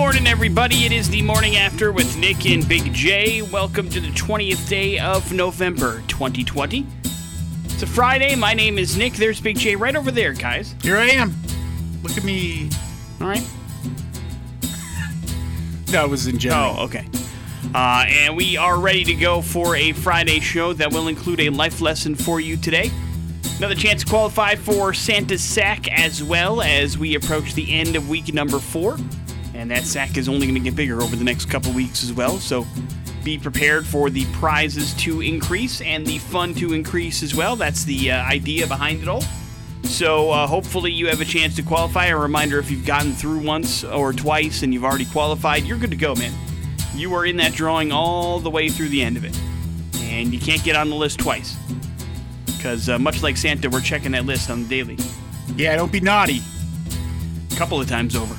morning, 0.00 0.26
everybody. 0.26 0.86
It 0.86 0.92
is 0.92 1.10
the 1.10 1.20
morning 1.20 1.56
after 1.56 1.92
with 1.92 2.16
Nick 2.16 2.46
and 2.46 2.66
Big 2.66 2.90
J. 2.94 3.42
Welcome 3.42 3.90
to 3.90 4.00
the 4.00 4.08
20th 4.08 4.66
day 4.66 4.98
of 4.98 5.30
November 5.30 6.02
2020. 6.08 6.86
It's 7.64 7.82
a 7.82 7.86
Friday. 7.86 8.34
My 8.34 8.54
name 8.54 8.78
is 8.78 8.96
Nick. 8.96 9.12
There's 9.12 9.42
Big 9.42 9.58
J 9.58 9.76
right 9.76 9.94
over 9.94 10.10
there, 10.10 10.32
guys. 10.32 10.74
Here 10.80 10.96
I 10.96 11.08
am. 11.08 11.34
Look 12.02 12.16
at 12.16 12.24
me. 12.24 12.70
All 13.20 13.28
right. 13.28 13.46
No, 15.92 16.06
it 16.06 16.08
was 16.08 16.26
in 16.28 16.38
general. 16.38 16.76
Oh, 16.78 16.84
okay. 16.84 17.06
Uh, 17.74 18.06
and 18.08 18.34
we 18.34 18.56
are 18.56 18.80
ready 18.80 19.04
to 19.04 19.14
go 19.14 19.42
for 19.42 19.76
a 19.76 19.92
Friday 19.92 20.40
show 20.40 20.72
that 20.72 20.90
will 20.90 21.08
include 21.08 21.40
a 21.40 21.50
life 21.50 21.82
lesson 21.82 22.14
for 22.14 22.40
you 22.40 22.56
today. 22.56 22.90
Another 23.58 23.74
chance 23.74 24.02
to 24.02 24.08
qualify 24.08 24.54
for 24.54 24.94
Santa's 24.94 25.42
sack 25.42 25.92
as 25.92 26.24
well 26.24 26.62
as 26.62 26.96
we 26.96 27.16
approach 27.16 27.52
the 27.52 27.70
end 27.74 27.96
of 27.96 28.08
week 28.08 28.32
number 28.32 28.58
four. 28.58 28.96
And 29.60 29.70
that 29.70 29.82
sack 29.82 30.16
is 30.16 30.26
only 30.26 30.46
going 30.46 30.54
to 30.54 30.60
get 30.60 30.74
bigger 30.74 31.02
over 31.02 31.16
the 31.16 31.24
next 31.24 31.50
couple 31.50 31.70
weeks 31.72 32.02
as 32.02 32.14
well. 32.14 32.38
So 32.38 32.66
be 33.22 33.36
prepared 33.36 33.86
for 33.86 34.08
the 34.08 34.24
prizes 34.32 34.94
to 34.94 35.20
increase 35.20 35.82
and 35.82 36.06
the 36.06 36.16
fun 36.16 36.54
to 36.54 36.72
increase 36.72 37.22
as 37.22 37.34
well. 37.34 37.56
That's 37.56 37.84
the 37.84 38.10
uh, 38.12 38.22
idea 38.24 38.66
behind 38.66 39.02
it 39.02 39.08
all. 39.08 39.22
So 39.82 40.30
uh, 40.30 40.46
hopefully 40.46 40.92
you 40.92 41.08
have 41.08 41.20
a 41.20 41.26
chance 41.26 41.56
to 41.56 41.62
qualify. 41.62 42.06
A 42.06 42.16
reminder 42.16 42.58
if 42.58 42.70
you've 42.70 42.86
gotten 42.86 43.12
through 43.12 43.40
once 43.40 43.84
or 43.84 44.14
twice 44.14 44.62
and 44.62 44.72
you've 44.72 44.82
already 44.84 45.04
qualified, 45.04 45.64
you're 45.64 45.76
good 45.76 45.90
to 45.90 45.96
go, 45.96 46.14
man. 46.14 46.32
You 46.94 47.12
are 47.12 47.26
in 47.26 47.36
that 47.36 47.52
drawing 47.52 47.92
all 47.92 48.38
the 48.38 48.50
way 48.50 48.70
through 48.70 48.88
the 48.88 49.02
end 49.02 49.18
of 49.18 49.26
it. 49.26 49.38
And 50.04 50.32
you 50.32 50.40
can't 50.40 50.64
get 50.64 50.74
on 50.74 50.88
the 50.88 50.96
list 50.96 51.18
twice. 51.18 51.54
Because 52.46 52.88
uh, 52.88 52.98
much 52.98 53.22
like 53.22 53.36
Santa, 53.36 53.68
we're 53.68 53.82
checking 53.82 54.12
that 54.12 54.24
list 54.24 54.48
on 54.48 54.62
the 54.62 54.68
daily 54.70 54.96
Yeah, 55.54 55.76
don't 55.76 55.92
be 55.92 56.00
naughty. 56.00 56.40
a 57.52 57.56
couple 57.56 57.78
of 57.78 57.86
times 57.86 58.16
over. 58.16 58.34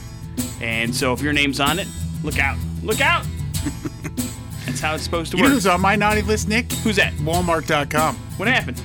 And 0.61 0.95
so 0.95 1.11
if 1.13 1.21
your 1.21 1.33
name's 1.33 1.59
on 1.59 1.79
it, 1.79 1.87
look 2.23 2.37
out. 2.39 2.57
Look 2.83 3.01
out! 3.01 3.25
That's 4.65 4.79
how 4.79 4.95
it's 4.95 5.03
supposed 5.03 5.31
to 5.31 5.37
You 5.37 5.43
know 5.43 5.49
work. 5.49 5.53
who's 5.55 5.67
on 5.67 5.81
my 5.81 5.95
naughty 5.95 6.21
list, 6.21 6.47
Nick? 6.47 6.71
Who's 6.71 6.95
that? 6.95 7.13
Walmart.com. 7.15 8.15
What 8.37 8.47
happened? 8.47 8.81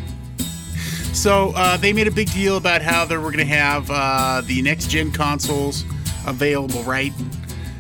So 1.15 1.53
uh, 1.57 1.77
they 1.79 1.93
made 1.93 2.07
a 2.09 2.11
big 2.11 2.31
deal 2.33 2.57
about 2.59 2.83
how 2.83 3.05
they 3.07 3.17
were 3.17 3.31
going 3.31 3.39
to 3.39 3.45
have 3.55 3.91
uh, 3.91 4.43
the 4.45 4.61
next 4.63 4.91
gen 4.91 5.11
consoles 5.13 5.85
available, 6.27 6.83
right? 6.83 7.13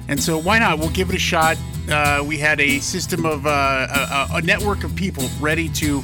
And 0.08 0.22
so 0.22 0.38
why 0.38 0.58
not? 0.58 0.78
We'll 0.78 0.90
give 0.90 1.10
it 1.10 1.16
a 1.16 1.18
shot. 1.18 1.58
Uh, 1.90 2.24
we 2.26 2.38
had 2.38 2.60
a 2.60 2.78
system 2.80 3.26
of 3.26 3.46
uh, 3.46 4.28
a, 4.30 4.36
a 4.36 4.42
network 4.42 4.84
of 4.84 4.94
people 4.96 5.24
ready 5.40 5.68
to 5.70 6.02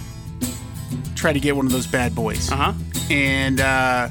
try 1.14 1.32
to 1.32 1.40
get 1.40 1.56
one 1.56 1.66
of 1.66 1.72
those 1.72 1.86
bad 1.86 2.14
boys. 2.14 2.50
Uh 2.52 2.56
huh. 2.56 2.72
and 3.10 3.60
uh, 3.60 4.08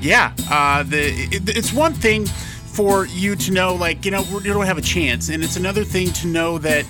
yeah, 0.00 0.32
uh, 0.50 0.82
the 0.84 1.08
it, 1.32 1.56
it's 1.56 1.72
one 1.72 1.92
thing 1.94 2.26
for 2.72 3.06
you 3.06 3.36
to 3.36 3.52
know, 3.52 3.74
like 3.74 4.04
you 4.04 4.10
know, 4.10 4.22
you 4.22 4.52
don't 4.52 4.66
have 4.66 4.78
a 4.78 4.82
chance, 4.82 5.28
and 5.28 5.44
it's 5.44 5.56
another 5.56 5.84
thing 5.84 6.10
to 6.12 6.26
know 6.26 6.58
that 6.58 6.86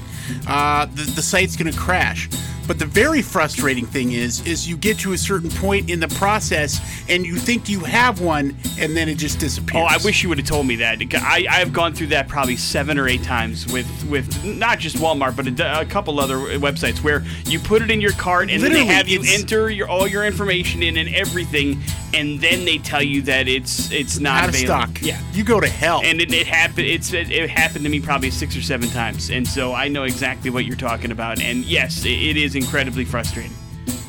uh, 0.46 0.86
the, 0.86 1.02
the 1.02 1.22
site's 1.22 1.56
going 1.56 1.70
to 1.70 1.78
crash. 1.78 2.28
But 2.66 2.78
the 2.78 2.86
very 2.86 3.22
frustrating 3.22 3.86
thing 3.86 4.12
is, 4.12 4.46
is 4.46 4.68
you 4.68 4.76
get 4.76 4.98
to 5.00 5.12
a 5.12 5.18
certain 5.18 5.50
point 5.50 5.90
in 5.90 6.00
the 6.00 6.08
process, 6.08 6.80
and 7.08 7.26
you 7.26 7.36
think 7.36 7.68
you 7.68 7.80
have 7.80 8.20
one, 8.20 8.56
and 8.78 8.96
then 8.96 9.08
it 9.08 9.16
just 9.16 9.38
disappears. 9.38 9.82
Oh, 9.82 9.86
I 9.86 9.98
wish 10.04 10.22
you 10.22 10.28
would 10.28 10.38
have 10.38 10.46
told 10.46 10.66
me 10.66 10.76
that. 10.76 11.00
I, 11.14 11.46
I've 11.50 11.72
gone 11.72 11.94
through 11.94 12.08
that 12.08 12.28
probably 12.28 12.56
seven 12.56 12.98
or 12.98 13.08
eight 13.08 13.22
times 13.22 13.70
with, 13.72 13.86
with 14.08 14.44
not 14.44 14.78
just 14.78 14.96
Walmart, 14.96 15.36
but 15.36 15.46
a, 15.46 15.80
a 15.80 15.84
couple 15.84 16.20
other 16.20 16.36
uh, 16.36 16.58
websites 16.58 17.02
where 17.02 17.24
you 17.46 17.58
put 17.58 17.82
it 17.82 17.90
in 17.90 18.00
your 18.00 18.12
cart 18.12 18.50
and 18.50 18.62
then 18.62 18.72
Literally, 18.72 18.88
they 18.88 18.94
have 18.94 19.08
you 19.08 19.22
enter 19.26 19.70
your 19.70 19.88
all 19.88 20.06
your 20.06 20.24
information 20.24 20.82
in 20.82 20.96
and 20.96 21.08
everything, 21.14 21.80
and 22.14 22.40
then 22.40 22.64
they 22.64 22.78
tell 22.78 23.02
you 23.02 23.22
that 23.22 23.48
it's 23.48 23.90
it's 23.90 24.18
not 24.18 24.44
out 24.44 24.48
of 24.50 24.56
stock. 24.56 24.90
Yeah. 25.00 25.20
you 25.32 25.44
go 25.44 25.60
to 25.60 25.68
hell. 25.68 26.02
And 26.04 26.20
it, 26.20 26.32
it 26.32 26.46
happened. 26.46 26.86
It's 26.86 27.12
it, 27.12 27.30
it 27.30 27.50
happened 27.50 27.84
to 27.84 27.90
me 27.90 28.00
probably 28.00 28.30
six 28.30 28.56
or 28.56 28.62
seven 28.62 28.88
times, 28.90 29.30
and 29.30 29.46
so 29.46 29.72
I 29.72 29.88
know 29.88 30.04
exactly 30.04 30.50
what 30.50 30.64
you're 30.64 30.76
talking 30.76 31.10
about. 31.10 31.40
And 31.40 31.64
yes, 31.64 32.04
it, 32.04 32.10
it 32.10 32.36
is 32.36 32.51
incredibly 32.54 33.04
frustrating 33.04 33.52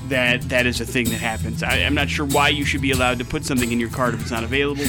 that 0.09 0.42
that 0.50 0.66
is 0.66 0.81
a 0.81 0.86
thing 0.86 1.06
that 1.06 1.20
happens. 1.20 1.64
I, 1.64 1.78
I'm 1.78 1.96
not 1.96 2.09
sure 2.09 2.26
why 2.26 2.50
you 2.50 2.66
should 2.66 2.81
be 2.81 2.92
allowed 2.92 3.20
to 3.20 3.26
put 3.26 3.46
something 3.46 3.72
in 3.72 3.80
your 3.80 3.90
cart 3.90 4.14
if 4.14 4.22
it's 4.22 4.31
not 4.31 4.44
available. 4.44 4.84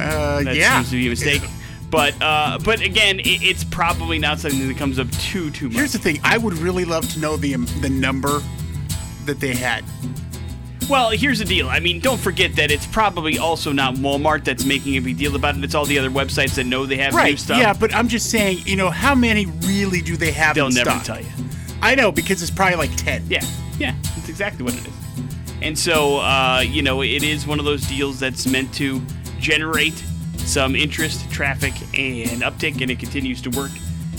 uh, 0.00 0.42
That 0.42 0.56
yeah. 0.56 0.76
seems 0.78 0.90
to 0.90 0.96
be 0.96 1.06
a 1.06 1.10
mistake. 1.10 1.42
But 1.90 2.14
uh, 2.20 2.58
but 2.64 2.80
again, 2.80 3.20
it, 3.20 3.42
it's 3.42 3.62
probably 3.62 4.18
not 4.18 4.40
something 4.40 4.66
that 4.66 4.76
comes 4.76 4.98
up 4.98 5.08
too 5.12 5.50
too 5.50 5.66
much. 5.68 5.76
Here's 5.76 5.92
the 5.92 5.98
thing: 5.98 6.18
I 6.24 6.38
would 6.38 6.54
really 6.54 6.84
love 6.84 7.08
to 7.12 7.20
know 7.20 7.36
the 7.36 7.54
um, 7.54 7.66
the 7.82 7.90
number 7.90 8.40
that 9.26 9.38
they 9.38 9.54
had. 9.54 9.84
well, 10.88 11.10
here's 11.10 11.38
the 11.38 11.44
deal. 11.44 11.68
I 11.68 11.78
mean, 11.80 12.00
don't 12.00 12.18
forget 12.20 12.56
that 12.56 12.70
it's 12.72 12.86
probably 12.86 13.38
also 13.38 13.70
not 13.70 13.94
Walmart 13.94 14.44
that's 14.44 14.64
making 14.64 14.96
a 14.96 15.00
big 15.00 15.18
deal 15.18 15.36
about 15.36 15.56
it. 15.56 15.62
It's 15.62 15.74
all 15.74 15.84
the 15.86 15.98
other 15.98 16.10
websites 16.10 16.56
that 16.56 16.64
know 16.64 16.84
they 16.84 16.96
have 16.96 17.14
new 17.14 17.36
stuff. 17.36 17.58
Yeah, 17.58 17.72
but 17.74 17.94
I'm 17.94 18.08
just 18.08 18.28
saying, 18.30 18.58
you 18.66 18.76
know, 18.76 18.90
how 18.90 19.14
many 19.14 19.46
really 19.46 20.00
do 20.00 20.16
they 20.16 20.32
have 20.32 20.56
They'll 20.56 20.70
never 20.70 20.90
stock? 20.90 21.04
tell 21.04 21.20
you. 21.20 21.28
I 21.84 21.94
know 21.94 22.10
because 22.10 22.40
it's 22.40 22.50
probably 22.50 22.76
like 22.76 22.96
ten. 22.96 23.22
Yeah, 23.28 23.44
yeah, 23.78 23.94
that's 24.02 24.30
exactly 24.30 24.64
what 24.64 24.74
it 24.74 24.86
is. 24.86 24.94
And 25.60 25.78
so, 25.78 26.18
uh, 26.18 26.64
you 26.66 26.80
know, 26.80 27.02
it 27.02 27.22
is 27.22 27.46
one 27.46 27.58
of 27.58 27.66
those 27.66 27.82
deals 27.86 28.18
that's 28.18 28.46
meant 28.46 28.72
to 28.74 29.02
generate 29.38 30.02
some 30.38 30.74
interest, 30.74 31.30
traffic, 31.30 31.74
and 31.92 32.40
uptick, 32.40 32.80
and 32.80 32.90
it 32.90 32.98
continues 32.98 33.42
to 33.42 33.50
work. 33.50 33.70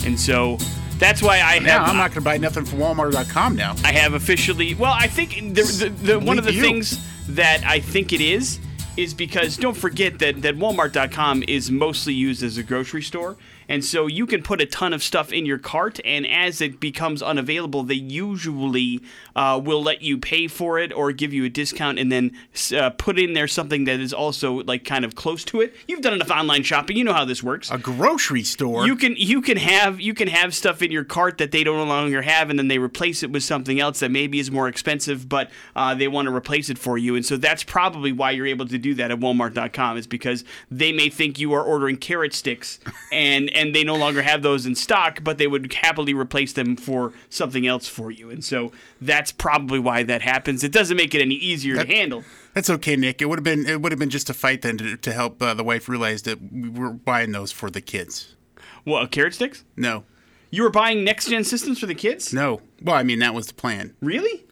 And 0.04 0.18
so 0.18 0.58
that's 0.98 1.22
why 1.22 1.38
I 1.38 1.54
have. 1.54 1.62
Now 1.64 1.84
I'm 1.84 1.96
not 1.96 2.10
going 2.10 2.14
to 2.14 2.20
buy 2.20 2.36
nothing 2.38 2.64
from 2.64 2.78
Walmart.com 2.78 3.56
now. 3.56 3.74
I 3.82 3.90
have 3.90 4.14
officially. 4.14 4.74
Well, 4.74 4.92
I 4.92 5.08
think 5.08 5.34
the, 5.54 5.62
the, 5.62 5.88
the 5.88 6.20
one 6.20 6.38
of 6.38 6.44
the 6.44 6.54
you. 6.54 6.60
things 6.60 7.04
that 7.28 7.64
I 7.64 7.80
think 7.80 8.12
it 8.12 8.20
is 8.20 8.60
is 8.96 9.12
because 9.12 9.56
don't 9.56 9.76
forget 9.76 10.20
that 10.20 10.42
that 10.42 10.54
Walmart.com 10.54 11.42
is 11.48 11.70
mostly 11.70 12.14
used 12.14 12.44
as 12.44 12.58
a 12.58 12.62
grocery 12.62 13.02
store, 13.02 13.36
and 13.68 13.84
so 13.84 14.06
you 14.06 14.26
can 14.26 14.42
put 14.42 14.60
a 14.60 14.66
ton 14.66 14.92
of 14.92 15.02
stuff 15.02 15.32
in 15.32 15.46
your 15.46 15.58
cart, 15.58 16.00
and 16.04 16.26
as 16.26 16.60
it 16.60 16.80
becomes 16.80 17.22
unavailable, 17.22 17.82
they 17.82 17.94
usually 17.94 19.02
uh, 19.34 19.60
will 19.62 19.82
let 19.82 20.02
you 20.02 20.18
pay 20.18 20.48
for 20.48 20.78
it 20.78 20.92
or 20.92 21.12
give 21.12 21.32
you 21.32 21.44
a 21.44 21.48
discount, 21.48 21.98
and 21.98 22.10
then 22.10 22.32
uh, 22.76 22.90
put 22.90 23.18
in 23.18 23.32
there 23.32 23.48
something 23.48 23.84
that 23.84 24.00
is 24.00 24.12
also 24.12 24.62
like 24.64 24.84
kind 24.84 25.04
of 25.04 25.14
close 25.14 25.44
to 25.44 25.60
it. 25.60 25.74
You've 25.86 26.02
done 26.02 26.14
enough 26.14 26.30
online 26.30 26.62
shopping, 26.62 26.96
you 26.96 27.04
know 27.04 27.12
how 27.12 27.24
this 27.24 27.42
works. 27.42 27.70
A 27.70 27.78
grocery 27.78 28.42
store. 28.42 28.86
You 28.86 28.96
can 28.96 29.14
you 29.16 29.40
can 29.40 29.56
have 29.56 30.00
you 30.00 30.14
can 30.14 30.28
have 30.28 30.54
stuff 30.54 30.82
in 30.82 30.90
your 30.90 31.04
cart 31.04 31.38
that 31.38 31.50
they 31.52 31.64
don't 31.64 31.76
no 31.76 31.84
longer 31.84 32.22
have, 32.22 32.50
and 32.50 32.58
then 32.58 32.68
they 32.68 32.78
replace 32.78 33.22
it 33.22 33.30
with 33.30 33.42
something 33.42 33.80
else 33.80 34.00
that 34.00 34.10
maybe 34.10 34.38
is 34.38 34.50
more 34.50 34.68
expensive, 34.68 35.28
but 35.28 35.50
uh, 35.74 35.94
they 35.94 36.08
want 36.08 36.26
to 36.26 36.34
replace 36.34 36.70
it 36.70 36.78
for 36.78 36.98
you. 36.98 37.16
And 37.16 37.24
so 37.24 37.36
that's 37.36 37.62
probably 37.62 38.12
why 38.12 38.30
you're 38.32 38.46
able 38.46 38.66
to 38.66 38.78
do 38.78 38.94
that 38.94 39.10
at 39.10 39.20
Walmart.com 39.20 39.96
is 39.96 40.06
because 40.06 40.44
they 40.70 40.92
may 40.92 41.08
think 41.08 41.38
you 41.38 41.52
are 41.52 41.62
ordering 41.62 41.96
carrot 41.96 42.34
sticks, 42.34 42.78
and 43.12 43.50
and 43.56 43.74
they 43.74 43.82
no 43.84 43.96
longer 43.96 44.22
have 44.22 44.42
those 44.42 44.66
in 44.66 44.74
stock, 44.74 45.24
but 45.24 45.38
they 45.38 45.46
would 45.46 45.72
happily 45.72 46.14
replace 46.14 46.52
them 46.52 46.76
for 46.76 47.12
something 47.30 47.66
else 47.66 47.88
for 47.88 48.10
you. 48.10 48.30
And 48.30 48.44
so 48.44 48.72
that's 49.00 49.32
probably 49.32 49.78
why 49.78 50.02
that 50.04 50.22
happens. 50.22 50.62
It 50.62 50.72
doesn't 50.72 50.96
make 50.96 51.14
it 51.14 51.20
any 51.22 51.34
easier 51.34 51.76
to 51.76 51.86
handle. 51.86 52.24
That's 52.54 52.70
okay, 52.70 52.96
Nick. 52.96 53.20
It 53.20 53.26
would 53.26 53.38
have 53.38 53.44
been 53.44 53.66
it 53.66 53.82
would 53.82 53.92
have 53.92 53.98
been 53.98 54.10
just 54.10 54.30
a 54.30 54.34
fight 54.34 54.62
then 54.62 54.78
to, 54.78 54.96
to 54.96 55.12
help 55.12 55.42
uh, 55.42 55.54
the 55.54 55.64
wife 55.64 55.88
realize 55.88 56.22
that 56.22 56.38
we 56.52 56.68
were 56.68 56.90
buying 56.90 57.32
those 57.32 57.52
for 57.52 57.70
the 57.70 57.80
kids. 57.80 58.34
What 58.84 59.10
carrot 59.10 59.34
sticks? 59.34 59.64
No, 59.76 60.04
You 60.50 60.62
were 60.62 60.70
buying 60.70 61.02
next 61.04 61.28
gen 61.28 61.44
systems 61.44 61.78
for 61.80 61.86
the 61.86 61.94
kids? 61.94 62.32
no. 62.32 62.60
Well, 62.82 62.94
I 62.94 63.02
mean 63.02 63.18
that 63.18 63.34
was 63.34 63.46
the 63.48 63.54
plan. 63.54 63.94
Really? 64.00 64.44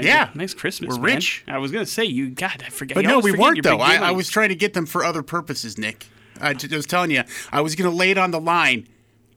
Yeah. 0.00 0.30
nice 0.34 0.52
Christmas. 0.54 0.96
We're 0.96 1.02
man. 1.02 1.14
rich. 1.16 1.44
I 1.46 1.58
was 1.58 1.70
gonna 1.70 1.86
say 1.86 2.04
you. 2.04 2.30
God, 2.30 2.62
I 2.66 2.70
forget. 2.70 2.94
But 2.96 3.04
you 3.04 3.10
no, 3.10 3.20
we 3.20 3.32
weren't 3.32 3.62
though. 3.62 3.78
I, 3.78 3.96
I 3.96 4.10
was 4.10 4.28
trying 4.28 4.48
to 4.48 4.56
get 4.56 4.74
them 4.74 4.84
for 4.86 5.04
other 5.04 5.22
purposes, 5.22 5.78
Nick. 5.78 6.06
I 6.40 6.54
was 6.70 6.86
telling 6.86 7.10
you, 7.10 7.22
I 7.52 7.60
was 7.60 7.74
going 7.74 7.90
to 7.90 7.96
lay 7.96 8.10
it 8.10 8.18
on 8.18 8.30
the 8.30 8.40
line 8.40 8.86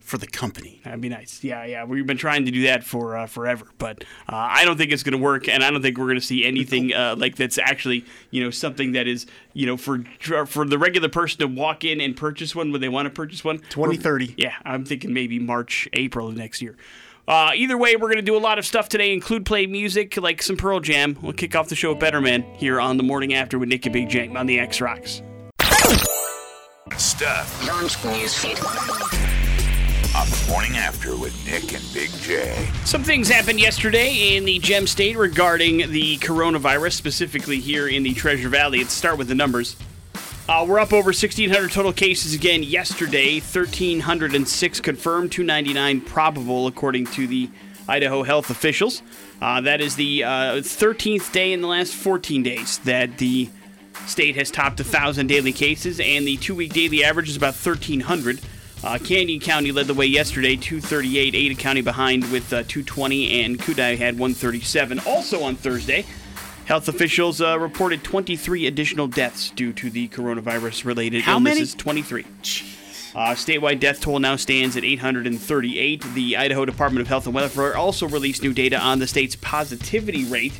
for 0.10 0.18
the 0.18 0.28
company. 0.28 0.82
That'd 0.84 1.02
be 1.02 1.10
nice. 1.10 1.44
Yeah, 1.44 1.64
yeah. 1.66 1.84
We've 1.86 2.06
been 2.06 2.18
trying 2.18 2.46
to 2.46 2.52
do 2.52 2.64
that 2.64 2.84
for 2.84 3.16
uh, 3.16 3.28
forever, 3.28 3.66
but 3.78 4.04
uh, 4.28 4.36
I 4.36 4.66
don't 4.66 4.76
think 4.76 4.92
it's 4.92 5.04
going 5.04 5.14
to 5.14 5.24
work, 5.24 5.48
and 5.48 5.64
I 5.64 5.70
don't 5.70 5.82
think 5.82 5.98
we're 5.98 6.06
going 6.06 6.20
to 6.20 6.26
see 6.26 6.44
anything 6.46 6.94
uh, 6.94 7.16
like 7.18 7.36
that's 7.36 7.60
actually, 7.60 8.06
you 8.32 8.44
know, 8.44 8.50
something 8.50 8.94
that 8.94 9.08
is, 9.08 9.28
you 9.54 9.68
know, 9.68 9.78
for 9.78 10.04
for 10.48 10.66
the 10.66 10.78
regular 10.78 11.10
person 11.10 11.40
to 11.40 11.48
walk 11.48 11.86
in 11.86 12.02
and 12.02 12.18
purchase 12.18 12.56
one 12.56 12.72
when 12.72 12.82
they 12.82 12.90
want 12.90 13.06
to 13.06 13.12
purchase 13.12 13.44
one. 13.44 13.60
2030. 13.70 14.34
Yeah, 14.38 14.56
I'm 14.66 14.84
thinking 14.84 15.14
maybe 15.14 15.38
March, 15.38 15.88
April 15.94 16.28
of 16.28 16.36
next 16.36 16.62
year. 16.62 16.76
Uh, 17.28 17.52
either 17.54 17.78
way, 17.78 17.96
we're 17.96 18.08
going 18.08 18.16
to 18.16 18.24
do 18.24 18.36
a 18.36 18.40
lot 18.40 18.58
of 18.58 18.66
stuff 18.66 18.90
today, 18.90 19.14
include 19.14 19.46
play 19.46 19.68
music 19.68 20.18
like 20.18 20.42
some 20.42 20.58
Pearl 20.58 20.80
Jam. 20.80 21.16
We'll 21.22 21.34
kick 21.34 21.56
off 21.56 21.70
the 21.70 21.76
show 21.76 21.92
with 21.92 22.00
Better 22.00 22.20
Man 22.20 22.42
here 22.56 22.82
on 22.82 22.98
the 22.98 23.04
morning 23.04 23.36
after 23.36 23.60
with 23.60 23.70
Nick 23.70 23.86
and 23.86 23.94
Big 23.94 24.10
J 24.10 24.30
on 24.30 24.48
the 24.48 24.60
X 24.60 24.82
Rocks. 24.82 25.22
Stuff 26.98 27.68
Launch 27.68 27.96
newsfeed. 27.98 28.58
on 30.16 30.30
the 30.30 30.52
morning 30.52 30.76
after 30.76 31.16
with 31.16 31.34
Nick 31.46 31.74
and 31.74 31.94
Big 31.94 32.10
J. 32.22 32.70
Some 32.84 33.04
things 33.04 33.30
happened 33.30 33.60
yesterday 33.60 34.36
in 34.36 34.46
the 34.46 34.60
Gem 34.60 34.86
State 34.88 35.18
regarding 35.18 35.92
the 35.92 36.18
coronavirus, 36.18 36.94
specifically 36.94 37.60
here 37.60 37.88
in 37.88 38.04
the 38.04 38.14
Treasure 38.14 38.50
Valley. 38.50 38.80
Let's 38.80 38.94
start 38.94 39.18
with 39.18 39.28
the 39.28 39.36
numbers. 39.36 39.78
Uh, 40.48 40.66
we're 40.68 40.80
up 40.80 40.92
over 40.92 41.10
1,600 41.10 41.72
total 41.72 41.94
cases 41.94 42.34
again 42.34 42.64
yesterday. 42.64 43.36
1,306 43.40 44.82
confirmed, 44.82 45.32
299 45.32 46.02
probable, 46.02 46.68
according 46.68 47.06
to 47.08 47.28
the 47.28 47.50
Idaho 47.88 48.24
health 48.24 48.50
officials. 48.50 49.02
Uh, 49.42 49.62
that 49.62 49.80
is 49.80 49.96
the 49.96 50.24
uh, 50.24 50.30
13th 50.56 51.32
day 51.32 51.54
in 51.54 51.62
the 51.62 51.68
last 51.68 51.94
14 51.94 52.44
days 52.44 52.80
that 52.80 53.18
the 53.20 53.50
state 54.08 54.36
has 54.36 54.52
topped 54.52 54.80
1,000 54.80 55.28
daily 55.28 55.52
cases, 55.52 56.00
and 56.00 56.28
the 56.28 56.38
two 56.38 56.56
week 56.56 56.74
daily 56.74 57.04
average 57.04 57.30
is 57.30 57.36
about 57.36 57.56
1,300. 57.56 58.40
Uh, 58.82 58.98
Canyon 58.98 59.42
County 59.42 59.72
led 59.72 59.88
the 59.88 59.94
way 59.94 60.06
yesterday, 60.06 60.56
238. 60.56 61.36
Ada 61.36 61.56
County 61.56 61.82
behind 61.82 62.32
with 62.32 62.54
uh, 62.54 62.64
220, 62.64 63.44
and 63.44 63.60
Kootenai 63.60 63.96
had 63.96 64.18
137. 64.18 65.00
Also 65.06 65.44
on 65.44 65.56
Thursday, 65.56 66.06
health 66.66 66.88
officials 66.88 67.42
uh, 67.42 67.60
reported 67.60 68.04
23 68.04 68.68
additional 68.68 69.08
deaths 69.08 69.50
due 69.52 69.74
to 69.74 69.90
the 69.90 70.08
coronavirus-related 70.10 71.24
How 71.24 71.40
many? 71.40 71.66
23. 71.66 72.26
Uh, 73.16 73.32
statewide 73.32 73.80
death 73.80 74.00
toll 74.00 74.20
now 74.20 74.36
stands 74.36 74.78
at 74.78 74.84
838. 74.84 76.06
The 76.14 76.38
Idaho 76.38 76.64
Department 76.64 77.02
of 77.02 77.08
Health 77.08 77.26
and 77.26 77.34
Welfare 77.34 77.76
also 77.76 78.08
released 78.08 78.44
new 78.44 78.54
data 78.54 78.80
on 78.80 79.00
the 79.00 79.08
state's 79.08 79.36
positivity 79.36 80.26
rate, 80.26 80.60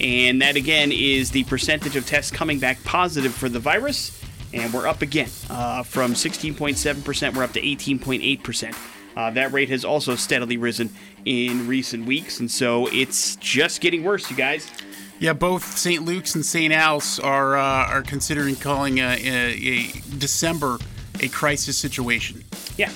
and 0.00 0.40
that 0.42 0.56
again 0.56 0.90
is 0.92 1.30
the 1.30 1.44
percentage 1.44 1.96
of 1.96 2.06
tests 2.06 2.30
coming 2.30 2.58
back 2.58 2.82
positive 2.84 3.34
for 3.34 3.48
the 3.48 3.58
virus. 3.58 4.18
And 4.52 4.72
we're 4.72 4.86
up 4.86 5.02
again 5.02 5.28
uh, 5.48 5.82
from 5.82 6.14
16.7%, 6.14 7.36
we're 7.36 7.44
up 7.44 7.52
to 7.52 7.60
18.8%. 7.60 8.76
Uh, 9.16 9.30
that 9.30 9.52
rate 9.52 9.68
has 9.68 9.84
also 9.84 10.16
steadily 10.16 10.56
risen 10.56 10.90
in 11.24 11.66
recent 11.66 12.06
weeks, 12.06 12.40
and 12.40 12.50
so 12.50 12.86
it's 12.88 13.36
just 13.36 13.80
getting 13.80 14.02
worse, 14.02 14.30
you 14.30 14.36
guys. 14.36 14.70
Yeah, 15.18 15.34
both 15.34 15.76
St. 15.76 16.04
Luke's 16.04 16.34
and 16.34 16.46
St. 16.46 16.72
Al's 16.72 17.18
are 17.18 17.56
uh, 17.56 17.88
are 17.88 18.02
considering 18.02 18.56
calling 18.56 18.98
a, 18.98 19.18
a, 19.18 19.52
a 19.66 19.92
December 20.16 20.78
a 21.20 21.28
crisis 21.28 21.76
situation. 21.76 22.44
Yeah. 22.78 22.90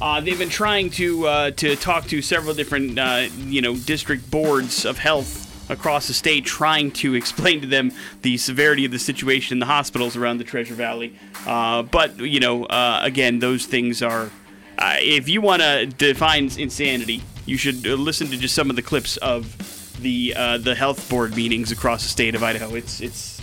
Uh, 0.00 0.20
they've 0.20 0.38
been 0.38 0.48
trying 0.48 0.88
to 0.90 1.26
uh, 1.26 1.50
to 1.52 1.76
talk 1.76 2.06
to 2.06 2.22
several 2.22 2.54
different 2.54 2.98
uh, 2.98 3.28
you 3.36 3.60
know 3.60 3.76
district 3.76 4.30
boards 4.30 4.86
of 4.86 4.98
health 4.98 5.49
across 5.70 6.08
the 6.08 6.12
state, 6.12 6.44
trying 6.44 6.90
to 6.90 7.14
explain 7.14 7.60
to 7.62 7.66
them 7.66 7.92
the 8.22 8.36
severity 8.36 8.84
of 8.84 8.90
the 8.90 8.98
situation 8.98 9.54
in 9.54 9.60
the 9.60 9.66
hospitals 9.66 10.16
around 10.16 10.38
the 10.38 10.44
Treasure 10.44 10.74
Valley. 10.74 11.16
Uh, 11.46 11.82
but 11.82 12.18
you 12.18 12.40
know, 12.40 12.64
uh, 12.64 13.00
again, 13.02 13.38
those 13.38 13.66
things 13.66 14.02
are. 14.02 14.30
Uh, 14.78 14.96
if 14.98 15.28
you 15.28 15.40
want 15.42 15.60
to 15.60 15.86
define 15.86 16.50
insanity, 16.58 17.22
you 17.44 17.56
should 17.56 17.86
uh, 17.86 17.94
listen 17.94 18.28
to 18.28 18.36
just 18.36 18.54
some 18.54 18.70
of 18.70 18.76
the 18.76 18.82
clips 18.82 19.16
of 19.18 19.56
the 20.02 20.34
uh, 20.36 20.58
the 20.58 20.74
health 20.74 21.08
board 21.08 21.36
meetings 21.36 21.70
across 21.70 22.02
the 22.02 22.08
state 22.08 22.34
of 22.34 22.42
Idaho. 22.42 22.74
It's 22.74 23.00
it's 23.00 23.42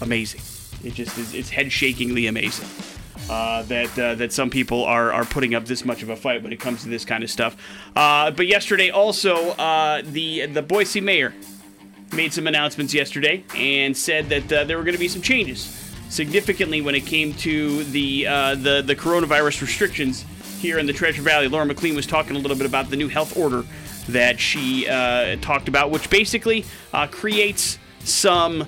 amazing. 0.00 0.40
It 0.84 0.94
just 0.94 1.16
is. 1.18 1.34
It's 1.34 1.50
head 1.50 1.72
shakingly 1.72 2.26
amazing 2.26 2.68
uh, 3.28 3.62
that 3.62 3.98
uh, 3.98 4.14
that 4.16 4.32
some 4.32 4.50
people 4.50 4.84
are 4.84 5.12
are 5.12 5.24
putting 5.24 5.54
up 5.54 5.64
this 5.64 5.84
much 5.84 6.02
of 6.02 6.10
a 6.10 6.16
fight 6.16 6.42
when 6.42 6.52
it 6.52 6.60
comes 6.60 6.82
to 6.82 6.88
this 6.88 7.04
kind 7.04 7.24
of 7.24 7.30
stuff. 7.30 7.56
Uh, 7.94 8.30
but 8.30 8.46
yesterday, 8.46 8.90
also 8.90 9.50
uh, 9.52 10.02
the 10.04 10.46
the 10.46 10.62
Boise 10.62 11.00
mayor 11.00 11.34
made 12.12 12.32
some 12.32 12.46
announcements 12.46 12.94
yesterday 12.94 13.44
and 13.54 13.96
said 13.96 14.28
that 14.28 14.52
uh, 14.52 14.64
there 14.64 14.76
were 14.76 14.84
going 14.84 14.94
to 14.94 15.00
be 15.00 15.08
some 15.08 15.22
changes 15.22 15.82
significantly 16.08 16.80
when 16.80 16.94
it 16.94 17.04
came 17.04 17.34
to 17.34 17.84
the 17.84 18.26
uh, 18.26 18.54
the 18.54 18.82
the 18.82 18.94
coronavirus 18.94 19.62
restrictions 19.62 20.24
here 20.58 20.78
in 20.78 20.86
the 20.86 20.92
Treasure 20.92 21.22
Valley. 21.22 21.48
Lauren 21.48 21.68
McLean 21.68 21.94
was 21.94 22.06
talking 22.06 22.36
a 22.36 22.38
little 22.38 22.56
bit 22.56 22.66
about 22.66 22.90
the 22.90 22.96
new 22.96 23.08
health 23.08 23.36
order 23.36 23.64
that 24.08 24.38
she 24.38 24.88
uh, 24.88 25.36
talked 25.36 25.68
about, 25.68 25.90
which 25.90 26.08
basically 26.08 26.64
uh, 26.92 27.06
creates 27.06 27.78
some 28.00 28.66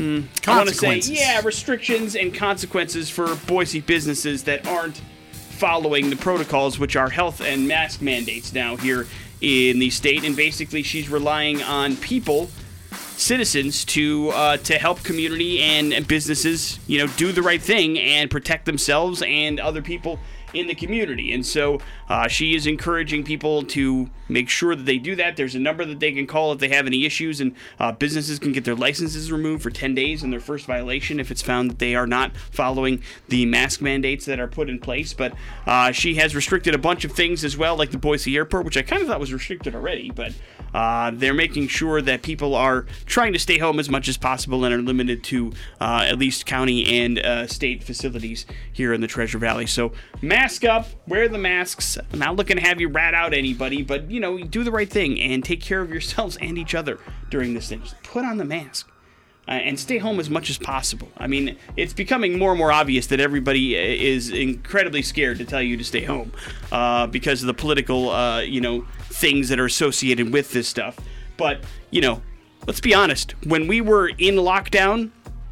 Hmm, 0.00 0.22
I 0.46 0.56
want 0.56 0.68
to 0.70 0.74
say, 0.74 0.98
yeah, 1.12 1.42
restrictions 1.44 2.16
and 2.16 2.32
consequences 2.32 3.10
for 3.10 3.34
Boise 3.46 3.80
businesses 3.82 4.44
that 4.44 4.66
aren't 4.66 4.96
following 5.32 6.08
the 6.08 6.16
protocols, 6.16 6.78
which 6.78 6.96
are 6.96 7.10
health 7.10 7.42
and 7.42 7.68
mask 7.68 8.00
mandates 8.00 8.54
now 8.54 8.76
here 8.76 9.06
in 9.40 9.78
the 9.78 9.90
state. 9.90 10.24
And 10.24 10.36
basically, 10.36 10.82
she's 10.82 11.08
relying 11.08 11.62
on 11.62 11.96
people, 11.96 12.50
citizens, 13.16 13.84
to 13.86 14.30
uh, 14.30 14.56
to 14.58 14.78
help 14.78 15.02
community 15.02 15.60
and, 15.60 16.06
businesses, 16.06 16.78
you 16.86 16.98
know, 16.98 17.06
do 17.16 17.32
the 17.32 17.42
right 17.42 17.62
thing 17.62 17.98
and 17.98 18.30
protect 18.30 18.66
themselves 18.66 19.22
and 19.22 19.60
other 19.60 19.82
people 19.82 20.18
in 20.54 20.66
the 20.66 20.74
community. 20.74 21.32
And 21.32 21.44
so 21.44 21.80
uh, 22.08 22.28
she 22.28 22.54
is 22.54 22.66
encouraging 22.66 23.24
people 23.24 23.62
to 23.64 24.10
make 24.28 24.48
sure 24.48 24.74
that 24.74 24.84
they 24.84 24.98
do 24.98 25.16
that. 25.16 25.36
There's 25.36 25.54
a 25.54 25.60
number 25.60 25.84
that 25.84 26.00
they 26.00 26.12
can 26.12 26.26
call 26.26 26.52
if 26.52 26.58
they 26.58 26.68
have 26.68 26.86
any 26.86 27.04
issues, 27.04 27.40
and 27.40 27.54
uh, 27.78 27.92
businesses 27.92 28.38
can 28.38 28.52
get 28.52 28.64
their 28.64 28.74
licenses 28.74 29.32
removed 29.32 29.62
for 29.62 29.70
10 29.70 29.94
days 29.94 30.22
in 30.22 30.30
their 30.30 30.40
first 30.40 30.66
violation 30.66 31.20
if 31.20 31.30
it's 31.30 31.42
found 31.42 31.70
that 31.70 31.78
they 31.78 31.94
are 31.94 32.06
not 32.06 32.36
following 32.36 33.02
the 33.28 33.46
mask 33.46 33.80
mandates 33.80 34.24
that 34.26 34.38
are 34.40 34.48
put 34.48 34.68
in 34.68 34.78
place. 34.78 35.12
But 35.12 35.34
uh, 35.66 35.92
she 35.92 36.14
has 36.16 36.34
restricted 36.34 36.74
a 36.74 36.78
bunch 36.78 37.04
of 37.04 37.12
things 37.12 37.44
as 37.44 37.56
well, 37.56 37.76
like 37.76 37.90
the 37.90 37.98
Boise 37.98 38.36
Airport, 38.36 38.64
which 38.64 38.76
I 38.76 38.82
kind 38.82 39.02
of 39.02 39.08
thought 39.08 39.20
was 39.20 39.32
restricted 39.32 39.74
already, 39.74 40.10
but 40.10 40.32
uh, 40.74 41.10
they're 41.12 41.34
making 41.34 41.68
sure 41.68 42.00
that 42.00 42.22
people 42.22 42.54
are 42.54 42.86
trying 43.06 43.32
to 43.32 43.38
stay 43.38 43.58
home 43.58 43.78
as 43.78 43.88
much 43.88 44.08
as 44.08 44.16
possible 44.16 44.64
and 44.64 44.74
are 44.74 44.82
limited 44.82 45.24
to 45.24 45.52
uh, 45.80 46.06
at 46.06 46.18
least 46.18 46.46
county 46.46 47.00
and 47.00 47.18
uh, 47.18 47.46
state 47.46 47.82
facilities 47.82 48.46
here 48.72 48.92
in 48.92 49.00
the 49.00 49.06
Treasure 49.06 49.38
Valley. 49.38 49.66
So 49.66 49.92
mask 50.40 50.64
up, 50.64 50.86
wear 51.06 51.28
the 51.28 51.36
masks. 51.36 51.98
I'm 52.12 52.18
not 52.18 52.34
looking 52.34 52.56
to 52.56 52.62
have 52.62 52.80
you 52.80 52.88
rat 52.88 53.12
out 53.12 53.34
anybody, 53.34 53.82
but 53.82 54.10
you 54.10 54.20
know, 54.20 54.38
do 54.38 54.64
the 54.64 54.70
right 54.70 54.88
thing 54.88 55.20
and 55.20 55.44
take 55.44 55.60
care 55.60 55.82
of 55.82 55.90
yourselves 55.90 56.38
and 56.40 56.56
each 56.56 56.74
other 56.74 56.98
during 57.28 57.52
this 57.52 57.68
thing. 57.68 57.82
Just 57.82 58.02
put 58.02 58.24
on 58.24 58.38
the 58.38 58.44
mask. 58.46 58.90
Uh, 59.48 59.52
and 59.52 59.80
stay 59.80 59.98
home 59.98 60.20
as 60.20 60.30
much 60.30 60.48
as 60.48 60.58
possible. 60.58 61.08
I 61.16 61.26
mean, 61.26 61.56
it's 61.76 61.92
becoming 61.92 62.38
more 62.38 62.50
and 62.50 62.58
more 62.58 62.70
obvious 62.70 63.08
that 63.08 63.18
everybody 63.20 63.76
uh, 63.76 63.80
is 63.80 64.30
incredibly 64.30 65.02
scared 65.02 65.38
to 65.38 65.44
tell 65.44 65.62
you 65.62 65.76
to 65.76 65.82
stay 65.82 66.04
home 66.04 66.32
uh, 66.70 67.08
because 67.08 67.42
of 67.42 67.48
the 67.48 67.54
political, 67.54 68.10
uh, 68.10 68.40
you 68.40 68.60
know, 68.60 68.86
things 69.08 69.48
that 69.48 69.58
are 69.58 69.64
associated 69.64 70.32
with 70.32 70.52
this 70.52 70.68
stuff. 70.68 70.98
But 71.36 71.64
you 71.90 72.00
know, 72.00 72.22
let's 72.66 72.80
be 72.80 72.94
honest. 72.94 73.34
When 73.44 73.66
we 73.66 73.80
were 73.80 74.08
in 74.08 74.36
lockdown, 74.36 75.10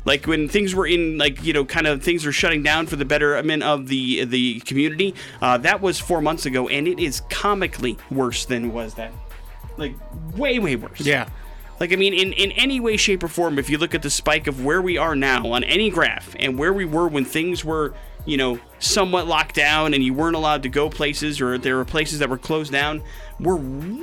like 0.09 0.27
when 0.27 0.49
things 0.49 0.75
were 0.75 0.87
in 0.87 1.19
like 1.19 1.45
you 1.45 1.53
know 1.53 1.67
kind 1.67 1.87
of 1.87 2.03
things 2.03 2.25
were 2.25 2.33
shutting 2.33 2.63
down 2.63 2.87
for 2.87 2.97
the 2.97 3.05
betterment 3.05 3.63
of 3.63 3.89
the 3.89 4.25
the 4.25 4.61
community, 4.61 5.15
uh, 5.43 5.59
that 5.59 5.83
was 5.83 6.01
four 6.01 6.23
months 6.23 6.47
ago, 6.47 6.67
and 6.67 6.89
it 6.89 6.99
is 6.99 7.21
comically 7.29 7.99
worse 8.11 8.47
than 8.47 8.73
was 8.73 8.95
that. 8.95 9.13
Like 9.77 9.95
way 10.35 10.59
way 10.59 10.77
worse. 10.77 11.01
Yeah. 11.01 11.29
Like, 11.79 11.93
I 11.93 11.97
mean, 11.97 12.13
in, 12.13 12.33
in 12.33 12.51
any 12.53 12.81
way, 12.81 12.97
shape, 12.97 13.23
or 13.23 13.29
form, 13.29 13.57
if 13.57 13.71
you 13.71 13.79
look 13.79 13.95
at 13.95 14.03
the 14.03 14.11
spike 14.11 14.49
of 14.49 14.65
where 14.65 14.83
we 14.83 14.99
are 14.99 15.15
now 15.15 15.53
on 15.53 15.63
any 15.63 15.91
graph 15.91 16.35
and 16.41 16.59
where 16.59 16.73
we 16.73 16.85
were 16.85 17.07
when 17.07 17.25
things 17.25 17.65
were, 17.65 17.95
you 18.27 18.37
know, 18.37 18.59
somewhat 18.81 19.29
locked 19.29 19.55
down 19.55 19.95
and 19.95 20.03
you 20.03 20.13
weren't 20.13 20.35
allowed 20.35 20.65
to 20.65 20.69
go 20.69 20.91
places 20.91 21.41
or 21.41 21.57
there 21.57 21.77
were 21.77 21.85
places 21.85 22.19
that 22.19 22.29
were 22.29 22.37
closed 22.37 22.73
down, 22.73 23.01
we're 23.39 23.55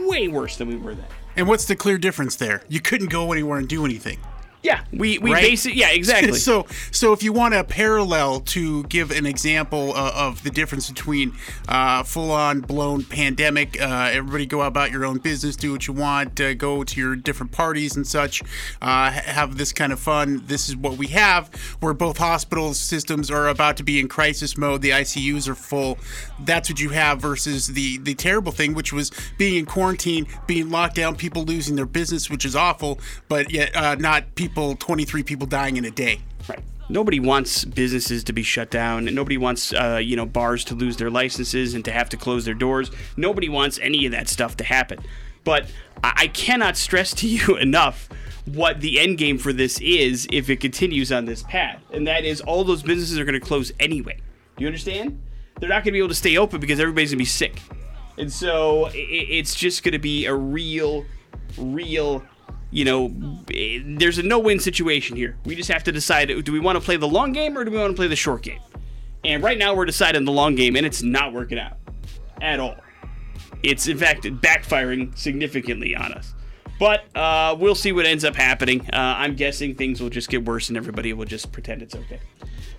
way 0.07 0.29
worse 0.29 0.55
than 0.55 0.69
we 0.69 0.77
were 0.77 0.95
then. 0.95 1.05
And 1.35 1.49
what's 1.49 1.65
the 1.65 1.75
clear 1.75 1.97
difference 1.97 2.37
there? 2.37 2.63
You 2.69 2.79
couldn't 2.79 3.09
go 3.09 3.33
anywhere 3.33 3.59
and 3.59 3.67
do 3.67 3.83
anything. 3.83 4.19
Yeah, 4.65 4.83
we, 4.91 5.19
we 5.19 5.31
Right? 5.31 5.43
base 5.43 5.67
it. 5.67 5.75
Yeah, 5.75 5.91
exactly. 5.91 6.33
so, 6.49 6.65
so 6.91 7.13
if 7.13 7.21
you 7.21 7.31
want 7.31 7.53
a 7.53 7.63
parallel 7.63 8.39
to 8.39 8.83
give 8.85 9.11
an 9.11 9.27
example 9.27 9.93
uh, 9.93 10.11
of 10.15 10.41
the 10.41 10.49
difference 10.49 10.89
between 10.89 11.33
uh, 11.69 12.01
full-on 12.01 12.61
blown 12.61 13.03
pandemic, 13.03 13.79
uh, 13.79 14.09
everybody 14.11 14.47
go 14.47 14.63
about 14.63 14.89
your 14.89 15.05
own 15.05 15.19
business, 15.19 15.55
do 15.55 15.71
what 15.71 15.85
you 15.85 15.93
want, 15.93 16.41
uh, 16.41 16.55
go 16.55 16.83
to 16.83 16.99
your 16.99 17.15
different 17.15 17.51
parties 17.51 17.95
and 17.95 18.07
such, 18.07 18.41
uh, 18.81 19.11
have 19.11 19.57
this 19.57 19.71
kind 19.71 19.93
of 19.93 19.99
fun. 19.99 20.41
This 20.47 20.67
is 20.67 20.75
what 20.75 20.97
we 20.97 21.07
have. 21.07 21.53
Where 21.79 21.93
both 21.93 22.17
hospital 22.17 22.73
systems 22.73 23.29
are 23.29 23.47
about 23.47 23.77
to 23.77 23.83
be 23.83 23.99
in 23.99 24.07
crisis 24.07 24.57
mode, 24.57 24.81
the 24.81 24.89
ICUs 24.89 25.47
are 25.47 25.53
full. 25.53 25.99
That's 26.39 26.71
what 26.71 26.79
you 26.79 26.89
have 26.89 27.21
versus 27.21 27.67
the 27.67 27.99
the 27.99 28.15
terrible 28.15 28.51
thing, 28.51 28.73
which 28.73 28.91
was 28.91 29.11
being 29.37 29.57
in 29.59 29.65
quarantine, 29.67 30.25
being 30.47 30.71
locked 30.71 30.95
down, 30.95 31.15
people 31.17 31.43
losing 31.43 31.75
their 31.75 31.85
business, 31.85 32.31
which 32.31 32.45
is 32.45 32.55
awful, 32.55 32.99
but 33.29 33.51
yet 33.51 33.75
uh, 33.75 33.93
not 33.93 34.33
people, 34.33 34.54
23 34.55 35.23
people 35.23 35.47
dying 35.47 35.77
in 35.77 35.85
a 35.85 35.91
day. 35.91 36.19
Right. 36.47 36.61
Nobody 36.87 37.19
wants 37.19 37.65
businesses 37.65 38.23
to 38.25 38.33
be 38.33 38.43
shut 38.43 38.69
down. 38.69 39.05
Nobody 39.05 39.37
wants, 39.37 39.73
uh, 39.73 39.99
you 40.01 40.15
know, 40.15 40.25
bars 40.25 40.63
to 40.65 40.75
lose 40.75 40.97
their 40.97 41.09
licenses 41.09 41.73
and 41.73 41.83
to 41.85 41.91
have 41.91 42.09
to 42.09 42.17
close 42.17 42.45
their 42.45 42.53
doors. 42.53 42.91
Nobody 43.17 43.49
wants 43.49 43.79
any 43.81 44.05
of 44.05 44.11
that 44.11 44.29
stuff 44.29 44.55
to 44.57 44.63
happen. 44.63 44.99
But 45.43 45.67
I 46.03 46.27
cannot 46.27 46.77
stress 46.77 47.13
to 47.15 47.27
you 47.27 47.57
enough 47.59 48.09
what 48.45 48.81
the 48.81 48.99
end 48.99 49.17
game 49.17 49.37
for 49.37 49.51
this 49.51 49.79
is 49.81 50.27
if 50.31 50.49
it 50.49 50.59
continues 50.59 51.11
on 51.11 51.25
this 51.25 51.43
path, 51.43 51.81
and 51.91 52.05
that 52.07 52.25
is 52.25 52.41
all 52.41 52.63
those 52.63 52.83
businesses 52.83 53.17
are 53.17 53.25
going 53.25 53.39
to 53.39 53.45
close 53.45 53.71
anyway. 53.79 54.17
Do 54.57 54.63
you 54.63 54.67
understand? 54.67 55.19
They're 55.59 55.69
not 55.69 55.77
going 55.77 55.85
to 55.85 55.91
be 55.93 55.97
able 55.99 56.09
to 56.09 56.15
stay 56.15 56.37
open 56.37 56.59
because 56.59 56.79
everybody's 56.79 57.09
going 57.09 57.17
to 57.17 57.21
be 57.21 57.25
sick, 57.25 57.61
and 58.17 58.31
so 58.31 58.89
it's 58.93 59.55
just 59.55 59.83
going 59.83 59.93
to 59.93 59.99
be 59.99 60.25
a 60.25 60.35
real, 60.35 61.05
real 61.57 62.23
you 62.71 62.85
know, 62.85 63.13
eh, 63.53 63.79
there's 63.85 64.17
a 64.17 64.23
no-win 64.23 64.59
situation 64.59 65.15
here. 65.15 65.37
We 65.45 65.55
just 65.55 65.71
have 65.71 65.83
to 65.85 65.91
decide: 65.91 66.27
do 66.43 66.51
we 66.51 66.59
want 66.59 66.77
to 66.77 66.83
play 66.83 66.97
the 66.97 67.07
long 67.07 67.31
game 67.31 67.57
or 67.57 67.63
do 67.63 67.71
we 67.71 67.77
want 67.77 67.91
to 67.91 67.95
play 67.95 68.07
the 68.07 68.15
short 68.15 68.43
game? 68.43 68.59
And 69.23 69.43
right 69.43 69.57
now, 69.57 69.73
we're 69.73 69.85
deciding 69.85 70.25
the 70.25 70.31
long 70.31 70.55
game, 70.55 70.75
and 70.75 70.85
it's 70.85 71.01
not 71.01 71.33
working 71.33 71.57
out 71.57 71.77
at 72.41 72.59
all. 72.59 72.75
It's 73.63 73.87
in 73.87 73.97
fact 73.97 74.23
backfiring 74.23 75.17
significantly 75.17 75.95
on 75.95 76.13
us. 76.13 76.33
But 76.77 77.05
uh, 77.15 77.55
we'll 77.57 77.75
see 77.75 77.91
what 77.91 78.05
ends 78.05 78.25
up 78.25 78.35
happening. 78.35 78.81
Uh, 78.91 79.15
I'm 79.17 79.35
guessing 79.35 79.75
things 79.75 80.01
will 80.01 80.09
just 80.09 80.29
get 80.29 80.45
worse, 80.45 80.67
and 80.69 80.77
everybody 80.77 81.13
will 81.13 81.25
just 81.25 81.51
pretend 81.51 81.81
it's 81.81 81.95
okay. 81.95 82.19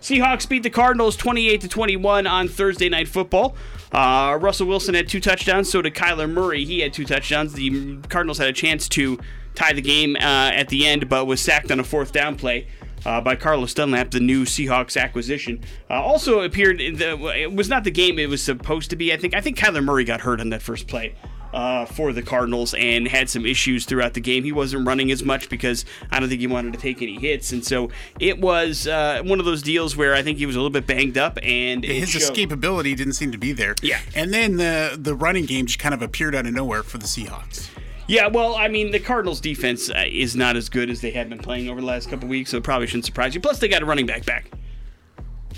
Seahawks 0.01 0.49
beat 0.49 0.63
the 0.63 0.71
Cardinals 0.71 1.17
28 1.17 1.63
to 1.63 1.69
21 1.69 2.27
on 2.27 2.49
Thursday 2.49 2.89
Night 2.89 3.09
Football. 3.09 3.57
Uh, 3.91 4.39
Russell 4.41 4.67
Wilson 4.67 4.95
had 4.95 5.09
two 5.09 5.21
touchdowns. 5.21 5.71
So 5.71 5.81
did 5.81 5.95
Kyler 5.95 6.31
Murray. 6.31 6.65
He 6.65 6.81
had 6.81 6.93
two 6.93 7.05
touchdowns. 7.05 7.55
The 7.55 7.99
Cardinals 8.09 8.39
had 8.39 8.49
a 8.49 8.53
chance 8.53 8.89
to 8.91 9.19
tie 9.57 9.73
the 9.73 9.83
game 9.83 10.15
uh, 10.17 10.51
at 10.55 10.69
the 10.69 10.87
end, 10.87 11.09
but 11.09 11.25
was 11.27 11.41
sacked 11.41 11.71
on 11.73 11.81
a 11.81 11.85
fourth 11.85 12.13
down 12.13 12.37
play. 12.37 12.69
uh, 13.05 13.21
by 13.21 13.37
Carlos 13.37 13.73
Dunlap, 13.75 14.11
the 14.11 14.21
new 14.21 14.45
Seahawks 14.45 15.01
acquisition. 15.01 15.61
Uh, 15.89 15.95
also 15.95 16.41
appeared 16.43 16.81
in 16.81 16.97
the. 16.97 17.17
It 17.37 17.53
was 17.53 17.69
not 17.69 17.85
the 17.85 17.91
game 17.91 18.19
it 18.19 18.29
was 18.29 18.43
supposed 18.43 18.91
to 18.91 18.97
be. 18.97 19.13
I 19.13 19.17
think. 19.17 19.35
I 19.35 19.41
think 19.41 19.59
Kyler 19.59 19.83
Murray 19.83 20.05
got 20.05 20.21
hurt 20.23 20.41
on 20.41 20.51
that 20.51 20.63
first 20.63 20.87
play. 20.89 21.15
Uh, 21.55 21.87
for 21.87 22.13
the 22.13 22.21
Cardinals 22.21 22.75
and 22.75 23.09
had 23.09 23.31
some 23.31 23.47
issues 23.47 23.87
throughout 23.87 24.13
the 24.13 24.21
game. 24.21 24.45
He 24.45 24.53
wasn't 24.53 24.87
running 24.87 25.11
as 25.11 25.23
much 25.25 25.49
because 25.49 25.87
I 26.11 26.21
don't 26.21 26.29
think 26.29 26.41
he 26.43 26.47
wanted 26.47 26.75
to 26.75 26.79
take 26.79 27.01
any 27.01 27.15
hits, 27.19 27.51
and 27.53 27.65
so 27.65 27.89
it 28.21 28.39
was 28.41 28.87
uh, 28.87 29.23
one 29.25 29.39
of 29.39 29.47
those 29.47 29.63
deals 29.63 29.97
where 29.97 30.13
I 30.15 30.23
think 30.23 30.37
he 30.37 30.45
was 30.45 30.55
a 30.55 30.59
little 30.59 30.73
bit 30.73 30.87
banged 30.87 31.17
up 31.17 31.39
and 31.43 31.83
His 31.83 32.11
showed. 32.11 32.21
escapability 32.35 32.95
didn't 32.95 33.15
seem 33.15 33.33
to 33.33 33.39
be 33.39 33.53
there. 33.53 33.75
Yeah. 33.81 34.01
And 34.15 34.35
then 34.35 34.57
the 34.57 34.99
the 35.01 35.15
running 35.15 35.47
game 35.47 35.65
just 35.65 35.79
kind 35.79 35.95
of 35.95 36.03
appeared 36.03 36.35
out 36.35 36.45
of 36.47 36.53
nowhere 36.53 36.83
for 36.83 36.99
the 36.99 37.07
Seahawks. 37.07 37.71
Yeah, 38.09 38.29
well, 38.29 38.55
I 38.55 38.69
mean, 38.69 38.93
the 38.93 39.01
Cardinals' 39.01 39.41
defense 39.41 39.91
uh, 39.91 40.05
is 40.07 40.37
not 40.37 40.57
as 40.57 40.69
good 40.69 40.91
as 40.91 41.01
they 41.01 41.11
have 41.11 41.29
been 41.29 41.39
playing 41.39 41.69
over 41.69 41.81
the 41.81 41.87
last 41.87 42.09
couple 42.09 42.29
weeks, 42.29 42.51
so 42.51 42.59
it 42.59 42.63
probably 42.63 42.87
shouldn't 42.87 43.05
surprise 43.05 43.35
you. 43.35 43.41
Plus, 43.41 43.59
they 43.59 43.67
got 43.67 43.83
a 43.83 43.87
running 43.87 44.07
back 44.07 44.25
back. 44.25 44.51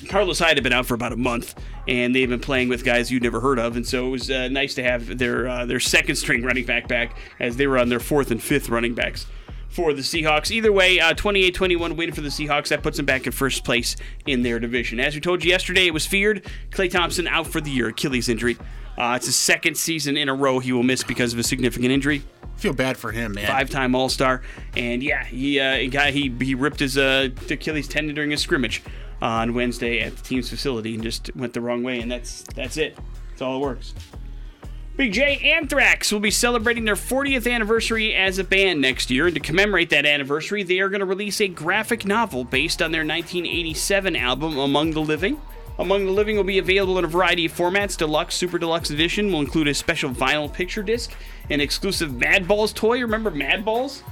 Carlos 0.09 0.39
Hyde 0.39 0.57
had 0.57 0.65
been 0.65 0.73
out 0.73 0.87
for 0.87 0.95
about 0.95 1.13
a 1.13 1.17
month, 1.17 1.55
and 1.87 2.15
they've 2.15 2.29
been 2.29 2.41
playing 2.41 2.69
with 2.69 2.85
guys 2.85 3.11
you'd 3.11 3.23
never 3.23 3.41
heard 3.41 3.59
of, 3.59 3.77
and 3.77 3.87
so 3.87 4.07
it 4.07 4.11
was 4.11 4.31
uh, 4.31 4.49
nice 4.49 4.75
to 4.75 4.83
have 4.83 5.19
their 5.19 5.49
uh, 5.49 5.67
their 5.67 5.81
second 5.81 6.17
string 6.17 6.43
running 6.43 6.65
back 6.65 6.89
back 6.89 7.17
as 7.41 7.57
they 7.57 7.67
were 7.67 7.79
on 7.79 7.89
their 7.89 8.01
fourth 8.01 8.31
and 8.31 8.43
fifth 8.43 8.69
running 8.69 8.95
backs 8.95 9.27
for 9.69 9.93
the 9.93 10.03
Seahawks. 10.03 10.51
Either 10.51 10.73
way, 10.73 10.99
uh, 10.99 11.13
28-21 11.15 11.97
win 11.97 12.13
for 12.13 12.21
the 12.21 12.29
Seahawks. 12.29 12.69
That 12.69 12.83
puts 12.83 12.97
them 12.97 13.07
back 13.07 13.27
in 13.27 13.33
first 13.33 13.65
place 13.65 13.97
in 14.27 14.43
their 14.43 14.59
division. 14.59 14.99
As 14.99 15.15
we 15.15 15.21
told 15.21 15.45
you 15.45 15.51
yesterday, 15.51 15.87
it 15.87 15.93
was 15.95 16.07
feared 16.07 16.47
Klay 16.71 16.91
Thompson 16.91 17.29
out 17.29 17.47
for 17.47 17.61
the 17.61 17.71
year, 17.71 17.89
Achilles 17.89 18.29
injury. 18.29 18.57
Uh, 18.99 19.15
it's 19.15 19.27
his 19.27 19.37
second 19.37 19.77
season 19.77 20.17
in 20.17 20.29
a 20.29 20.35
row 20.35 20.59
he 20.59 20.73
will 20.73 20.83
miss 20.83 21.05
because 21.05 21.33
of 21.33 21.39
a 21.39 21.43
significant 21.43 21.93
injury 21.93 22.23
feel 22.59 22.73
bad 22.73 22.97
for 22.97 23.13
him, 23.13 23.33
man. 23.33 23.47
five-time 23.47 23.95
All-Star, 23.95 24.43
and 24.77 25.03
yeah, 25.03 25.25
he 25.25 25.61
uh, 25.61 25.89
guy 25.91 26.11
he 26.11 26.35
he 26.41 26.55
ripped 26.55 26.81
his 26.81 26.99
uh, 26.99 27.29
Achilles 27.49 27.89
tendon 27.89 28.15
during 28.15 28.33
a 28.33 28.37
scrimmage 28.37 28.83
on 29.23 29.55
Wednesday 29.55 30.01
at 30.01 30.17
the 30.17 30.23
team's 30.23 30.51
facility 30.51 30.95
and 30.95 31.03
just 31.03 31.35
went 31.35 31.53
the 31.55 31.61
wrong 31.61 31.83
way, 31.83 32.01
and 32.01 32.11
that's 32.11 32.43
that's 32.55 32.77
it. 32.77 32.99
That's 33.31 33.43
all 33.43 33.57
it 33.57 33.61
works. 33.61 33.95
Big 34.97 35.13
J 35.13 35.53
Anthrax 35.55 36.11
will 36.11 36.19
be 36.19 36.33
celebrating 36.33 36.85
their 36.85 36.97
40th 36.97 37.51
anniversary 37.51 38.17
as 38.17 38.39
a 38.39 38.45
band 38.45 38.81
next 38.81 39.11
year, 39.11 39.27
and 39.27 39.35
to 39.35 39.41
commemorate 39.41 39.91
that 39.91 40.05
anniversary, 40.05 40.65
they 40.65 40.81
are 40.81 40.89
going 40.89 41.01
to 41.01 41.07
release 41.07 41.41
a 41.41 41.47
graphic 41.47 42.05
novel 42.05 42.43
based 42.43 42.83
on 42.83 42.91
their 42.91 43.07
1987 43.07 44.17
album 44.17 44.59
Among 44.59 44.91
the 44.91 45.01
Living. 45.01 45.41
Among 45.79 46.07
the 46.07 46.13
Living 46.13 46.37
will 46.37 46.45
be 46.45 46.59
available 46.59 46.99
in 46.99 47.05
a 47.05 47.09
variety 47.09 47.47
of 47.47 47.53
formats. 47.53 47.97
Deluxe, 47.97 48.35
Super 48.35 48.59
Deluxe 48.59 48.91
Edition 48.91 49.31
will 49.33 49.41
include 49.41 49.69
a 49.69 49.75
special 49.75 50.11
vinyl 50.11 50.53
picture 50.53 50.83
disc, 50.83 51.13
an 51.51 51.61
exclusive 51.61 52.15
Mad 52.19 52.49
Balls 52.49 52.73
toy. 52.73 53.01
Remember 53.01 53.31
Mad 53.31 53.65
Balls? 53.65 54.03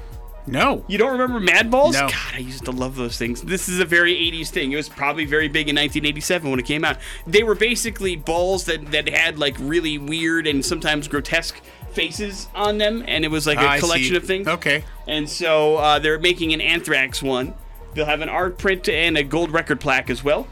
No. 0.46 0.85
You 0.87 0.96
don't 0.96 1.11
remember 1.11 1.40
Mad 1.40 1.73
Balls? 1.73 1.94
No. 1.96 2.02
God, 2.02 2.35
I 2.35 2.38
used 2.38 2.64
to 2.66 2.70
love 2.70 2.94
those 2.94 3.18
things. 3.18 3.42
This 3.42 3.68
is 3.68 3.80
a 3.80 3.85
very 3.85 4.14
80s 4.14 4.49
thing. 4.50 4.70
It 4.70 4.76
was 4.76 4.88
probably 4.88 5.25
very 5.25 5.49
big 5.49 5.68
in 5.68 5.75
1987 5.75 6.49
when 6.49 6.61
it 6.61 6.66
came 6.66 6.85
out. 6.85 6.99
They 7.26 7.42
were 7.42 7.56
basically 7.56 8.14
balls 8.14 8.64
that, 8.66 8.92
that 8.92 9.08
had 9.08 9.40
like 9.40 9.56
really 9.58 9.99
weird 9.99 10.46
and 10.46 10.64
sometimes 10.64 11.08
grotesque 11.08 11.61
faces 11.90 12.46
on 12.54 12.78
them, 12.78 13.02
and 13.08 13.25
it 13.25 13.28
was 13.28 13.44
like 13.46 13.58
a 13.58 13.62
Ah, 13.66 13.78
collection 13.80 14.11
see. 14.11 14.16
of 14.16 14.25
things. 14.25 14.46
Okay. 14.46 14.85
And 15.08 15.28
so 15.28 15.78
uh, 15.78 15.99
they're 15.99 16.20
making 16.20 16.52
an 16.52 16.61
Anthrax 16.61 17.20
one. 17.25 17.52
They'll 17.94 18.06
have 18.06 18.20
an 18.20 18.28
art 18.28 18.56
print 18.56 18.88
and 18.88 19.18
a 19.18 19.25
gold 19.25 19.50
record 19.50 19.80
plaque 19.80 20.11
as 20.11 20.23
well. 20.23 20.46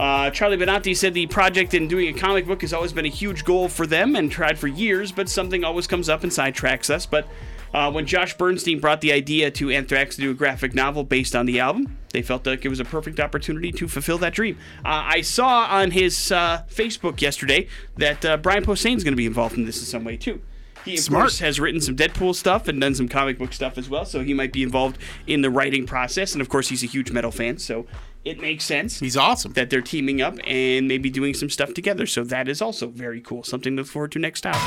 Uh, 0.00 0.30
Charlie 0.30 0.56
Benante 0.56 0.96
said 0.96 1.12
the 1.12 1.26
project 1.26 1.74
in 1.74 1.86
doing 1.86 2.08
a 2.08 2.18
comic 2.18 2.46
book 2.46 2.62
has 2.62 2.72
always 2.72 2.90
been 2.90 3.04
a 3.04 3.10
huge 3.10 3.44
goal 3.44 3.68
for 3.68 3.86
them 3.86 4.16
and 4.16 4.32
tried 4.32 4.58
for 4.58 4.66
years, 4.66 5.12
but 5.12 5.28
something 5.28 5.62
always 5.62 5.86
comes 5.86 6.08
up 6.08 6.22
and 6.22 6.32
sidetracks 6.32 6.88
us. 6.88 7.04
But 7.04 7.28
uh, 7.74 7.92
when 7.92 8.06
Josh 8.06 8.34
Bernstein 8.38 8.80
brought 8.80 9.02
the 9.02 9.12
idea 9.12 9.50
to 9.50 9.68
Anthrax 9.68 10.16
to 10.16 10.22
do 10.22 10.30
a 10.30 10.34
graphic 10.34 10.74
novel 10.74 11.04
based 11.04 11.36
on 11.36 11.44
the 11.44 11.60
album, 11.60 11.98
they 12.14 12.22
felt 12.22 12.46
like 12.46 12.64
it 12.64 12.70
was 12.70 12.80
a 12.80 12.84
perfect 12.86 13.20
opportunity 13.20 13.72
to 13.72 13.86
fulfill 13.86 14.16
that 14.16 14.32
dream. 14.32 14.56
Uh, 14.86 15.04
I 15.04 15.20
saw 15.20 15.66
on 15.66 15.90
his 15.90 16.32
uh, 16.32 16.62
Facebook 16.70 17.20
yesterday 17.20 17.68
that 17.98 18.24
uh, 18.24 18.38
Brian 18.38 18.64
Posehn 18.64 18.96
is 18.96 19.04
going 19.04 19.12
to 19.12 19.18
be 19.18 19.26
involved 19.26 19.58
in 19.58 19.66
this 19.66 19.80
in 19.80 19.84
some 19.84 20.04
way 20.04 20.16
too. 20.16 20.40
He, 20.84 20.94
of 20.94 21.00
Smart. 21.00 21.22
course, 21.24 21.38
has 21.40 21.60
written 21.60 21.80
some 21.80 21.96
Deadpool 21.96 22.34
stuff 22.34 22.68
and 22.68 22.80
done 22.80 22.94
some 22.94 23.08
comic 23.08 23.38
book 23.38 23.52
stuff 23.52 23.76
as 23.76 23.88
well, 23.88 24.04
so 24.04 24.22
he 24.22 24.32
might 24.34 24.52
be 24.52 24.62
involved 24.62 24.98
in 25.26 25.42
the 25.42 25.50
writing 25.50 25.86
process. 25.86 26.32
And 26.32 26.40
of 26.40 26.48
course, 26.48 26.68
he's 26.68 26.82
a 26.82 26.86
huge 26.86 27.10
metal 27.10 27.30
fan, 27.30 27.58
so 27.58 27.86
it 28.24 28.40
makes 28.40 28.64
sense 28.64 29.00
He's 29.00 29.16
awesome. 29.16 29.52
that 29.54 29.70
they're 29.70 29.80
teaming 29.80 30.20
up 30.20 30.36
and 30.44 30.86
maybe 30.88 31.10
doing 31.10 31.34
some 31.34 31.48
stuff 31.50 31.72
together. 31.74 32.06
So 32.06 32.24
that 32.24 32.48
is 32.48 32.60
also 32.62 32.88
very 32.88 33.20
cool. 33.20 33.42
Something 33.44 33.76
to 33.76 33.82
look 33.82 33.90
forward 33.90 34.12
to 34.12 34.18
next 34.18 34.46
hour. 34.46 34.60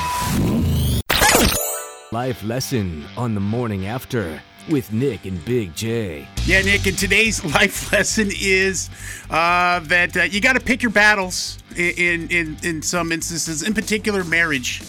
Life 2.11 2.43
lesson 2.43 3.05
on 3.17 3.33
the 3.33 3.41
morning 3.41 3.87
after 3.87 4.39
with 4.69 4.93
Nick 4.93 5.25
and 5.25 5.43
Big 5.45 5.75
J. 5.75 6.27
Yeah, 6.45 6.61
Nick, 6.61 6.85
and 6.85 6.97
today's 6.97 7.43
life 7.55 7.91
lesson 7.91 8.29
is 8.39 8.89
uh, 9.31 9.79
that 9.81 10.15
uh, 10.15 10.21
you 10.23 10.39
got 10.39 10.53
to 10.53 10.59
pick 10.59 10.83
your 10.83 10.91
battles 10.91 11.57
in, 11.75 11.91
in, 11.97 12.27
in, 12.29 12.57
in 12.63 12.81
some 12.83 13.11
instances, 13.11 13.63
in 13.63 13.73
particular 13.73 14.23
marriage. 14.23 14.81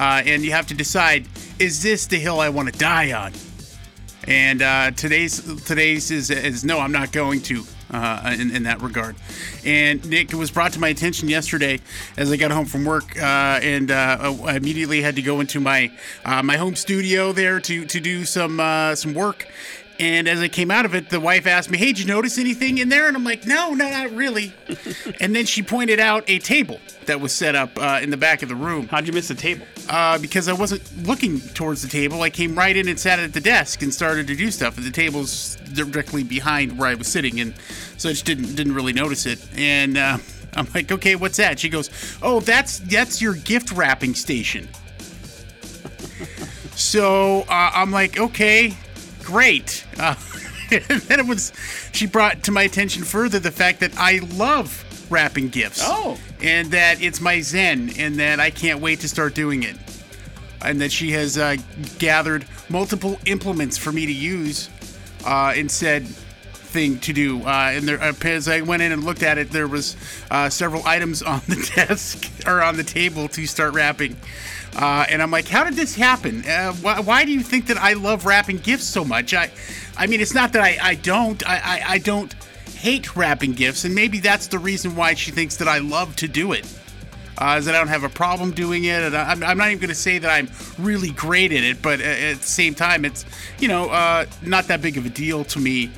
Uh, 0.00 0.22
and 0.24 0.42
you 0.42 0.50
have 0.50 0.66
to 0.66 0.74
decide 0.74 1.28
is 1.58 1.82
this 1.82 2.06
the 2.06 2.18
hill 2.18 2.40
I 2.40 2.48
want 2.48 2.72
to 2.72 2.78
die 2.78 3.12
on? 3.12 3.34
And 4.26 4.62
uh, 4.62 4.92
today's 4.92 5.42
today's 5.64 6.10
is, 6.10 6.30
is 6.30 6.64
no, 6.64 6.78
I'm 6.78 6.92
not 6.92 7.12
going 7.12 7.42
to 7.42 7.64
uh, 7.90 8.34
in, 8.38 8.50
in 8.50 8.62
that 8.62 8.80
regard. 8.80 9.16
And 9.64 10.04
Nick, 10.08 10.32
it 10.32 10.36
was 10.36 10.50
brought 10.50 10.72
to 10.72 10.80
my 10.80 10.88
attention 10.88 11.28
yesterday 11.28 11.80
as 12.16 12.30
I 12.30 12.36
got 12.36 12.50
home 12.50 12.66
from 12.66 12.84
work, 12.84 13.16
uh, 13.16 13.60
and 13.62 13.90
uh, 13.90 14.34
I 14.44 14.56
immediately 14.56 15.02
had 15.02 15.16
to 15.16 15.22
go 15.22 15.40
into 15.40 15.60
my 15.60 15.90
uh, 16.24 16.42
my 16.42 16.56
home 16.56 16.76
studio 16.76 17.32
there 17.32 17.60
to 17.60 17.84
to 17.84 18.00
do 18.00 18.24
some 18.24 18.60
uh, 18.60 18.94
some 18.94 19.14
work. 19.14 19.46
And 20.00 20.26
as 20.26 20.40
I 20.40 20.48
came 20.48 20.70
out 20.70 20.86
of 20.86 20.94
it, 20.94 21.10
the 21.10 21.20
wife 21.20 21.46
asked 21.46 21.70
me, 21.70 21.76
"Hey, 21.76 21.86
did 21.92 22.00
you 22.00 22.06
notice 22.06 22.38
anything 22.38 22.78
in 22.78 22.88
there?" 22.88 23.06
And 23.06 23.14
I'm 23.14 23.22
like, 23.22 23.46
"No, 23.46 23.74
no, 23.74 23.88
not 23.88 24.10
really." 24.12 24.54
and 25.20 25.36
then 25.36 25.44
she 25.44 25.62
pointed 25.62 26.00
out 26.00 26.24
a 26.26 26.38
table 26.38 26.80
that 27.04 27.20
was 27.20 27.34
set 27.34 27.54
up 27.54 27.78
uh, 27.78 28.00
in 28.02 28.08
the 28.08 28.16
back 28.16 28.42
of 28.42 28.48
the 28.48 28.54
room 28.54 28.88
How'd 28.88 29.06
you 29.06 29.12
miss 29.12 29.28
the 29.28 29.34
table? 29.34 29.66
uh, 29.90 30.18
because 30.18 30.48
I 30.48 30.54
wasn't 30.54 31.06
looking 31.06 31.40
towards 31.40 31.82
the 31.82 31.88
table. 31.88 32.22
I 32.22 32.30
came 32.30 32.56
right 32.56 32.74
in 32.74 32.88
and 32.88 32.98
sat 32.98 33.18
at 33.18 33.34
the 33.34 33.40
desk 33.40 33.82
and 33.82 33.92
started 33.92 34.26
to 34.28 34.36
do 34.36 34.50
stuff. 34.50 34.78
And 34.78 34.86
the 34.86 34.90
table's 34.90 35.56
directly 35.74 36.22
behind 36.22 36.78
where 36.78 36.88
I 36.88 36.94
was 36.94 37.06
sitting, 37.06 37.38
and 37.38 37.54
so 37.98 38.08
I 38.08 38.12
just 38.12 38.24
didn't 38.24 38.54
didn't 38.54 38.74
really 38.74 38.94
notice 38.94 39.26
it. 39.26 39.46
And 39.54 39.98
uh, 39.98 40.16
I'm 40.54 40.66
like, 40.74 40.90
okay, 40.90 41.14
what's 41.14 41.36
that? 41.36 41.58
She 41.58 41.68
goes, 41.68 41.90
oh, 42.22 42.40
that's 42.40 42.78
that's 42.78 43.20
your 43.20 43.34
gift 43.34 43.70
wrapping 43.72 44.14
station. 44.14 44.66
so 46.74 47.42
uh, 47.42 47.72
I'm 47.74 47.90
like, 47.90 48.18
okay, 48.18 48.74
great. 49.30 49.86
Uh, 49.98 50.14
and 50.70 50.82
then 51.02 51.20
it 51.20 51.26
was, 51.26 51.52
she 51.92 52.06
brought 52.06 52.42
to 52.44 52.52
my 52.52 52.62
attention 52.62 53.04
further 53.04 53.38
the 53.38 53.50
fact 53.50 53.80
that 53.80 53.92
I 53.96 54.20
love 54.34 54.84
wrapping 55.10 55.48
gifts. 55.48 55.82
Oh. 55.84 56.18
And 56.42 56.70
that 56.72 57.02
it's 57.02 57.20
my 57.20 57.40
zen, 57.40 57.90
and 57.98 58.16
that 58.16 58.40
I 58.40 58.50
can't 58.50 58.80
wait 58.80 59.00
to 59.00 59.08
start 59.08 59.34
doing 59.34 59.62
it. 59.62 59.76
And 60.62 60.80
that 60.80 60.92
she 60.92 61.10
has 61.12 61.38
uh, 61.38 61.56
gathered 61.98 62.46
multiple 62.68 63.18
implements 63.26 63.78
for 63.78 63.92
me 63.92 64.06
to 64.06 64.12
use 64.12 64.68
uh, 65.24 65.52
in 65.56 65.68
said 65.68 66.06
thing 66.70 66.98
to 67.00 67.12
do. 67.12 67.42
Uh, 67.42 67.72
and 67.74 67.86
there, 67.86 68.00
uh, 68.00 68.12
as 68.22 68.48
I 68.48 68.62
went 68.62 68.82
in 68.82 68.92
and 68.92 69.04
looked 69.04 69.22
at 69.22 69.38
it, 69.38 69.50
there 69.50 69.68
was 69.68 69.96
uh, 70.30 70.48
several 70.48 70.86
items 70.86 71.22
on 71.34 71.42
the 71.48 71.72
desk 71.74 72.30
or 72.46 72.62
on 72.62 72.76
the 72.76 72.84
table 72.84 73.28
to 73.28 73.46
start 73.46 73.74
wrapping. 73.74 74.16
Uh, 74.76 75.04
and 75.08 75.20
I'm 75.20 75.30
like, 75.30 75.48
how 75.48 75.64
did 75.64 75.74
this 75.74 75.94
happen? 75.94 76.44
Uh, 76.46 76.72
why, 76.74 77.00
why 77.00 77.24
do 77.24 77.32
you 77.32 77.40
think 77.40 77.66
that 77.66 77.76
I 77.76 77.94
love 77.94 78.24
wrapping 78.24 78.58
gifts 78.58 78.84
so 78.84 79.04
much? 79.04 79.34
I, 79.34 79.50
I 79.96 80.06
mean, 80.06 80.20
it's 80.20 80.34
not 80.34 80.52
that 80.52 80.62
I, 80.62 80.78
I 80.80 80.94
don't. 80.94 81.46
I, 81.48 81.56
I, 81.56 81.82
I 81.94 81.98
don't 81.98 82.32
hate 82.76 83.16
wrapping 83.16 83.52
gifts, 83.52 83.84
and 83.84 83.94
maybe 83.94 84.20
that's 84.20 84.46
the 84.46 84.58
reason 84.58 84.94
why 84.94 85.14
she 85.14 85.32
thinks 85.32 85.56
that 85.56 85.68
I 85.68 85.78
love 85.78 86.14
to 86.16 86.28
do 86.28 86.52
it. 86.52 86.66
Uh, 87.36 87.56
is 87.58 87.64
that 87.64 87.74
I 87.74 87.78
don't 87.78 87.88
have 87.88 88.04
a 88.04 88.08
problem 88.08 88.52
doing 88.52 88.84
it, 88.84 89.02
and 89.02 89.16
I'm, 89.16 89.42
I'm 89.42 89.56
not 89.58 89.68
even 89.68 89.78
going 89.78 89.88
to 89.88 89.94
say 89.94 90.18
that 90.18 90.30
I'm 90.30 90.48
really 90.78 91.10
great 91.10 91.52
at 91.52 91.64
it, 91.64 91.80
but 91.80 92.00
at 92.00 92.36
the 92.36 92.46
same 92.46 92.74
time, 92.74 93.04
it's 93.04 93.24
you 93.58 93.66
know 93.66 93.88
uh, 93.90 94.26
not 94.42 94.68
that 94.68 94.82
big 94.82 94.98
of 94.98 95.06
a 95.06 95.08
deal 95.08 95.44
to 95.44 95.58
me 95.58 95.90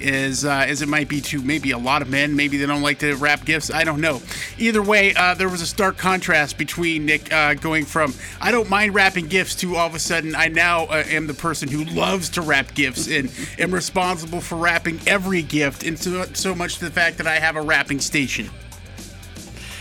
as 0.00 0.44
uh, 0.44 0.64
as 0.68 0.82
it 0.82 0.88
might 0.88 1.08
be 1.08 1.20
to 1.20 1.42
maybe 1.42 1.70
a 1.70 1.78
lot 1.78 2.02
of 2.02 2.08
men. 2.08 2.36
Maybe 2.36 2.56
they 2.56 2.66
don't 2.66 2.82
like 2.82 2.98
to 3.00 3.14
wrap 3.16 3.44
gifts. 3.44 3.70
I 3.70 3.84
don't 3.84 4.00
know. 4.00 4.20
Either 4.58 4.82
way, 4.82 5.14
uh, 5.14 5.34
there 5.34 5.48
was 5.48 5.62
a 5.62 5.66
stark 5.66 5.96
contrast 5.96 6.58
between 6.58 7.06
Nick 7.06 7.32
uh, 7.32 7.54
going 7.54 7.84
from 7.84 8.14
I 8.40 8.50
don't 8.50 8.68
mind 8.70 8.94
wrapping 8.94 9.26
gifts 9.26 9.54
to 9.56 9.76
all 9.76 9.86
of 9.86 9.94
a 9.94 9.98
sudden 9.98 10.34
I 10.34 10.48
now 10.48 10.84
uh, 10.84 11.04
am 11.06 11.26
the 11.26 11.34
person 11.34 11.68
who 11.68 11.84
loves 11.84 12.28
to 12.30 12.42
wrap 12.42 12.74
gifts 12.74 13.08
and 13.08 13.30
am 13.58 13.72
responsible 13.72 14.40
for 14.40 14.56
wrapping 14.56 15.00
every 15.06 15.42
gift, 15.42 15.84
and 15.84 15.98
so, 15.98 16.24
so 16.34 16.54
much 16.54 16.78
to 16.78 16.84
the 16.84 16.90
fact 16.90 17.18
that 17.18 17.26
I 17.26 17.38
have 17.38 17.56
a 17.56 17.62
wrapping 17.62 18.00
station. 18.00 18.50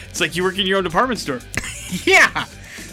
It's 0.09 0.19
like 0.21 0.35
you 0.35 0.43
work 0.43 0.57
in 0.57 0.65
your 0.65 0.77
own 0.77 0.83
department 0.83 1.19
store. 1.19 1.41
Yeah, 2.03 2.45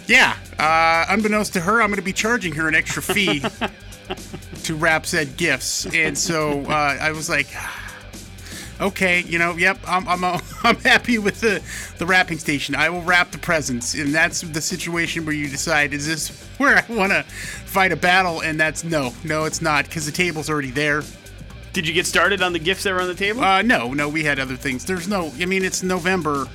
yeah. 0.07 0.37
Uh, 0.57 1.05
unbeknownst 1.13 1.55
to 1.55 1.61
her, 1.61 1.83
I'm 1.83 1.89
going 1.89 1.97
to 1.97 2.03
be 2.03 2.13
charging 2.13 2.55
her 2.55 2.69
an 2.69 2.77
extra 2.77 3.03
fee 3.03 3.41
to 4.65 4.75
wrap 4.75 5.07
said 5.07 5.37
gifts, 5.37 5.87
and 5.95 6.17
so 6.17 6.63
uh, 6.67 6.97
I 7.01 7.13
was 7.13 7.29
like, 7.29 7.47
okay, 8.81 9.21
you 9.23 9.39
know, 9.39 9.53
yep, 9.57 9.79
I'm 9.87 10.07
I'm 10.09 10.25
I'm 10.65 10.77
happy 10.77 11.19
with 11.19 11.41
the 11.41 11.63
the 11.99 12.07
wrapping 12.07 12.39
station. 12.39 12.75
I 12.75 12.91
will 12.91 13.03
wrap 13.03 13.31
the 13.31 13.39
presents, 13.39 13.95
and 13.95 14.15
that's 14.15 14.41
the 14.43 14.61
situation 14.61 15.25
where 15.27 15.35
you 15.35 15.49
decide 15.49 15.93
is 15.95 16.07
this 16.07 16.29
where 16.59 16.77
I 16.89 16.93
want 16.93 17.13
to 17.13 17.23
fight 17.25 17.93
a 17.93 17.97
battle, 17.97 18.41
and 18.41 18.59
that's 18.59 18.85
no, 18.85 19.13
no, 19.25 19.45
it's 19.45 19.61
not 19.63 19.85
because 19.87 20.07
the 20.07 20.13
table's 20.13 20.49
already 20.51 20.71
there. 20.71 21.03
Did 21.73 21.89
you 21.89 21.95
get 21.95 22.07
started 22.07 22.41
on 22.41 22.53
the 22.53 22.61
gifts 22.61 22.85
that 22.85 22.93
were 22.95 23.01
on 23.01 23.09
the 23.09 23.15
table? 23.17 23.43
Uh, 23.43 23.61
no, 23.63 23.93
no, 23.93 24.09
we 24.09 24.23
had 24.23 24.39
other 24.39 24.55
things. 24.57 24.85
There's 24.85 25.09
no. 25.09 25.33
I 25.41 25.47
mean, 25.47 25.65
it's 25.65 25.83
November, 25.83 26.47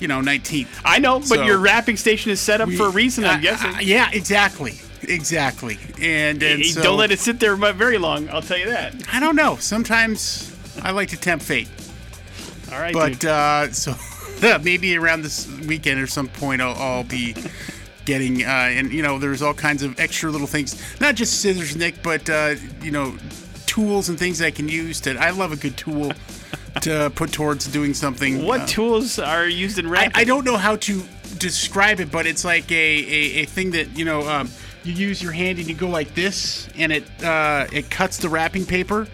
you 0.00 0.06
know, 0.08 0.20
19th. 0.20 0.68
I 0.84 0.98
know, 0.98 1.18
but 1.20 1.26
so- 1.28 1.42
your 1.44 1.56
wrapping 1.58 1.96
station 1.96 2.30
is 2.30 2.38
set 2.40 2.60
up 2.60 2.68
for 2.70 2.86
a 2.86 2.90
reason, 2.90 3.24
I'm 3.24 3.38
Uh, 3.38 3.42
guessing. 3.42 3.74
uh, 3.74 3.78
yeah, 3.80 4.10
exactly, 4.12 4.74
exactly. 5.02 5.78
And, 6.00 6.42
and 6.42 6.62
Hey, 6.62 6.68
so, 6.68 6.82
Don't 6.82 6.98
let 6.98 7.10
it 7.10 7.18
sit 7.18 7.40
there 7.40 7.56
very 7.56 7.98
long. 7.98 8.28
I'll 8.28 8.42
tell 8.42 8.58
you 8.58 8.70
that. 8.70 8.94
I 9.12 9.20
don't 9.20 9.36
know. 9.36 9.56
Sometimes 9.56 10.54
I 10.82 10.92
like 10.92 11.08
to 11.10 11.16
tempt 11.16 11.44
fate, 11.44 11.68
All 12.72 12.80
right, 12.80 12.94
but 12.94 13.24
uh, 13.24 13.72
so 13.72 13.94
maybe 14.62 14.96
around 14.96 15.22
this 15.22 15.48
weekend 15.66 16.00
or 16.00 16.06
some 16.06 16.28
point 16.28 16.62
I'll, 16.62 16.74
I'll 16.76 17.04
be 17.04 17.34
getting 18.04 18.42
uh, 18.42 18.46
and 18.46 18.92
you 18.92 19.02
know 19.02 19.18
there's 19.18 19.42
all 19.42 19.54
kinds 19.54 19.82
of 19.82 19.98
extra 20.00 20.30
little 20.30 20.46
things, 20.46 20.80
not 21.00 21.14
just 21.14 21.40
scissors, 21.40 21.76
Nick, 21.76 22.02
but 22.02 22.28
uh, 22.30 22.54
you 22.82 22.90
know 22.90 23.16
tools 23.66 24.08
and 24.08 24.18
things 24.18 24.40
I 24.40 24.50
can 24.50 24.68
use. 24.68 25.00
To 25.02 25.16
I 25.18 25.30
love 25.30 25.52
a 25.52 25.56
good 25.56 25.76
tool 25.76 26.12
to 26.82 27.12
put 27.14 27.32
towards 27.32 27.66
doing 27.66 27.94
something. 27.94 28.44
what 28.44 28.62
uh, 28.62 28.66
tools 28.66 29.18
are 29.18 29.46
used 29.46 29.78
in 29.78 29.86
I, 29.86 29.90
wrapping? 29.90 30.12
I 30.14 30.24
don't 30.24 30.44
know 30.44 30.56
how 30.56 30.76
to 30.76 31.02
describe 31.38 32.00
it, 32.00 32.10
but 32.10 32.26
it's 32.26 32.44
like 32.44 32.70
a, 32.72 32.74
a, 32.74 33.42
a 33.42 33.44
thing 33.44 33.72
that 33.72 33.96
you 33.96 34.04
know 34.04 34.28
um, 34.28 34.50
you 34.88 34.94
use 34.94 35.22
your 35.22 35.32
hand 35.32 35.58
and 35.58 35.68
you 35.68 35.74
go 35.74 35.88
like 35.88 36.14
this, 36.14 36.68
and 36.76 36.92
it 36.92 37.04
uh, 37.22 37.66
it 37.72 37.90
cuts 37.90 38.18
the 38.18 38.28
wrapping 38.28 38.66
paper. 38.66 39.06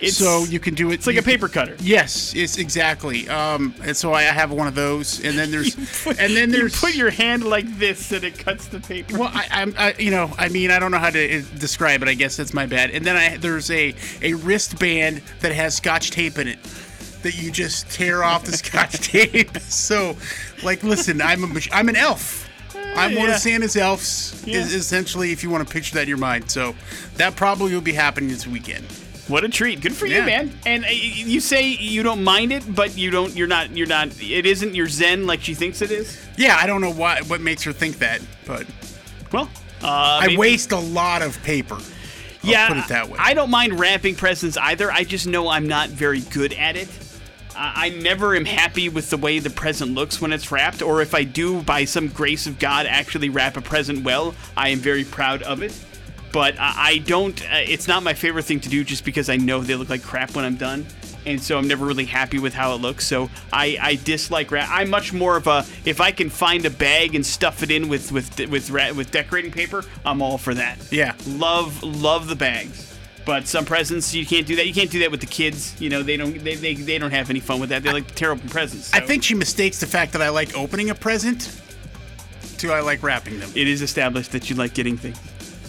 It's, 0.00 0.16
so 0.16 0.44
you 0.44 0.60
can 0.60 0.74
do 0.74 0.90
it. 0.90 0.94
it's 0.94 1.06
like 1.08 1.16
a 1.16 1.22
paper 1.22 1.48
cutter. 1.48 1.76
Yes, 1.80 2.32
it's 2.34 2.56
exactly. 2.56 3.28
Um, 3.28 3.74
and 3.82 3.96
so 3.96 4.12
I 4.12 4.22
have 4.22 4.52
one 4.52 4.68
of 4.68 4.76
those, 4.76 5.24
and 5.24 5.36
then 5.36 5.50
there's, 5.50 5.74
and 6.06 6.36
then 6.36 6.50
there's. 6.50 6.74
You 6.74 6.88
put 6.88 6.94
your 6.94 7.10
hand 7.10 7.44
like 7.44 7.66
this 7.78 8.12
and 8.12 8.22
it 8.22 8.38
cuts 8.38 8.68
the 8.68 8.80
paper. 8.80 9.18
well, 9.18 9.30
I, 9.32 9.46
I'm, 9.50 9.74
I, 9.76 9.94
you 9.98 10.10
know, 10.10 10.32
I 10.38 10.48
mean, 10.48 10.70
I 10.70 10.78
don't 10.78 10.92
know 10.92 10.98
how 10.98 11.10
to 11.10 11.38
uh, 11.38 11.42
describe 11.58 12.02
it. 12.02 12.08
I 12.08 12.14
guess 12.14 12.36
that's 12.36 12.54
my 12.54 12.66
bad. 12.66 12.90
And 12.90 13.04
then 13.04 13.16
I 13.16 13.36
there's 13.38 13.70
a 13.70 13.94
a 14.22 14.34
wristband 14.34 15.22
that 15.40 15.52
has 15.52 15.74
Scotch 15.74 16.10
tape 16.12 16.38
in 16.38 16.46
it 16.46 16.58
that 17.22 17.36
you 17.36 17.50
just 17.50 17.90
tear 17.90 18.22
off 18.22 18.44
the 18.44 18.52
Scotch 18.52 18.92
tape. 19.00 19.56
So, 19.58 20.16
like, 20.62 20.84
listen, 20.84 21.20
I'm 21.20 21.44
a 21.44 21.60
I'm 21.72 21.88
an 21.88 21.96
elf. 21.96 22.47
I'm 22.98 23.14
one 23.14 23.30
of 23.30 23.36
Santa's 23.36 23.76
elves, 23.76 24.42
Yeah. 24.46 24.58
is 24.58 24.74
essentially, 24.74 25.32
if 25.32 25.42
you 25.42 25.50
want 25.50 25.66
to 25.66 25.72
picture 25.72 25.94
that 25.94 26.02
in 26.02 26.08
your 26.08 26.18
mind. 26.18 26.50
So, 26.50 26.74
that 27.16 27.36
probably 27.36 27.72
will 27.74 27.80
be 27.80 27.92
happening 27.92 28.28
this 28.30 28.46
weekend. 28.46 28.84
What 29.28 29.44
a 29.44 29.48
treat! 29.50 29.82
Good 29.82 29.94
for 29.94 30.06
you, 30.06 30.22
man. 30.22 30.58
And 30.64 30.86
uh, 30.86 30.88
you 30.88 31.40
say 31.40 31.68
you 31.68 32.02
don't 32.02 32.24
mind 32.24 32.50
it, 32.50 32.64
but 32.74 32.96
you 32.96 33.10
don't. 33.10 33.36
You're 33.36 33.46
not. 33.46 33.76
You're 33.76 33.86
not. 33.86 34.08
It 34.22 34.46
isn't 34.46 34.74
your 34.74 34.88
zen 34.88 35.26
like 35.26 35.42
she 35.42 35.52
thinks 35.52 35.82
it 35.82 35.90
is. 35.90 36.18
Yeah, 36.38 36.56
I 36.58 36.66
don't 36.66 36.80
know 36.80 36.92
why 36.92 37.20
what 37.26 37.42
makes 37.42 37.62
her 37.64 37.72
think 37.74 37.98
that, 37.98 38.22
but 38.46 38.66
Well, 39.30 39.50
uh, 39.82 40.20
I 40.22 40.26
maybe- 40.28 40.38
waste 40.38 40.72
a 40.72 40.78
lot 40.78 41.20
of 41.20 41.42
paper. 41.42 41.74
I'll 41.74 42.50
yeah, 42.50 42.68
put 42.68 42.78
it 42.78 42.88
that 42.88 43.10
way. 43.10 43.18
I 43.18 43.34
don't 43.34 43.50
mind 43.50 43.78
wrapping 43.78 44.14
presents 44.14 44.56
either. 44.56 44.90
I 44.90 45.04
just 45.04 45.26
know 45.26 45.48
I'm 45.48 45.68
not 45.68 45.90
very 45.90 46.20
good 46.20 46.54
at 46.54 46.76
it. 46.76 46.88
I 47.58 47.88
never 47.90 48.34
am 48.36 48.44
happy 48.44 48.88
with 48.88 49.10
the 49.10 49.16
way 49.16 49.38
the 49.40 49.50
present 49.50 49.94
looks 49.94 50.20
when 50.20 50.32
it's 50.32 50.50
wrapped, 50.52 50.80
or 50.82 51.02
if 51.02 51.14
I 51.14 51.24
do, 51.24 51.62
by 51.62 51.84
some 51.84 52.08
grace 52.08 52.46
of 52.46 52.58
God, 52.58 52.86
actually 52.86 53.28
wrap 53.30 53.56
a 53.56 53.60
present 53.60 54.04
well, 54.04 54.34
I 54.56 54.68
am 54.68 54.78
very 54.78 55.04
proud 55.04 55.42
of 55.42 55.62
it. 55.62 55.76
But 56.32 56.58
I 56.58 56.74
I 56.76 56.98
don't. 56.98 57.40
Uh, 57.42 57.56
it's 57.66 57.88
not 57.88 58.02
my 58.02 58.14
favorite 58.14 58.44
thing 58.44 58.60
to 58.60 58.68
do, 58.68 58.84
just 58.84 59.04
because 59.04 59.28
I 59.28 59.36
know 59.36 59.60
they 59.60 59.74
look 59.74 59.88
like 59.88 60.02
crap 60.02 60.34
when 60.36 60.44
I'm 60.44 60.56
done, 60.56 60.86
and 61.26 61.40
so 61.42 61.56
I'm 61.58 61.66
never 61.66 61.86
really 61.86 62.04
happy 62.04 62.38
with 62.38 62.52
how 62.52 62.74
it 62.74 62.82
looks. 62.82 63.06
So 63.06 63.30
I, 63.52 63.78
I 63.80 63.94
dislike 63.96 64.50
wrap. 64.50 64.68
I'm 64.70 64.90
much 64.90 65.12
more 65.12 65.36
of 65.36 65.46
a 65.46 65.64
if 65.86 66.00
I 66.00 66.10
can 66.10 66.28
find 66.28 66.64
a 66.66 66.70
bag 66.70 67.14
and 67.14 67.24
stuff 67.24 67.62
it 67.62 67.70
in 67.70 67.88
with 67.88 68.12
with 68.12 68.38
with 68.50 68.70
ra- 68.70 68.92
with 68.92 69.10
decorating 69.10 69.50
paper, 69.50 69.84
I'm 70.04 70.20
all 70.22 70.36
for 70.38 70.52
that 70.54 70.76
Yeah. 70.92 71.14
love 71.26 71.82
love 71.82 72.28
the 72.28 72.36
bags 72.36 72.97
but 73.28 73.46
some 73.46 73.66
presents 73.66 74.14
you 74.14 74.24
can't 74.24 74.46
do 74.46 74.56
that 74.56 74.66
you 74.66 74.72
can't 74.72 74.90
do 74.90 75.00
that 75.00 75.10
with 75.10 75.20
the 75.20 75.26
kids 75.26 75.78
you 75.78 75.90
know 75.90 76.02
they 76.02 76.16
don't 76.16 76.42
they, 76.42 76.54
they, 76.54 76.72
they 76.74 76.96
don't 76.96 77.10
have 77.10 77.28
any 77.28 77.40
fun 77.40 77.60
with 77.60 77.68
that 77.68 77.82
they 77.82 77.92
like 77.92 78.06
to 78.08 78.14
tear 78.14 78.32
open 78.32 78.48
presents 78.48 78.92
I 78.94 79.00
think 79.00 79.22
she 79.22 79.34
mistakes 79.34 79.80
the 79.80 79.86
fact 79.86 80.12
that 80.12 80.22
I 80.22 80.30
like 80.30 80.56
opening 80.56 80.88
a 80.88 80.94
present 80.94 81.60
to 82.56 82.72
I 82.72 82.80
like 82.80 83.02
wrapping 83.02 83.38
them. 83.38 83.50
it 83.54 83.68
is 83.68 83.82
established 83.82 84.32
that 84.32 84.48
you 84.48 84.56
like 84.56 84.72
getting 84.72 84.96
things 84.96 85.20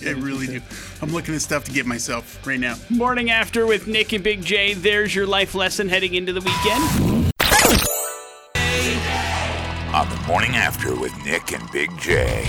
I 0.08 0.12
really 0.12 0.48
do. 0.48 0.62
I'm 1.02 1.12
looking 1.12 1.36
at 1.36 1.42
stuff 1.42 1.66
to 1.66 1.74
get 1.74 1.86
myself 1.86 2.48
right 2.48 2.60
now. 2.60 2.78
morning 2.90 3.30
after 3.30 3.68
with 3.68 3.88
nick 3.88 4.14
and 4.14 4.24
big 4.24 4.42
j 4.42 4.74
there's 4.74 5.14
your 5.14 5.28
life 5.28 5.54
lesson 5.54 5.90
heading 5.90 6.14
into 6.14 6.32
the 6.32 6.40
weekend 6.40 7.30
On 9.92 10.08
the 10.10 10.24
morning 10.28 10.56
after 10.56 10.96
with 10.96 11.12
Nick 11.26 11.52
and 11.52 11.70
Big 11.72 11.90
J. 12.00 12.48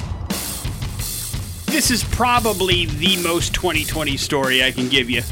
this 1.71 1.91
is 1.91 2.03
probably 2.05 2.87
the 2.87 3.17
most 3.23 3.55
2020 3.55 4.17
story 4.17 4.63
i 4.63 4.71
can 4.71 4.89
give 4.89 5.09
you 5.09 5.23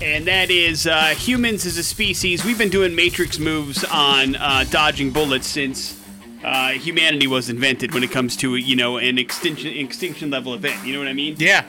and 0.00 0.26
that 0.26 0.50
is 0.50 0.86
uh, 0.86 1.06
humans 1.08 1.66
as 1.66 1.76
a 1.76 1.82
species 1.82 2.44
we've 2.44 2.58
been 2.58 2.70
doing 2.70 2.94
matrix 2.94 3.38
moves 3.38 3.84
on 3.84 4.34
uh, 4.36 4.64
dodging 4.70 5.10
bullets 5.10 5.46
since 5.46 6.00
uh, 6.44 6.70
humanity 6.70 7.26
was 7.26 7.48
invented 7.48 7.92
when 7.94 8.02
it 8.02 8.10
comes 8.10 8.36
to 8.36 8.56
you 8.56 8.74
know 8.74 8.96
an 8.96 9.18
extinction 9.18 9.70
extinction 9.72 10.30
level 10.30 10.54
event 10.54 10.84
you 10.86 10.92
know 10.92 10.98
what 10.98 11.08
i 11.08 11.12
mean 11.12 11.34
Yeah. 11.38 11.64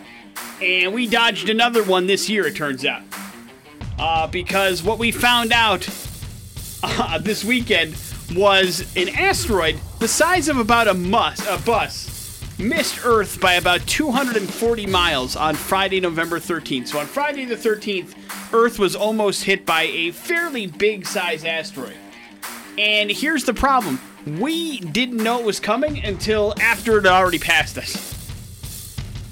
And 0.62 0.94
we 0.96 1.06
dodged 1.08 1.50
another 1.50 1.84
one 1.84 2.08
this 2.08 2.28
year, 2.28 2.48
it 2.48 2.56
turns 2.56 2.84
out. 2.86 3.04
Uh, 4.00 4.26
because 4.26 4.82
what 4.82 4.98
we 4.98 5.12
found 5.12 5.54
out 5.54 5.88
uh, 6.84 7.20
this 7.20 7.44
weekend 7.44 7.96
was 8.34 8.80
an 8.96 9.10
asteroid 9.10 9.80
the 10.00 10.08
size 10.08 10.50
of 10.50 10.58
about 10.58 10.88
a, 10.88 10.94
mus- 10.96 11.46
a 11.48 11.60
bus 11.60 12.13
missed 12.60 13.06
Earth 13.06 13.40
by 13.40 13.54
about 13.54 13.86
240 13.88 14.86
miles 14.86 15.36
on 15.36 15.56
Friday, 15.56 16.00
November 16.00 16.40
13th. 16.40 16.90
So 16.90 17.00
on 17.00 17.06
Friday 17.06 17.46
the 17.46 17.56
13th, 17.56 18.16
Earth 18.54 18.80
was 18.80 18.96
almost 18.96 19.44
hit 19.44 19.66
by 19.66 19.84
a 19.84 20.12
fairly 20.12 20.68
big 20.68 21.06
size 21.06 21.44
asteroid. 21.46 21.98
And 22.78 23.12
here's 23.12 23.46
the 23.46 23.54
problem 23.54 24.00
we 24.26 24.80
didn't 24.80 25.18
know 25.18 25.40
it 25.40 25.46
was 25.46 25.60
coming 25.60 26.04
until 26.04 26.54
after 26.62 26.98
it 26.98 27.06
already 27.06 27.40
passed 27.40 27.78
us. 27.78 28.14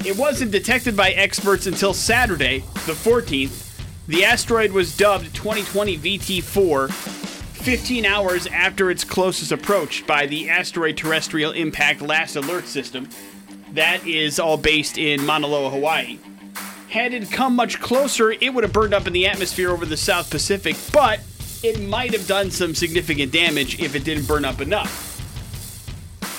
It 0.05 0.17
wasn't 0.17 0.51
detected 0.51 0.97
by 0.97 1.11
experts 1.11 1.67
until 1.67 1.93
Saturday, 1.93 2.59
the 2.85 2.93
14th. 2.93 3.69
The 4.07 4.25
asteroid 4.25 4.71
was 4.71 4.97
dubbed 4.97 5.33
2020 5.35 5.97
VT4 5.97 7.30
15 7.61 8.07
hours 8.07 8.47
after 8.47 8.89
its 8.89 9.03
closest 9.03 9.51
approach 9.51 10.07
by 10.07 10.25
the 10.25 10.49
Asteroid 10.49 10.97
Terrestrial 10.97 11.51
Impact 11.51 12.01
Last 12.01 12.35
Alert 12.35 12.65
System. 12.65 13.07
That 13.73 14.05
is 14.07 14.39
all 14.39 14.57
based 14.57 14.97
in 14.97 15.23
Mauna 15.23 15.45
Loa, 15.45 15.69
Hawaii. 15.69 16.17
Had 16.89 17.13
it 17.13 17.31
come 17.31 17.55
much 17.55 17.79
closer, 17.79 18.31
it 18.31 18.51
would 18.51 18.63
have 18.63 18.73
burned 18.73 18.95
up 18.95 19.05
in 19.05 19.13
the 19.13 19.27
atmosphere 19.27 19.69
over 19.69 19.85
the 19.85 19.95
South 19.95 20.31
Pacific, 20.31 20.75
but 20.91 21.19
it 21.61 21.79
might 21.79 22.13
have 22.13 22.25
done 22.25 22.49
some 22.49 22.73
significant 22.73 23.31
damage 23.31 23.79
if 23.79 23.93
it 23.93 24.03
didn't 24.03 24.27
burn 24.27 24.43
up 24.43 24.59
enough. 24.59 25.09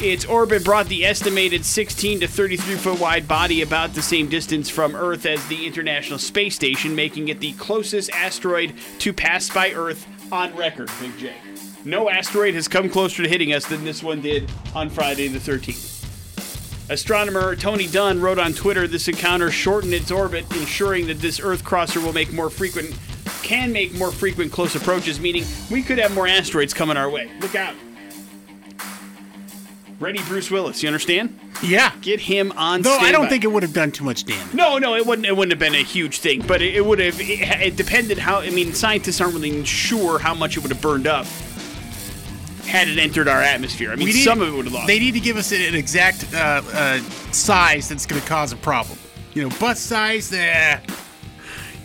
Its 0.02 0.24
orbit 0.24 0.64
brought 0.64 0.88
the 0.88 1.04
estimated 1.04 1.64
16 1.64 2.18
to 2.18 2.26
33 2.26 2.74
foot 2.74 2.98
wide 2.98 3.28
body 3.28 3.62
about 3.62 3.94
the 3.94 4.02
same 4.02 4.28
distance 4.28 4.68
from 4.68 4.96
Earth 4.96 5.24
as 5.24 5.46
the 5.46 5.68
International 5.68 6.18
Space 6.18 6.56
Station, 6.56 6.96
making 6.96 7.28
it 7.28 7.38
the 7.38 7.52
closest 7.52 8.10
asteroid 8.10 8.74
to 8.98 9.12
pass 9.12 9.48
by 9.48 9.70
Earth 9.70 10.04
on 10.32 10.56
record, 10.56 10.90
Big 10.98 11.16
J. 11.18 11.34
No 11.84 12.08
asteroid 12.08 12.54
has 12.54 12.66
come 12.66 12.88
closer 12.88 13.22
to 13.22 13.28
hitting 13.28 13.52
us 13.52 13.66
than 13.66 13.84
this 13.84 14.02
one 14.02 14.20
did 14.20 14.50
on 14.74 14.88
Friday 14.88 15.28
the 15.28 15.38
13th. 15.38 16.90
Astronomer 16.90 17.54
Tony 17.54 17.86
Dunn 17.86 18.20
wrote 18.20 18.38
on 18.38 18.52
Twitter 18.52 18.88
this 18.88 19.08
encounter 19.08 19.50
shortened 19.50 19.94
its 19.94 20.10
orbit, 20.10 20.44
ensuring 20.52 21.06
that 21.06 21.20
this 21.20 21.38
Earth 21.38 21.62
crosser 21.62 22.00
will 22.00 22.12
make 22.12 22.32
more 22.32 22.50
frequent 22.50 22.98
can 23.42 23.72
make 23.72 23.92
more 23.94 24.12
frequent 24.12 24.52
close 24.52 24.74
approaches, 24.74 25.20
meaning 25.20 25.44
we 25.70 25.82
could 25.82 25.98
have 25.98 26.14
more 26.14 26.26
asteroids 26.26 26.72
coming 26.72 26.96
our 26.96 27.10
way. 27.10 27.30
Look 27.40 27.54
out. 27.54 27.74
Ready 30.02 30.20
Bruce 30.24 30.50
Willis, 30.50 30.82
you 30.82 30.88
understand? 30.88 31.38
Yeah. 31.62 31.92
Get 32.00 32.18
him 32.18 32.52
on 32.56 32.82
Though 32.82 32.98
I 32.98 33.12
don't 33.12 33.28
think 33.28 33.44
it 33.44 33.46
would 33.46 33.62
have 33.62 33.72
done 33.72 33.92
too 33.92 34.02
much 34.02 34.24
damage. 34.24 34.52
No, 34.52 34.76
no, 34.78 34.96
it 34.96 35.06
wouldn't. 35.06 35.26
It 35.26 35.36
wouldn't 35.36 35.52
have 35.52 35.60
been 35.60 35.76
a 35.76 35.84
huge 35.84 36.18
thing, 36.18 36.44
but 36.44 36.60
it, 36.60 36.74
it 36.74 36.84
would 36.84 36.98
have. 36.98 37.20
It, 37.20 37.40
it 37.40 37.76
depended 37.76 38.18
how. 38.18 38.40
I 38.40 38.50
mean, 38.50 38.72
scientists 38.72 39.20
aren't 39.20 39.34
really 39.34 39.64
sure 39.64 40.18
how 40.18 40.34
much 40.34 40.56
it 40.56 40.60
would 40.64 40.72
have 40.72 40.82
burned 40.82 41.06
up 41.06 41.24
had 42.66 42.88
it 42.88 42.98
entered 42.98 43.28
our 43.28 43.40
atmosphere. 43.40 43.92
I 43.92 43.96
mean, 43.96 44.08
need- 44.08 44.24
some 44.24 44.40
of 44.42 44.48
it 44.48 44.56
would 44.56 44.64
have 44.64 44.74
lost. 44.74 44.88
They 44.88 44.98
need 44.98 45.12
to 45.12 45.20
give 45.20 45.36
us 45.36 45.52
an 45.52 45.74
exact 45.74 46.34
uh, 46.34 46.62
uh, 46.72 46.98
size 47.30 47.88
that's 47.88 48.04
going 48.04 48.20
to 48.20 48.26
cause 48.26 48.50
a 48.50 48.56
problem. 48.56 48.98
You 49.34 49.44
know, 49.44 49.56
bus 49.60 49.78
size, 49.78 50.32
eh. 50.32 50.80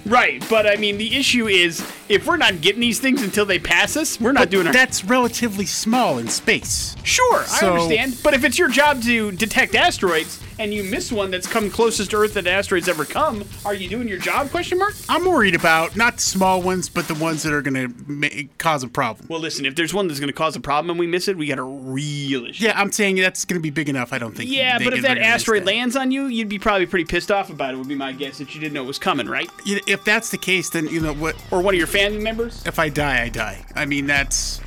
right, 0.08 0.44
but 0.50 0.66
I 0.66 0.76
mean, 0.78 0.98
the 0.98 1.16
issue 1.16 1.48
is 1.48 1.82
if 2.10 2.26
we're 2.28 2.38
not 2.38 2.62
getting 2.62 2.82
these 2.82 3.00
things 3.00 3.22
until 3.22 3.46
they 3.46 3.60
pass 3.60 3.98
us, 3.98 4.20
we're 4.20 4.32
not 4.32 4.50
doing 4.50 4.68
our. 4.68 4.74
That's 4.74 5.04
relatively 5.04 5.66
small 5.66 6.18
in 6.18 6.28
space. 6.28 6.96
Sure, 7.04 7.44
I 7.50 7.66
understand. 7.66 8.18
But 8.24 8.34
if 8.34 8.44
it's 8.44 8.58
your 8.58 8.70
job 8.70 9.02
to 9.04 9.32
detect 9.32 9.76
asteroids, 9.76 10.42
and 10.60 10.74
you 10.74 10.84
miss 10.84 11.12
one 11.12 11.32
that's 11.32 11.48
come 11.48 11.70
closest 11.70 12.12
to 12.12 12.18
Earth 12.18 12.34
that 12.34 12.48
asteroids 12.48 12.90
ever 12.90 13.06
come, 13.06 13.46
are 13.66 13.74
you 13.74 13.88
doing 13.88 14.08
your 14.08 14.18
job? 14.18 14.50
Question 14.50 14.80
mark. 14.80 14.96
I'm 15.08 15.26
worried 15.26 15.56
about 15.56 15.96
not 15.96 16.16
the 16.16 16.22
small 16.22 16.62
ones, 16.62 16.90
but 16.90 17.08
the 17.08 17.14
ones 17.16 17.44
that 17.44 17.54
are 17.54 17.62
going 17.62 17.76
to 17.76 18.12
ma- 18.12 18.28
cause 18.58 18.84
a 18.84 18.88
problem. 18.88 19.28
Well, 19.30 19.40
listen, 19.40 19.66
if 19.66 19.76
there's 19.76 19.94
one 19.94 20.08
that's 20.08 20.20
going 20.20 20.30
to 20.30 20.34
cause 20.34 20.56
a 20.56 20.60
problem 20.60 20.90
and 20.90 21.00
we 21.00 21.08
miss 21.08 21.28
it, 21.28 21.38
we 21.38 21.48
got 21.48 21.60
a 21.60 21.64
real 21.64 22.46
issue. 22.46 22.66
Yeah, 22.66 22.80
I'm 22.80 22.92
saying 22.92 23.18
that's 23.18 23.46
going 23.46 23.60
to 23.60 23.64
be 23.64 23.70
big 23.70 23.90
enough. 23.90 24.14
I 24.14 24.18
don't 24.18 24.36
think. 24.36 24.50
Yeah, 24.50 24.80
but 24.80 24.94
if 24.94 25.04
that 25.04 25.18
asteroid 25.18 25.62
that. 25.62 25.68
lands 25.68 25.96
on 25.96 26.12
you, 26.12 26.26
you'd 26.26 26.50
be 26.50 26.60
probably 26.60 26.86
pretty 26.86 27.06
pissed 27.06 27.32
off 27.32 27.50
about 27.50 27.74
it. 27.74 27.78
Would 27.78 27.88
be 27.88 27.96
my 27.96 28.12
guess 28.12 28.40
that 28.40 28.56
you 28.56 28.62
didn't 28.62 28.74
know 28.74 28.84
it 28.84 28.88
was 28.88 29.00
coming, 29.00 29.28
right? 29.28 29.50
If 29.66 30.04
that's 30.04 30.32
the 30.32 30.38
case, 30.38 30.70
then 30.70 30.88
you 30.88 31.00
know 31.00 31.14
what? 31.14 31.36
Or 31.52 31.62
one 31.62 31.74
of 31.76 31.78
your 31.78 31.88
family 31.98 32.20
members. 32.20 32.66
If 32.66 32.80
I 32.80 32.90
die, 32.90 33.24
I 33.24 33.30
die. 33.30 33.66
I 33.76 33.86
mean, 33.86 34.06
that's 34.06 34.62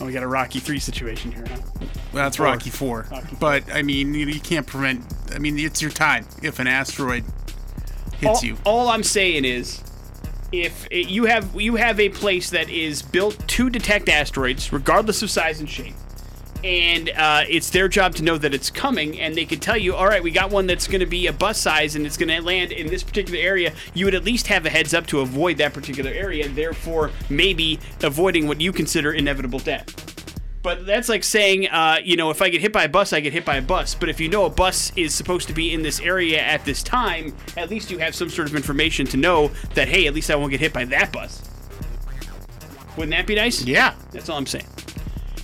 Oh, 0.00 0.06
we 0.06 0.12
got 0.12 0.22
a 0.22 0.28
Rocky 0.28 0.60
Three 0.60 0.78
situation 0.78 1.30
here, 1.30 1.44
huh? 1.46 1.58
well, 2.12 2.24
that's 2.24 2.38
Four. 2.38 2.46
Rocky 2.46 2.70
Four. 2.70 3.06
Rocky 3.10 3.36
But 3.38 3.64
I 3.72 3.82
mean, 3.82 4.14
you, 4.14 4.26
you 4.26 4.40
can't 4.40 4.66
prevent. 4.66 5.04
I 5.34 5.38
mean, 5.38 5.58
it's 5.58 5.82
your 5.82 5.90
time. 5.90 6.26
If 6.42 6.58
an 6.58 6.66
asteroid 6.66 7.24
hits 8.14 8.42
all, 8.42 8.44
you, 8.44 8.56
all 8.64 8.88
I'm 8.88 9.02
saying 9.02 9.44
is, 9.44 9.82
if 10.52 10.86
it, 10.90 11.10
you 11.10 11.26
have 11.26 11.54
you 11.54 11.76
have 11.76 12.00
a 12.00 12.08
place 12.08 12.48
that 12.50 12.70
is 12.70 13.02
built 13.02 13.46
to 13.46 13.68
detect 13.68 14.08
asteroids, 14.08 14.72
regardless 14.72 15.22
of 15.22 15.30
size 15.30 15.60
and 15.60 15.68
shape, 15.68 15.94
and 16.64 17.10
uh, 17.10 17.44
it's 17.48 17.70
their 17.70 17.88
job 17.88 18.14
to 18.16 18.22
know 18.22 18.38
that 18.38 18.54
it's 18.54 18.70
coming, 18.70 19.18
and 19.20 19.34
they 19.34 19.44
can 19.44 19.60
tell 19.60 19.76
you, 19.76 19.94
all 19.94 20.06
right, 20.06 20.22
we 20.22 20.30
got 20.30 20.50
one 20.50 20.66
that's 20.66 20.86
going 20.86 21.00
to 21.00 21.06
be 21.06 21.26
a 21.26 21.32
bus 21.32 21.58
size 21.58 21.96
and 21.96 22.06
it's 22.06 22.16
going 22.16 22.28
to 22.28 22.42
land 22.42 22.72
in 22.72 22.88
this 22.88 23.02
particular 23.02 23.38
area. 23.40 23.72
You 23.94 24.04
would 24.04 24.14
at 24.14 24.24
least 24.24 24.46
have 24.48 24.66
a 24.66 24.70
heads 24.70 24.94
up 24.94 25.06
to 25.08 25.20
avoid 25.20 25.58
that 25.58 25.72
particular 25.72 26.10
area, 26.10 26.46
and 26.46 26.56
therefore 26.56 27.10
maybe 27.28 27.80
avoiding 28.02 28.46
what 28.46 28.60
you 28.60 28.72
consider 28.72 29.12
inevitable 29.12 29.58
death. 29.58 30.10
But 30.62 30.84
that's 30.84 31.08
like 31.08 31.24
saying, 31.24 31.68
uh, 31.68 32.00
you 32.04 32.16
know, 32.16 32.30
if 32.30 32.42
I 32.42 32.50
get 32.50 32.60
hit 32.60 32.72
by 32.72 32.84
a 32.84 32.88
bus, 32.88 33.14
I 33.14 33.20
get 33.20 33.32
hit 33.32 33.46
by 33.46 33.56
a 33.56 33.62
bus. 33.62 33.94
But 33.94 34.10
if 34.10 34.20
you 34.20 34.28
know 34.28 34.44
a 34.44 34.50
bus 34.50 34.92
is 34.94 35.14
supposed 35.14 35.48
to 35.48 35.54
be 35.54 35.72
in 35.72 35.82
this 35.82 36.00
area 36.00 36.38
at 36.38 36.64
this 36.66 36.82
time, 36.82 37.34
at 37.56 37.70
least 37.70 37.90
you 37.90 37.96
have 37.98 38.14
some 38.14 38.28
sort 38.28 38.48
of 38.48 38.54
information 38.54 39.06
to 39.06 39.16
know 39.16 39.50
that, 39.74 39.88
hey, 39.88 40.06
at 40.06 40.12
least 40.12 40.30
I 40.30 40.36
won't 40.36 40.50
get 40.50 40.60
hit 40.60 40.74
by 40.74 40.84
that 40.86 41.12
bus. 41.12 41.48
Wouldn't 42.96 43.12
that 43.12 43.26
be 43.26 43.36
nice? 43.36 43.64
yeah, 43.64 43.94
That's 44.10 44.28
all 44.28 44.36
I'm 44.36 44.46
saying. 44.46 44.66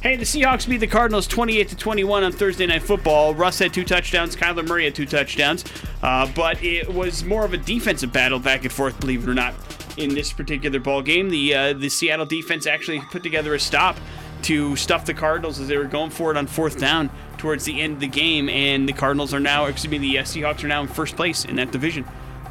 Hey, 0.06 0.14
the 0.14 0.24
Seahawks 0.24 0.68
beat 0.68 0.76
the 0.76 0.86
Cardinals 0.86 1.26
28 1.26 1.70
to 1.70 1.76
21 1.76 2.22
on 2.22 2.30
Thursday 2.30 2.64
Night 2.64 2.84
Football. 2.84 3.34
Russ 3.34 3.58
had 3.58 3.74
two 3.74 3.82
touchdowns. 3.82 4.36
Kyler 4.36 4.64
Murray 4.64 4.84
had 4.84 4.94
two 4.94 5.04
touchdowns. 5.04 5.64
Uh, 6.00 6.30
but 6.32 6.62
it 6.62 6.88
was 6.88 7.24
more 7.24 7.44
of 7.44 7.52
a 7.52 7.56
defensive 7.56 8.12
battle 8.12 8.38
back 8.38 8.62
and 8.62 8.70
forth, 8.70 9.00
believe 9.00 9.24
it 9.24 9.28
or 9.28 9.34
not. 9.34 9.52
In 9.96 10.14
this 10.14 10.32
particular 10.32 10.78
ball 10.78 11.02
game, 11.02 11.28
the 11.28 11.52
uh, 11.52 11.72
the 11.72 11.88
Seattle 11.88 12.24
defense 12.24 12.68
actually 12.68 13.00
put 13.00 13.24
together 13.24 13.52
a 13.52 13.58
stop 13.58 13.96
to 14.42 14.76
stuff 14.76 15.04
the 15.04 15.12
Cardinals 15.12 15.58
as 15.58 15.66
they 15.66 15.76
were 15.76 15.86
going 15.86 16.10
for 16.10 16.30
it 16.30 16.36
on 16.36 16.46
fourth 16.46 16.78
down 16.78 17.10
towards 17.36 17.64
the 17.64 17.80
end 17.80 17.94
of 17.94 18.00
the 18.00 18.06
game, 18.06 18.48
and 18.48 18.88
the 18.88 18.92
Cardinals 18.92 19.34
are 19.34 19.40
now, 19.40 19.64
excuse 19.64 19.90
me, 19.90 19.98
the 19.98 20.20
uh, 20.20 20.22
Seahawks 20.22 20.62
are 20.62 20.68
now 20.68 20.82
in 20.82 20.86
first 20.86 21.16
place 21.16 21.44
in 21.46 21.56
that 21.56 21.72
division, 21.72 22.04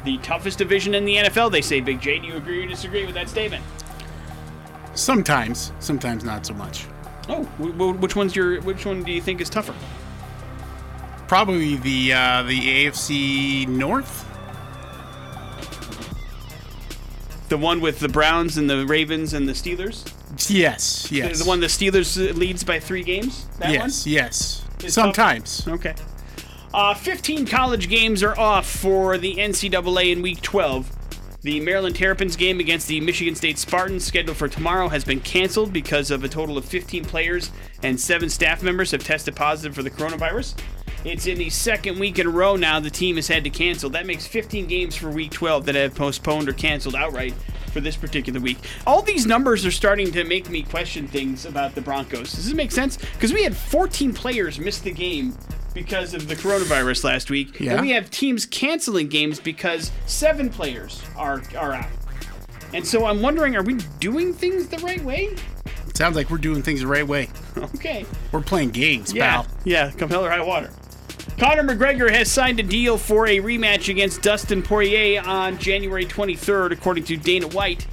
the 0.04 0.18
toughest 0.18 0.58
division 0.58 0.94
in 0.94 1.06
the 1.06 1.16
NFL. 1.16 1.50
They 1.50 1.62
say, 1.62 1.80
Big 1.80 2.02
J. 2.02 2.18
Do 2.18 2.26
you 2.26 2.36
agree 2.36 2.66
or 2.66 2.68
disagree 2.68 3.06
with 3.06 3.14
that 3.14 3.30
statement? 3.30 3.64
sometimes, 4.96 5.72
sometimes 5.78 6.24
not 6.24 6.44
so 6.44 6.54
much. 6.54 6.86
Oh, 7.28 7.42
wh- 7.58 7.74
wh- 7.98 8.00
which 8.00 8.14
one's 8.16 8.34
your? 8.36 8.60
Which 8.62 8.84
one 8.86 9.02
do 9.02 9.12
you 9.12 9.20
think 9.20 9.40
is 9.40 9.50
tougher? 9.50 9.74
Probably 11.28 11.76
the 11.76 12.12
uh, 12.12 12.42
the 12.44 12.86
AFC 12.86 13.66
North. 13.68 14.24
The 17.48 17.56
one 17.56 17.80
with 17.80 18.00
the 18.00 18.08
Browns 18.08 18.56
and 18.58 18.68
the 18.68 18.84
Ravens 18.86 19.32
and 19.32 19.48
the 19.48 19.52
Steelers. 19.52 20.12
Yes, 20.50 21.10
yes. 21.12 21.38
The 21.42 21.48
one 21.48 21.60
the 21.60 21.66
Steelers 21.68 22.18
uh, 22.18 22.32
leads 22.34 22.64
by 22.64 22.80
three 22.80 23.02
games. 23.04 23.46
That 23.60 23.70
yes, 23.70 24.06
yes. 24.06 24.64
Is 24.82 24.94
Sometimes. 24.94 25.64
one. 25.66 25.76
Okay. 25.76 25.94
Uh, 26.74 26.92
15 26.92 27.46
college 27.46 27.88
games 27.88 28.22
are 28.22 28.38
off 28.38 28.66
for 28.68 29.16
the 29.16 29.36
NCAA 29.36 30.12
in 30.12 30.22
Week 30.22 30.42
12. 30.42 30.90
The 31.46 31.60
Maryland 31.60 31.94
Terrapins 31.94 32.34
game 32.34 32.58
against 32.58 32.88
the 32.88 33.00
Michigan 33.00 33.36
State 33.36 33.56
Spartans, 33.56 34.02
scheduled 34.02 34.36
for 34.36 34.48
tomorrow, 34.48 34.88
has 34.88 35.04
been 35.04 35.20
canceled 35.20 35.72
because 35.72 36.10
of 36.10 36.24
a 36.24 36.28
total 36.28 36.58
of 36.58 36.64
15 36.64 37.04
players 37.04 37.52
and 37.84 38.00
seven 38.00 38.28
staff 38.28 38.64
members 38.64 38.90
have 38.90 39.04
tested 39.04 39.36
positive 39.36 39.72
for 39.72 39.84
the 39.84 39.90
coronavirus. 39.92 40.60
It's 41.04 41.28
in 41.28 41.38
the 41.38 41.48
second 41.50 42.00
week 42.00 42.18
in 42.18 42.26
a 42.26 42.30
row 42.30 42.56
now 42.56 42.80
the 42.80 42.90
team 42.90 43.14
has 43.14 43.28
had 43.28 43.44
to 43.44 43.50
cancel. 43.50 43.88
That 43.90 44.06
makes 44.06 44.26
15 44.26 44.66
games 44.66 44.96
for 44.96 45.08
Week 45.08 45.30
12 45.30 45.66
that 45.66 45.76
have 45.76 45.94
postponed 45.94 46.48
or 46.48 46.52
canceled 46.52 46.96
outright 46.96 47.32
for 47.72 47.80
this 47.80 47.94
particular 47.94 48.40
week. 48.40 48.58
All 48.84 49.00
these 49.00 49.24
numbers 49.24 49.64
are 49.64 49.70
starting 49.70 50.10
to 50.10 50.24
make 50.24 50.50
me 50.50 50.64
question 50.64 51.06
things 51.06 51.46
about 51.46 51.76
the 51.76 51.80
Broncos. 51.80 52.32
Does 52.32 52.46
this 52.46 52.54
make 52.54 52.72
sense? 52.72 52.96
Because 52.96 53.32
we 53.32 53.44
had 53.44 53.56
14 53.56 54.12
players 54.14 54.58
miss 54.58 54.80
the 54.80 54.90
game 54.90 55.38
because 55.76 56.14
of 56.14 56.26
the 56.26 56.34
coronavirus 56.34 57.04
last 57.04 57.30
week, 57.30 57.60
Yeah. 57.60 57.72
and 57.72 57.82
we 57.82 57.90
have 57.90 58.10
teams 58.10 58.46
canceling 58.46 59.08
games 59.08 59.38
because 59.38 59.92
seven 60.06 60.48
players 60.48 61.02
are 61.16 61.42
are 61.56 61.74
out. 61.74 61.86
And 62.72 62.84
so 62.84 63.04
I'm 63.04 63.20
wondering, 63.22 63.54
are 63.54 63.62
we 63.62 63.74
doing 64.00 64.32
things 64.32 64.66
the 64.68 64.78
right 64.78 65.04
way? 65.04 65.36
Sounds 65.94 66.16
like 66.16 66.30
we're 66.30 66.38
doing 66.38 66.62
things 66.62 66.80
the 66.80 66.86
right 66.86 67.06
way. 67.06 67.28
Okay. 67.76 68.04
We're 68.32 68.40
playing 68.40 68.70
games, 68.70 69.12
Yeah, 69.12 69.42
pal. 69.42 69.46
yeah, 69.64 69.90
come 69.92 70.08
hell 70.10 70.24
or 70.24 70.30
high 70.30 70.42
water. 70.42 70.70
Conor 71.38 71.62
McGregor 71.62 72.10
has 72.10 72.32
signed 72.32 72.58
a 72.58 72.62
deal 72.62 72.96
for 72.96 73.26
a 73.26 73.38
rematch 73.40 73.88
against 73.90 74.22
Dustin 74.22 74.62
Poirier 74.62 75.22
on 75.26 75.58
January 75.58 76.06
23rd, 76.06 76.72
according 76.72 77.04
to 77.04 77.16
Dana 77.18 77.48
White. 77.48 77.86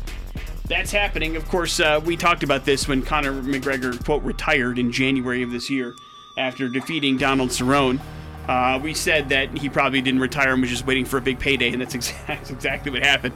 That's 0.69 0.91
happening. 0.91 1.35
Of 1.35 1.47
course, 1.49 1.79
uh, 1.81 1.99
we 2.03 2.15
talked 2.15 2.43
about 2.43 2.63
this 2.63 2.87
when 2.87 3.01
Conor 3.01 3.33
McGregor, 3.41 4.01
quote, 4.05 4.23
retired 4.23 4.79
in 4.79 4.91
January 4.93 5.43
of 5.43 5.51
this 5.51 5.69
year 5.69 5.93
after 6.37 6.67
defeating 6.67 7.17
Donald 7.17 7.49
Cerrone. 7.49 7.99
Uh, 8.47 8.79
we 8.83 8.93
said 8.93 9.29
that 9.29 9.57
he 9.57 9.69
probably 9.69 10.01
didn't 10.01 10.19
retire 10.19 10.53
and 10.53 10.61
was 10.61 10.69
just 10.69 10.85
waiting 10.85 11.05
for 11.05 11.17
a 11.17 11.21
big 11.21 11.39
payday, 11.39 11.71
and 11.71 11.81
that's 11.81 11.95
exact, 11.95 12.49
exactly 12.51 12.91
what 12.91 13.03
happened. 13.03 13.35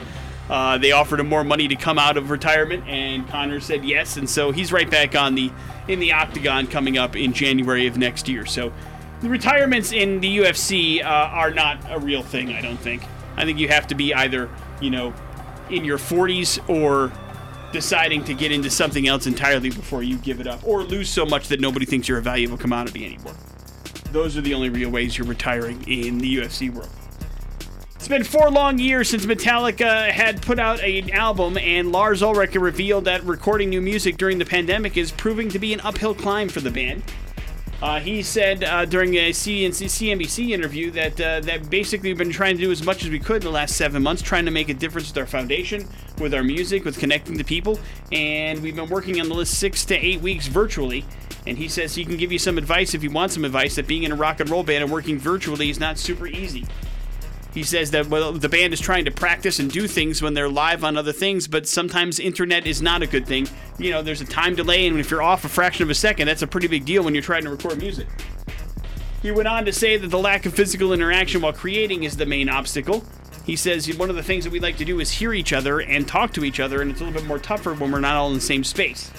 Uh, 0.50 0.78
they 0.78 0.92
offered 0.92 1.20
him 1.20 1.28
more 1.28 1.44
money 1.44 1.68
to 1.68 1.76
come 1.76 2.00
out 2.00 2.18
of 2.18 2.30
retirement, 2.30 2.86
and 2.88 3.28
Conor 3.28 3.60
said 3.60 3.84
yes, 3.84 4.18
and 4.18 4.30
so 4.30 4.52
he's 4.52 4.72
right 4.72 4.90
back 4.90 5.16
on 5.16 5.36
the 5.36 5.52
in 5.88 6.00
the 6.00 6.12
octagon 6.12 6.68
coming 6.68 6.98
up 6.98 7.16
in 7.16 7.34
January 7.34 7.88
of 7.88 7.98
next 7.98 8.28
year. 8.28 8.46
So 8.46 8.72
the 9.22 9.30
retirements 9.30 9.92
in 9.92 10.20
the 10.20 10.38
UFC 10.38 11.04
uh, 11.04 11.08
are 11.08 11.52
not 11.52 11.80
a 11.90 12.00
real 12.00 12.24
thing. 12.24 12.54
I 12.54 12.62
don't 12.62 12.78
think. 12.78 13.04
I 13.36 13.46
think 13.46 13.60
you 13.60 13.68
have 13.68 13.88
to 13.88 13.96
be 13.96 14.14
either 14.14 14.50
you 14.82 14.90
know 14.90 15.14
in 15.70 15.84
your 15.84 15.98
40s 15.98 16.68
or 16.70 17.12
deciding 17.72 18.24
to 18.26 18.34
get 18.34 18.52
into 18.52 18.70
something 18.70 19.08
else 19.08 19.28
entirely 19.28 19.70
before 19.70 20.04
you 20.04 20.18
give 20.18 20.40
it 20.40 20.48
up, 20.48 20.66
or 20.66 20.84
lose 20.84 21.10
so 21.10 21.26
much 21.26 21.48
that 21.50 21.60
nobody 21.60 21.86
thinks 21.86 22.08
you're 22.08 22.18
a 22.18 22.22
valuable 22.22 22.58
commodity 22.58 23.06
anymore. 23.06 23.36
Those 24.12 24.38
are 24.38 24.42
the 24.42 24.54
only 24.54 24.70
real 24.70 24.90
ways 24.90 25.18
you're 25.18 25.28
retiring 25.28 25.84
in 25.88 26.18
the 26.18 26.38
UFC 26.38 26.74
world. 26.74 26.90
It's 27.96 28.08
been 28.08 28.24
four 28.24 28.50
long 28.50 28.80
years 28.80 29.10
since 29.10 29.26
Metallica 29.26 30.10
had 30.10 30.42
put 30.42 30.60
out 30.60 30.80
an 30.82 31.10
album, 31.10 31.58
and 31.58 31.92
Lars 31.92 32.24
Ulrich 32.24 32.56
revealed 32.56 33.04
that 33.06 33.24
recording 33.26 33.70
new 33.70 33.82
music 33.82 34.18
during 34.18 34.38
the 34.38 34.46
pandemic 34.46 34.96
is 34.96 35.12
proving 35.12 35.50
to 35.50 35.60
be 35.60 35.74
an 35.74 35.82
uphill 35.82 36.16
climb 36.16 36.48
for 36.48 36.62
the 36.62 36.72
band. 36.72 37.04
Uh, 37.80 38.00
he 38.00 38.24
said 38.24 38.64
uh, 38.64 38.86
during 38.86 39.14
a 39.16 39.30
CNC, 39.30 39.86
CNBC 39.86 40.50
interview 40.50 40.90
that 40.92 41.22
uh, 41.22 41.40
that 41.42 41.70
basically 41.70 42.10
we've 42.10 42.18
been 42.18 42.32
trying 42.32 42.58
to 42.58 42.64
do 42.64 42.72
as 42.72 42.84
much 42.84 43.04
as 43.04 43.12
we 43.12 43.20
could 43.20 43.38
in 43.38 43.44
the 43.44 43.52
last 43.52 43.76
seven 43.76 44.02
months, 44.02 44.24
trying 44.24 44.46
to 44.46 44.52
make 44.52 44.70
a 44.70 44.74
difference 44.74 45.10
with 45.10 45.18
our 45.18 45.28
foundation, 45.28 45.88
with 46.18 46.34
our 46.34 46.44
music, 46.44 46.86
with 46.86 46.98
connecting 46.98 47.38
to 47.38 47.44
people, 47.44 47.80
and 48.12 48.64
we've 48.64 48.76
been 48.76 48.90
working 48.90 49.22
on 49.22 49.30
the 49.30 49.36
list 49.36 49.60
six 49.60 49.86
to 49.86 49.96
eight 49.96 50.22
weeks 50.22 50.48
virtually. 50.48 51.06
And 51.46 51.58
he 51.58 51.68
says 51.70 51.96
he 51.96 52.04
can 52.04 52.18
give 52.18 52.32
you 52.32 52.40
some 52.40 52.58
advice 52.58 52.94
if 52.94 53.04
you 53.04 53.12
want 53.12 53.32
some 53.32 53.46
advice 53.46 53.76
that 53.76 53.88
being 53.88 54.04
in 54.04 54.12
a 54.12 54.16
rock 54.16 54.40
and 54.40 54.50
roll 54.50 54.64
band 54.64 54.84
and 54.84 54.92
working 54.92 55.20
virtually 55.20 55.70
is 55.70 55.80
not 55.80 55.98
super 55.98 56.28
easy. 56.28 56.66
He 57.58 57.64
says 57.64 57.90
that 57.90 58.06
well, 58.06 58.34
the 58.34 58.50
band 58.50 58.72
is 58.74 58.80
trying 58.80 59.06
to 59.06 59.12
practice 59.12 59.58
and 59.58 59.72
do 59.72 59.88
things 59.88 60.22
when 60.22 60.36
they're 60.36 60.48
live 60.48 60.84
on 60.84 60.96
other 60.96 61.12
things, 61.12 61.48
but 61.48 61.68
sometimes 61.68 62.20
internet 62.20 62.68
is 62.68 62.84
not 62.84 63.02
a 63.02 63.08
good 63.08 63.26
thing. 63.26 63.48
You 63.80 63.90
know, 63.90 64.04
there's 64.04 64.22
a 64.22 64.26
time 64.26 64.54
delay, 64.54 64.86
and 64.86 65.00
if 65.00 65.10
you're 65.10 65.24
off 65.24 65.44
a 65.44 65.50
fraction 65.50 65.82
of 65.82 65.90
a 65.90 65.96
second, 65.96 66.28
that's 66.28 66.44
a 66.44 66.48
pretty 66.48 66.68
big 66.68 66.86
deal 66.86 67.04
when 67.04 67.16
you're 67.16 67.24
trying 67.24 67.46
to 67.46 67.50
record 67.50 67.80
music. 67.80 68.06
He 69.24 69.32
went 69.32 69.48
on 69.48 69.66
to 69.66 69.74
say 69.74 69.98
that 69.98 70.10
the 70.10 70.20
lack 70.20 70.46
of 70.46 70.54
physical 70.54 70.94
interaction 70.94 71.42
while 71.42 71.52
creating 71.52 72.04
is 72.04 72.16
the 72.16 72.28
main 72.28 72.48
obstacle. 72.48 73.04
He 73.44 73.56
says 73.56 73.92
one 73.98 74.12
of 74.12 74.16
the 74.16 74.22
things 74.22 74.44
that 74.44 74.54
we 74.54 74.60
like 74.60 74.78
to 74.78 74.86
do 74.86 75.00
is 75.00 75.10
hear 75.10 75.34
each 75.34 75.52
other 75.52 75.80
and 75.80 76.08
talk 76.08 76.34
to 76.34 76.46
each 76.46 76.60
other, 76.60 76.84
and 76.84 76.92
it's 76.92 77.02
a 77.02 77.06
little 77.06 77.20
bit 77.20 77.28
more 77.28 77.40
tougher 77.40 77.74
when 77.74 77.92
we're 77.92 78.00
not 78.00 78.18
all 78.18 78.28
in 78.28 78.36
the 78.36 78.40
same 78.40 78.64
space. 78.64 79.10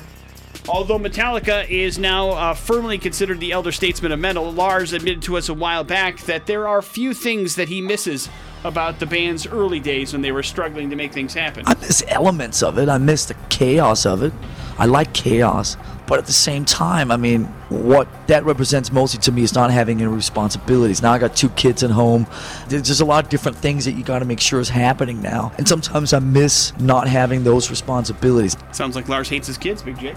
Although 0.68 0.98
Metallica 0.98 1.68
is 1.70 1.98
now 1.98 2.31
uh, 2.31 2.52
firmly 2.52 2.98
considered 2.98 3.40
the 3.40 3.52
elder 3.52 3.72
statesman 3.72 4.12
of 4.12 4.20
metal, 4.20 4.52
Lars 4.52 4.92
admitted 4.92 5.22
to 5.22 5.38
us 5.38 5.48
a 5.48 5.54
while 5.54 5.83
back 5.83 6.18
that 6.22 6.44
there 6.44 6.68
are 6.68 6.83
few 6.83 7.14
things 7.14 7.54
that 7.54 7.68
he 7.68 7.81
misses 7.81 8.28
about 8.64 8.98
the 8.98 9.07
band's 9.07 9.46
early 9.46 9.81
days 9.81 10.12
when 10.12 10.20
they 10.20 10.31
were 10.31 10.42
struggling 10.42 10.90
to 10.90 10.96
make 10.96 11.12
things 11.12 11.33
happen. 11.33 11.64
I 11.66 11.74
miss 11.76 12.04
elements 12.09 12.62
of 12.62 12.76
it. 12.78 12.90
I 12.90 12.98
miss 12.98 13.24
the 13.24 13.35
chaos 13.48 14.04
of 14.04 14.22
it. 14.22 14.33
I 14.78 14.85
like 14.85 15.14
chaos. 15.14 15.78
But 16.07 16.18
at 16.18 16.26
the 16.26 16.33
same 16.33 16.66
time, 16.66 17.11
I 17.11 17.16
mean, 17.16 17.44
what 17.70 18.09
that 18.26 18.44
represents 18.44 18.92
mostly 18.92 19.20
to 19.20 19.33
me 19.33 19.42
is 19.42 19.54
not 19.54 19.70
having 19.70 20.02
any 20.02 20.11
responsibilities. 20.11 21.00
Now 21.00 21.12
I 21.12 21.18
got 21.18 21.35
two 21.35 21.50
kids 21.50 21.83
at 21.83 21.90
home. 21.90 22.26
There's 22.68 22.83
just 22.83 23.00
a 23.00 23.04
lot 23.07 23.24
of 23.24 23.31
different 23.31 23.57
things 23.57 23.87
that 23.87 23.92
you 23.92 24.04
got 24.04 24.18
to 24.18 24.24
make 24.26 24.40
sure 24.40 24.61
is 24.61 24.68
happening 24.68 25.22
now. 25.22 25.52
And 25.57 25.66
sometimes 25.66 26.12
I 26.12 26.18
miss 26.18 26.78
not 26.78 27.09
having 27.09 27.44
those 27.44 27.70
responsibilities. 27.70 28.57
Sounds 28.72 28.96
like 28.96 29.09
Lars 29.09 29.28
hates 29.31 29.46
his 29.46 29.57
kids, 29.57 29.83
Big 29.83 29.98
J. 29.98 30.14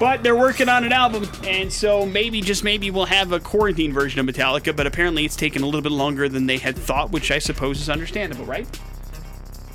But 0.00 0.22
they're 0.22 0.34
working 0.34 0.70
on 0.70 0.84
an 0.84 0.92
album, 0.92 1.28
and 1.44 1.70
so 1.70 2.06
maybe, 2.06 2.40
just 2.40 2.64
maybe, 2.64 2.90
we'll 2.90 3.04
have 3.04 3.32
a 3.32 3.38
quarantine 3.38 3.92
version 3.92 4.18
of 4.18 4.34
Metallica, 4.34 4.74
but 4.74 4.86
apparently 4.86 5.26
it's 5.26 5.36
taken 5.36 5.62
a 5.62 5.66
little 5.66 5.82
bit 5.82 5.92
longer 5.92 6.26
than 6.26 6.46
they 6.46 6.56
had 6.56 6.74
thought, 6.74 7.12
which 7.12 7.30
I 7.30 7.38
suppose 7.38 7.82
is 7.82 7.90
understandable, 7.90 8.46
right? 8.46 8.66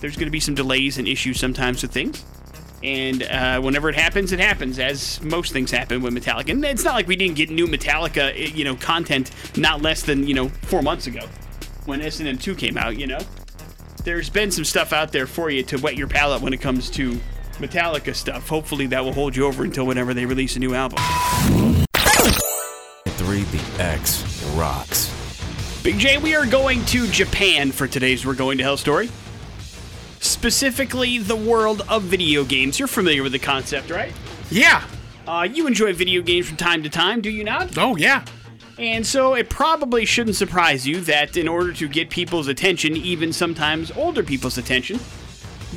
There's 0.01 0.15
going 0.15 0.25
to 0.25 0.31
be 0.31 0.39
some 0.39 0.55
delays 0.55 0.97
and 0.97 1.07
issues 1.07 1.39
sometimes 1.39 1.83
with 1.83 1.91
things. 1.91 2.25
And 2.81 3.21
uh, 3.21 3.61
whenever 3.61 3.87
it 3.87 3.93
happens, 3.93 4.31
it 4.31 4.39
happens, 4.39 4.79
as 4.79 5.21
most 5.21 5.53
things 5.53 5.69
happen 5.69 6.01
with 6.01 6.15
Metallica. 6.15 6.49
And 6.49 6.65
it's 6.65 6.83
not 6.83 6.95
like 6.95 7.07
we 7.07 7.15
didn't 7.15 7.35
get 7.35 7.51
new 7.51 7.67
Metallica, 7.67 8.31
eh, 8.31 8.51
you 8.51 8.63
know, 8.63 8.75
content 8.77 9.29
not 9.55 9.83
less 9.83 10.01
than, 10.01 10.27
you 10.27 10.33
know, 10.33 10.49
four 10.49 10.81
months 10.81 11.05
ago 11.05 11.27
when 11.85 12.01
S&M 12.01 12.39
2 12.39 12.55
came 12.55 12.79
out, 12.79 12.97
you 12.97 13.05
know? 13.05 13.19
There's 14.03 14.31
been 14.31 14.49
some 14.49 14.65
stuff 14.65 14.91
out 14.91 15.11
there 15.11 15.27
for 15.27 15.51
you 15.51 15.61
to 15.63 15.77
wet 15.77 15.95
your 15.95 16.07
palate 16.07 16.41
when 16.41 16.51
it 16.51 16.61
comes 16.61 16.89
to 16.91 17.19
Metallica 17.57 18.15
stuff. 18.15 18.47
Hopefully 18.47 18.87
that 18.87 19.03
will 19.03 19.13
hold 19.13 19.35
you 19.35 19.45
over 19.45 19.63
until 19.63 19.85
whenever 19.85 20.13
they 20.13 20.25
release 20.25 20.55
a 20.55 20.59
new 20.59 20.73
album. 20.73 20.97
3 23.07 23.43
The 23.43 23.83
X 23.83 24.43
rocks. 24.55 25.11
Big 25.83 25.99
J, 25.99 26.17
we 26.17 26.35
are 26.35 26.45
going 26.45 26.83
to 26.85 27.07
Japan 27.07 27.71
for 27.71 27.87
today's 27.87 28.25
We're 28.25 28.33
Going 28.33 28.57
to 28.57 28.63
Hell 28.63 28.77
story. 28.77 29.09
Specifically, 30.19 31.19
the 31.19 31.35
world 31.35 31.83
of 31.87 32.03
video 32.03 32.43
games. 32.43 32.79
You're 32.79 32.87
familiar 32.87 33.21
with 33.21 33.33
the 33.33 33.39
concept, 33.39 33.91
right? 33.91 34.11
Yeah. 34.49 34.83
Uh, 35.27 35.47
you 35.51 35.67
enjoy 35.67 35.93
video 35.93 36.21
games 36.21 36.47
from 36.47 36.57
time 36.57 36.81
to 36.83 36.89
time, 36.89 37.21
do 37.21 37.29
you 37.29 37.43
not? 37.43 37.77
Oh, 37.77 37.95
yeah. 37.95 38.25
And 38.77 39.05
so 39.05 39.35
it 39.35 39.49
probably 39.49 40.05
shouldn't 40.05 40.35
surprise 40.35 40.87
you 40.87 40.99
that 41.01 41.37
in 41.37 41.47
order 41.47 41.71
to 41.73 41.87
get 41.87 42.09
people's 42.09 42.47
attention, 42.47 42.97
even 42.97 43.31
sometimes 43.31 43.91
older 43.91 44.23
people's 44.23 44.57
attention, 44.57 44.99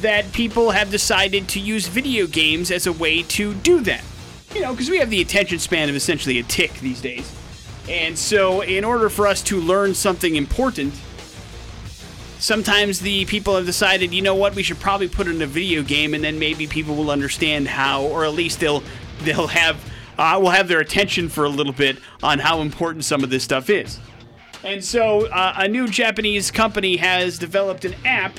that 0.01 0.33
people 0.33 0.71
have 0.71 0.91
decided 0.91 1.49
to 1.49 1.61
use 1.61 1.89
video 1.89 2.27
games 2.27 2.71
as 2.71 2.87
a 2.87 2.93
way 2.93 3.23
to 3.23 3.55
do 3.55 3.81
that. 3.81 4.05
You 4.55 4.63
know, 4.63 4.73
because 4.73 4.89
we 4.89 4.99
have 4.99 5.11
the 5.11 5.21
attention 5.21 5.59
span 5.59 5.89
of 5.89 5.97
essentially 5.97 6.39
a 6.39 6.43
tick 6.43 6.73
these 6.81 7.01
days. 7.01 7.31
And 7.89 8.19
so, 8.19 8.61
in 8.61 8.85
order 8.85 9.09
for 9.09 9.27
us 9.27 9.43
to 9.45 9.61
learn 9.61 9.95
something 9.95 10.37
important, 10.37 10.95
sometimes 12.39 13.01
the 13.01 13.25
people 13.27 13.57
have 13.57 13.67
decided, 13.67 14.13
you 14.13 14.23
know 14.23 14.35
what, 14.35 14.55
we 14.55 14.63
should 14.63 14.79
probably 14.79 15.09
put 15.09 15.27
in 15.27 15.41
a 15.43 15.47
video 15.47 15.83
game, 15.83 16.15
and 16.15 16.23
then 16.23 16.39
maybe 16.39 16.67
people 16.67 16.95
will 16.95 17.11
understand 17.11 17.69
how, 17.69 18.03
or 18.03 18.25
at 18.25 18.33
least 18.33 18.61
they'll 18.61 18.83
they'll 19.23 19.49
have 19.49 19.77
uh, 20.19 20.39
will 20.41 20.51
have 20.51 20.69
their 20.69 20.81
attention 20.81 21.29
for 21.29 21.45
a 21.45 21.49
little 21.49 21.73
bit 21.73 21.99
on 22.23 22.41
how 22.41 22.61
important 22.61 23.05
some 23.05 23.23
of 23.23 23.31
this 23.31 23.45
stuff 23.45 23.71
is. 23.71 23.99
And 24.65 24.85
so, 24.85 25.27
uh, 25.27 25.55
a 25.57 25.69
new 25.69 25.87
Japanese 25.87 26.51
company 26.51 26.97
has 26.97 27.39
developed 27.39 27.85
an 27.85 27.95
app 28.05 28.39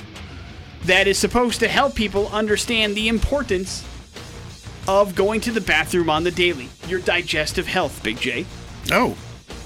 that 0.84 1.06
is 1.06 1.18
supposed 1.18 1.60
to 1.60 1.68
help 1.68 1.94
people 1.94 2.28
understand 2.28 2.94
the 2.94 3.08
importance 3.08 3.84
of 4.88 5.14
going 5.14 5.40
to 5.42 5.50
the 5.52 5.60
bathroom 5.60 6.08
on 6.10 6.24
the 6.24 6.30
daily, 6.30 6.68
your 6.88 7.00
digestive 7.00 7.66
health, 7.66 8.02
Big 8.02 8.18
J 8.18 8.46
Oh. 8.90 9.16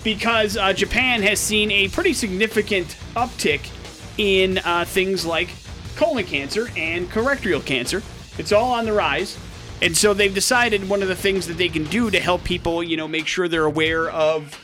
because 0.03 0.57
uh, 0.57 0.73
Japan 0.73 1.23
has 1.23 1.39
seen 1.41 1.71
a 1.71 1.89
pretty 1.89 2.13
significant 2.13 2.97
uptick 3.15 3.71
in 4.19 4.59
uh, 4.59 4.85
things 4.85 5.25
like 5.25 5.49
colon 5.97 6.25
cancer 6.25 6.69
and 6.77 7.09
colorectal 7.11 7.65
cancer. 7.65 8.03
It's 8.39 8.53
all 8.53 8.73
on 8.73 8.85
the 8.85 8.93
rise. 8.93 9.39
And 9.81 9.97
so 9.97 10.15
they've 10.15 10.35
decided 10.35 10.89
one 10.89 11.03
of 11.03 11.09
the 11.09 11.17
things 11.17 11.47
that 11.47 11.57
they 11.59 11.69
can 11.69 11.85
do 11.85 12.11
to 12.11 12.21
help 12.21 12.43
people, 12.45 12.83
you 12.83 12.97
know, 12.97 13.07
make 13.09 13.27
sure 13.27 13.49
they're 13.49 13.65
aware 13.65 14.09
of 14.11 14.59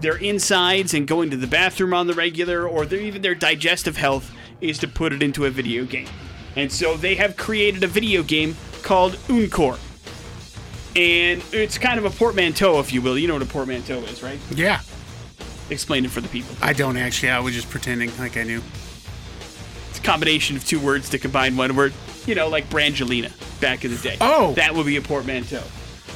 their 0.00 0.16
insides 0.16 0.92
and 0.94 1.06
going 1.06 1.30
to 1.30 1.36
the 1.36 1.46
bathroom 1.46 1.94
on 1.94 2.06
the 2.06 2.14
regular 2.14 2.66
or 2.68 2.84
their, 2.84 3.00
even 3.00 3.22
their 3.22 3.34
digestive 3.34 3.96
health 3.96 4.32
is 4.60 4.78
to 4.78 4.88
put 4.88 5.12
it 5.12 5.22
into 5.22 5.44
a 5.44 5.50
video 5.50 5.84
game. 5.84 6.08
And 6.56 6.72
so 6.72 6.96
they 6.96 7.14
have 7.16 7.36
created 7.36 7.84
a 7.84 7.86
video 7.86 8.22
game 8.22 8.56
called 8.82 9.12
Uncor. 9.28 9.78
And 10.96 11.42
it's 11.52 11.76
kind 11.76 11.98
of 11.98 12.06
a 12.06 12.10
portmanteau, 12.10 12.80
if 12.80 12.92
you 12.92 13.02
will. 13.02 13.18
You 13.18 13.28
know 13.28 13.34
what 13.34 13.42
a 13.42 13.46
portmanteau 13.46 13.98
is, 13.98 14.22
right? 14.22 14.38
Yeah. 14.54 14.80
Explain 15.68 16.04
it 16.04 16.10
for 16.10 16.20
the 16.22 16.28
people. 16.28 16.54
I 16.62 16.72
don't 16.72 16.96
actually. 16.96 17.30
I 17.30 17.40
was 17.40 17.54
just 17.54 17.68
pretending 17.68 18.10
like 18.18 18.36
I 18.36 18.44
knew. 18.44 18.62
It's 19.90 19.98
a 19.98 20.02
combination 20.02 20.56
of 20.56 20.64
two 20.64 20.80
words 20.80 21.10
to 21.10 21.18
combine 21.18 21.56
one 21.56 21.76
word. 21.76 21.92
You 22.24 22.34
know, 22.34 22.48
like 22.48 22.68
Brangelina 22.70 23.30
back 23.60 23.84
in 23.84 23.90
the 23.90 23.98
day. 23.98 24.16
Oh. 24.20 24.54
That 24.54 24.74
would 24.74 24.86
be 24.86 24.96
a 24.96 25.02
portmanteau. 25.02 25.62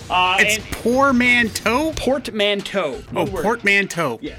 Uh, 0.09 0.38
It's 0.40 0.57
and 0.57 0.64
poor 0.72 1.12
portmanteau. 1.12 3.03
Oh, 3.14 3.24
word. 3.31 3.42
portmanteau. 3.42 4.18
Yeah. 4.22 4.38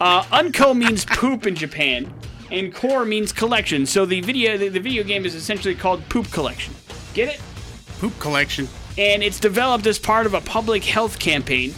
Uh, 0.00 0.22
unko 0.24 0.76
means 0.76 1.04
poop 1.04 1.46
in 1.46 1.54
Japan, 1.54 2.12
and 2.50 2.74
core 2.74 3.04
means 3.04 3.32
collection. 3.32 3.86
So 3.86 4.06
the 4.06 4.20
video 4.20 4.56
the, 4.56 4.68
the 4.68 4.80
video 4.80 5.02
game 5.02 5.24
is 5.24 5.34
essentially 5.34 5.74
called 5.74 6.08
Poop 6.08 6.30
Collection. 6.30 6.74
Get 7.14 7.34
it? 7.34 7.40
Poop 7.98 8.18
collection. 8.18 8.68
and 8.98 9.22
it's 9.22 9.40
developed 9.40 9.86
as 9.86 9.98
part 9.98 10.26
of 10.26 10.34
a 10.34 10.40
public 10.40 10.84
health 10.84 11.18
campaign 11.18 11.74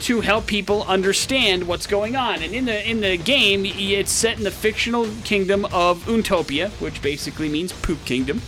to 0.00 0.20
help 0.20 0.46
people 0.46 0.82
understand 0.84 1.66
what's 1.68 1.86
going 1.86 2.16
on. 2.16 2.42
And 2.42 2.52
in 2.52 2.64
the 2.64 2.88
in 2.90 3.00
the 3.00 3.16
game, 3.16 3.64
it's 3.64 4.10
set 4.10 4.36
in 4.38 4.44
the 4.44 4.50
fictional 4.50 5.06
kingdom 5.24 5.64
of 5.66 6.04
Untopia, 6.06 6.70
which 6.80 7.00
basically 7.02 7.48
means 7.48 7.72
poop 7.72 8.04
kingdom. 8.04 8.42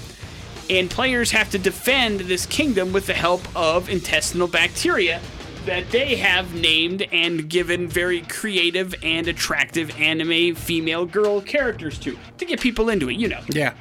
And 0.68 0.90
players 0.90 1.30
have 1.30 1.50
to 1.50 1.58
defend 1.58 2.20
this 2.20 2.46
kingdom 2.46 2.92
with 2.92 3.06
the 3.06 3.14
help 3.14 3.42
of 3.54 3.88
intestinal 3.88 4.48
bacteria 4.48 5.20
that 5.66 5.90
they 5.90 6.16
have 6.16 6.54
named 6.54 7.02
and 7.12 7.48
given 7.48 7.88
very 7.88 8.20
creative 8.22 8.94
and 9.02 9.26
attractive 9.28 9.90
anime 10.00 10.54
female 10.54 11.06
girl 11.06 11.40
characters 11.40 11.98
to 12.00 12.18
to 12.38 12.44
get 12.44 12.60
people 12.60 12.88
into 12.90 13.08
it, 13.08 13.14
you 13.16 13.28
know 13.28 13.40
Yeah. 13.48 13.72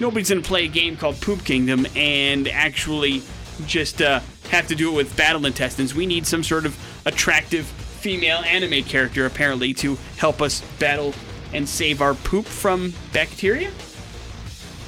nobody's 0.00 0.28
gonna 0.28 0.42
play 0.42 0.64
a 0.64 0.68
game 0.68 0.96
called 0.96 1.20
Poop 1.20 1.44
Kingdom 1.44 1.86
and 1.96 2.48
actually 2.48 3.22
just 3.66 4.02
uh, 4.02 4.20
have 4.50 4.66
to 4.68 4.74
do 4.74 4.90
it 4.92 4.94
with 4.96 5.16
battle 5.16 5.46
intestines. 5.46 5.94
We 5.94 6.06
need 6.06 6.26
some 6.26 6.42
sort 6.42 6.66
of 6.66 6.76
attractive 7.06 7.64
female 7.66 8.38
anime 8.38 8.82
character 8.84 9.24
apparently 9.26 9.72
to 9.74 9.96
help 10.18 10.42
us 10.42 10.60
battle 10.78 11.14
and 11.54 11.66
save 11.68 12.02
our 12.02 12.14
poop 12.14 12.44
from 12.44 12.92
bacteria. 13.12 13.70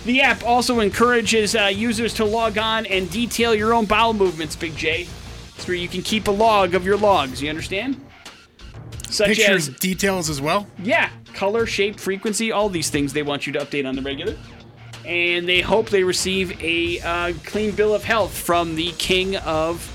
The 0.05 0.21
app 0.21 0.45
also 0.45 0.81
encourages 0.81 1.57
uh, 1.57 1.67
users 1.67 2.13
to 2.15 2.25
log 2.25 2.59
on 2.59 2.87
and 2.87 3.11
detail 3.11 3.55
your 3.55 3.73
own 3.73 3.87
bowel 3.87 4.13
movements, 4.15 4.55
Big 4.55 4.77
J. 4.77 5.07
It's 5.57 5.66
where 5.66 5.77
you 5.77 5.88
can 5.88 6.03
keep 6.03 6.29
a 6.29 6.31
log 6.31 6.75
of 6.75 6.85
your 6.85 6.97
logs, 6.97 7.42
you 7.42 7.49
understand? 7.49 8.01
Such 9.09 9.29
Pictures, 9.29 9.69
as 9.69 9.77
details 9.77 10.29
as 10.29 10.40
well. 10.40 10.66
yeah, 10.83 11.11
color, 11.33 11.64
shape, 11.66 11.99
frequency, 11.99 12.53
all 12.53 12.69
these 12.69 12.90
things 12.90 13.12
they 13.12 13.23
want 13.23 13.47
you 13.47 13.53
to 13.55 13.61
update 13.61 13.87
on 13.87 13.95
the 13.95 14.03
regular. 14.03 14.37
And 15.05 15.49
they 15.49 15.61
hope 15.61 15.88
they 15.88 16.03
receive 16.03 16.61
a 16.61 17.01
uh, 17.01 17.33
clean 17.45 17.75
bill 17.75 17.95
of 17.95 18.03
health 18.03 18.37
from 18.37 18.75
the 18.75 18.90
king 18.92 19.37
of 19.37 19.92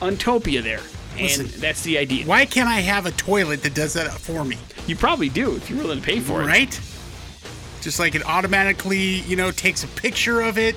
Untopia 0.00 0.62
there. 0.62 0.80
And 1.14 1.22
Listen, 1.22 1.60
that's 1.60 1.82
the 1.82 1.98
idea. 1.98 2.24
Why 2.24 2.46
can't 2.46 2.68
I 2.68 2.80
have 2.80 3.06
a 3.06 3.10
toilet 3.10 3.62
that 3.64 3.74
does 3.74 3.94
that 3.94 4.12
for 4.12 4.44
me? 4.44 4.56
You 4.86 4.94
probably 4.96 5.28
do 5.28 5.56
if 5.56 5.68
you're 5.68 5.80
willing 5.80 6.00
to 6.00 6.04
pay 6.04 6.20
for 6.20 6.42
it. 6.42 6.46
Right? 6.46 6.80
Just 7.82 7.98
like 7.98 8.14
it 8.14 8.24
automatically, 8.24 9.20
you 9.22 9.36
know, 9.36 9.50
takes 9.50 9.82
a 9.82 9.88
picture 9.88 10.40
of 10.40 10.56
it, 10.58 10.76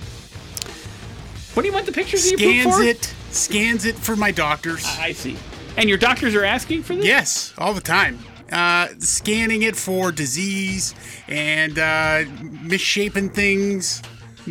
What 1.54 1.62
do 1.63 1.68
you 1.68 1.74
want 1.74 1.86
the 1.86 1.92
pictures 1.92 2.32
of 2.32 2.39
your 2.39 2.52
poop 2.52 2.62
scans 2.62 2.76
for? 2.76 2.84
it, 2.84 3.13
scans 3.34 3.86
it 3.86 3.96
for 3.96 4.16
my 4.16 4.32
doctors. 4.32 4.86
I 4.86 5.12
see. 5.12 5.38
And 5.78 5.88
your 5.89 5.98
doctors 5.98 6.36
are 6.36 6.44
asking 6.44 6.84
for 6.84 6.96
this? 6.96 7.06
Yes, 7.06 7.54
all 7.58 7.74
the 7.74 7.82
time. 7.82 8.20
Uh, 8.52 8.88
scanning 9.00 9.63
it 9.63 9.76
for 9.76 10.12
disease 10.12 10.94
and 11.28 11.80
uh, 11.80 12.24
misshapen 12.62 13.30
things, 13.30 14.02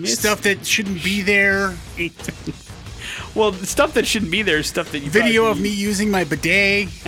stuff 0.05 0.43
that 0.43 0.67
shouldn't 0.67 1.03
be 1.05 1.23
there. 1.23 1.77
Well, 3.35 3.51
the 3.51 3.67
stuff 3.67 3.95
that 3.95 4.07
shouldn't 4.07 4.31
be 4.31 4.43
there 4.43 4.59
is 4.59 4.67
stuff 4.67 4.93
that 4.93 5.01
you 5.01 5.11
Video 5.11 5.47
of 5.47 5.61
me 5.61 5.71
using 5.71 6.11
my 6.11 6.25
bidet. 6.25 6.89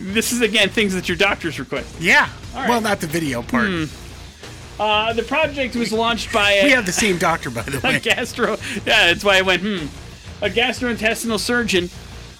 This 0.00 0.32
is 0.32 0.40
again 0.40 0.68
things 0.70 0.94
that 0.94 1.08
your 1.08 1.16
doctors 1.18 1.58
request. 1.58 2.00
Yeah. 2.00 2.28
Right. 2.54 2.64
Hmm. 2.64 2.68
Well, 2.68 2.80
not 2.80 3.00
the 3.00 3.08
video 3.08 3.42
part. 3.42 3.68
Uh, 4.78 5.12
the 5.12 5.22
project 5.24 5.74
was 5.74 5.92
launched 5.92 6.32
by 6.32 6.52
a, 6.52 6.64
We 6.64 6.70
have 6.70 6.86
the 6.86 6.92
same 6.92 7.18
doctor, 7.18 7.50
by 7.50 7.62
the 7.62 7.80
way. 7.84 7.96
a 7.96 8.00
gastro. 8.00 8.52
Yeah, 8.86 9.06
that's 9.12 9.24
why 9.24 9.38
I 9.38 9.42
went 9.42 9.62
hmm. 9.62 9.86
A 10.40 10.48
gastrointestinal 10.48 11.40
surgeon 11.40 11.90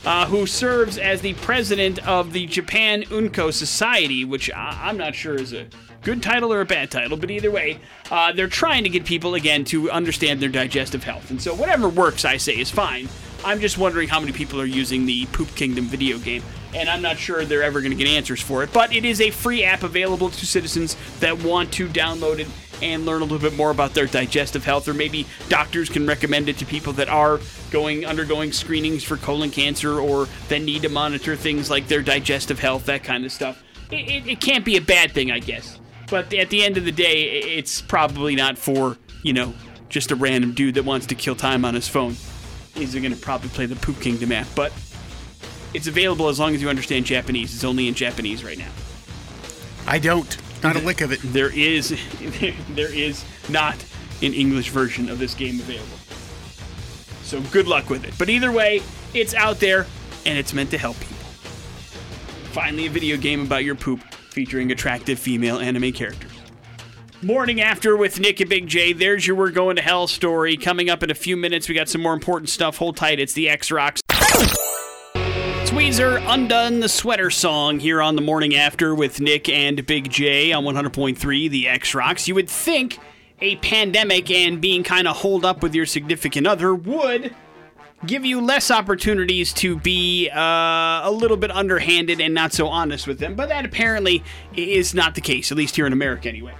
uh, 0.06 0.26
who 0.26 0.46
serves 0.46 0.98
as 0.98 1.20
the 1.20 1.34
president 1.34 1.98
of 2.06 2.32
the 2.32 2.46
Japan 2.46 3.02
Unko 3.04 3.52
Society, 3.52 4.24
which 4.24 4.50
I- 4.52 4.78
I'm 4.84 4.96
not 4.96 5.16
sure 5.16 5.34
is 5.34 5.52
a 5.52 5.66
good 6.02 6.22
title 6.22 6.52
or 6.52 6.60
a 6.60 6.64
bad 6.64 6.92
title, 6.92 7.16
but 7.16 7.28
either 7.28 7.50
way, 7.50 7.80
uh, 8.12 8.30
they're 8.32 8.46
trying 8.46 8.84
to 8.84 8.88
get 8.88 9.04
people 9.04 9.34
again 9.34 9.64
to 9.64 9.90
understand 9.90 10.40
their 10.40 10.48
digestive 10.48 11.02
health. 11.02 11.28
And 11.30 11.42
so 11.42 11.52
whatever 11.54 11.88
works, 11.88 12.24
I 12.24 12.36
say, 12.36 12.56
is 12.56 12.70
fine. 12.70 13.08
I'm 13.44 13.60
just 13.60 13.78
wondering 13.78 14.08
how 14.08 14.20
many 14.20 14.30
people 14.32 14.60
are 14.60 14.64
using 14.64 15.06
the 15.06 15.26
Poop 15.26 15.52
Kingdom 15.56 15.86
video 15.86 16.18
game, 16.18 16.42
and 16.74 16.88
I'm 16.88 17.02
not 17.02 17.18
sure 17.18 17.44
they're 17.44 17.62
ever 17.62 17.80
going 17.80 17.96
to 17.96 17.96
get 17.96 18.08
answers 18.08 18.40
for 18.40 18.62
it. 18.62 18.72
But 18.72 18.94
it 18.94 19.04
is 19.04 19.20
a 19.20 19.30
free 19.30 19.64
app 19.64 19.82
available 19.82 20.30
to 20.30 20.46
citizens 20.46 20.96
that 21.20 21.42
want 21.42 21.72
to 21.74 21.88
download 21.88 22.38
it 22.38 22.48
and 22.82 23.04
learn 23.04 23.22
a 23.22 23.24
little 23.24 23.38
bit 23.38 23.56
more 23.56 23.70
about 23.70 23.94
their 23.94 24.06
digestive 24.06 24.64
health, 24.64 24.86
or 24.86 24.94
maybe 24.94 25.26
doctors 25.48 25.88
can 25.88 26.06
recommend 26.06 26.48
it 26.48 26.58
to 26.58 26.64
people 26.64 26.92
that 26.92 27.08
are 27.08 27.40
going 27.70 28.06
undergoing 28.06 28.52
screenings 28.52 29.02
for 29.02 29.16
colon 29.16 29.50
cancer 29.50 29.98
or 29.98 30.28
that 30.48 30.60
need 30.60 30.82
to 30.82 30.88
monitor 30.88 31.34
things 31.34 31.70
like 31.70 31.88
their 31.88 32.02
digestive 32.02 32.60
health, 32.60 32.86
that 32.86 33.02
kind 33.02 33.24
of 33.24 33.32
stuff. 33.32 33.62
It, 33.90 34.08
it, 34.08 34.26
it 34.28 34.40
can't 34.40 34.64
be 34.64 34.76
a 34.76 34.80
bad 34.80 35.12
thing, 35.12 35.30
I 35.30 35.40
guess. 35.40 35.80
But 36.08 36.32
at 36.32 36.50
the 36.50 36.64
end 36.64 36.76
of 36.76 36.84
the 36.84 36.92
day, 36.92 37.24
it's 37.40 37.82
probably 37.82 38.34
not 38.34 38.56
for, 38.56 38.96
you 39.22 39.32
know, 39.32 39.54
just 39.88 40.10
a 40.10 40.16
random 40.16 40.54
dude 40.54 40.74
that 40.76 40.84
wants 40.84 41.06
to 41.06 41.14
kill 41.14 41.34
time 41.34 41.64
on 41.64 41.74
his 41.74 41.88
phone. 41.88 42.14
He's 42.74 42.94
going 42.94 43.10
to 43.10 43.16
probably 43.16 43.48
play 43.48 43.66
the 43.66 43.76
Poop 43.76 44.00
Kingdom 44.00 44.32
app, 44.32 44.46
but 44.54 44.72
it's 45.74 45.86
available 45.86 46.28
as 46.28 46.38
long 46.38 46.54
as 46.54 46.62
you 46.62 46.68
understand 46.68 47.04
Japanese. 47.04 47.54
It's 47.54 47.64
only 47.64 47.88
in 47.88 47.94
Japanese 47.94 48.44
right 48.44 48.58
now. 48.58 48.70
I 49.86 49.98
don't. 49.98 50.36
Not 50.62 50.76
a 50.76 50.80
lick 50.80 51.00
of 51.00 51.12
it. 51.12 51.20
There 51.22 51.54
is 51.54 51.90
there 52.70 52.92
is 52.92 53.24
not 53.48 53.76
an 54.22 54.34
English 54.34 54.70
version 54.70 55.08
of 55.08 55.18
this 55.18 55.34
game 55.34 55.60
available. 55.60 55.98
So 57.22 57.40
good 57.52 57.68
luck 57.68 57.90
with 57.90 58.04
it. 58.04 58.14
But 58.18 58.28
either 58.28 58.50
way, 58.50 58.82
it's 59.14 59.34
out 59.34 59.60
there 59.60 59.86
and 60.26 60.38
it's 60.38 60.52
meant 60.52 60.70
to 60.70 60.78
help 60.78 60.98
people. 60.98 61.16
Finally, 62.52 62.86
a 62.86 62.90
video 62.90 63.16
game 63.16 63.42
about 63.42 63.64
your 63.64 63.74
poop 63.74 64.00
featuring 64.30 64.72
attractive 64.72 65.18
female 65.18 65.58
anime 65.58 65.92
characters. 65.92 66.32
Morning 67.20 67.60
after 67.60 67.96
with 67.96 68.20
Nick 68.20 68.40
and 68.40 68.48
Big 68.48 68.66
J. 68.68 68.92
There's 68.92 69.26
your 69.26 69.36
We're 69.36 69.50
Going 69.50 69.76
to 69.76 69.82
Hell 69.82 70.06
story. 70.06 70.56
Coming 70.56 70.88
up 70.88 71.02
in 71.02 71.10
a 71.10 71.14
few 71.14 71.36
minutes, 71.36 71.68
we 71.68 71.74
got 71.74 71.88
some 71.88 72.00
more 72.00 72.14
important 72.14 72.48
stuff. 72.48 72.78
Hold 72.78 72.96
tight. 72.96 73.18
It's 73.18 73.32
the 73.32 73.48
X 73.48 73.70
Rocks. 73.70 74.00
It's 75.68 75.76
Weezer, 75.76 76.24
Undone 76.26 76.80
the 76.80 76.88
Sweater 76.88 77.28
Song 77.28 77.78
here 77.78 78.00
on 78.00 78.16
the 78.16 78.22
Morning 78.22 78.56
After 78.56 78.94
with 78.94 79.20
Nick 79.20 79.50
and 79.50 79.84
Big 79.84 80.08
J 80.08 80.50
on 80.50 80.64
100.3 80.64 81.50
The 81.50 81.68
X 81.68 81.94
Rocks. 81.94 82.26
You 82.26 82.34
would 82.36 82.48
think 82.48 82.98
a 83.42 83.56
pandemic 83.56 84.30
and 84.30 84.62
being 84.62 84.82
kind 84.82 85.06
of 85.06 85.18
holed 85.18 85.44
up 85.44 85.62
with 85.62 85.74
your 85.74 85.84
significant 85.84 86.46
other 86.46 86.74
would 86.74 87.34
give 88.06 88.24
you 88.24 88.40
less 88.40 88.70
opportunities 88.70 89.52
to 89.52 89.78
be 89.78 90.30
uh, 90.30 90.38
a 90.40 91.10
little 91.12 91.36
bit 91.36 91.50
underhanded 91.50 92.18
and 92.18 92.32
not 92.32 92.54
so 92.54 92.68
honest 92.68 93.06
with 93.06 93.18
them, 93.18 93.34
but 93.34 93.50
that 93.50 93.66
apparently 93.66 94.24
is 94.56 94.94
not 94.94 95.16
the 95.16 95.20
case, 95.20 95.52
at 95.52 95.58
least 95.58 95.76
here 95.76 95.86
in 95.86 95.92
America 95.92 96.30
anyway. 96.30 96.54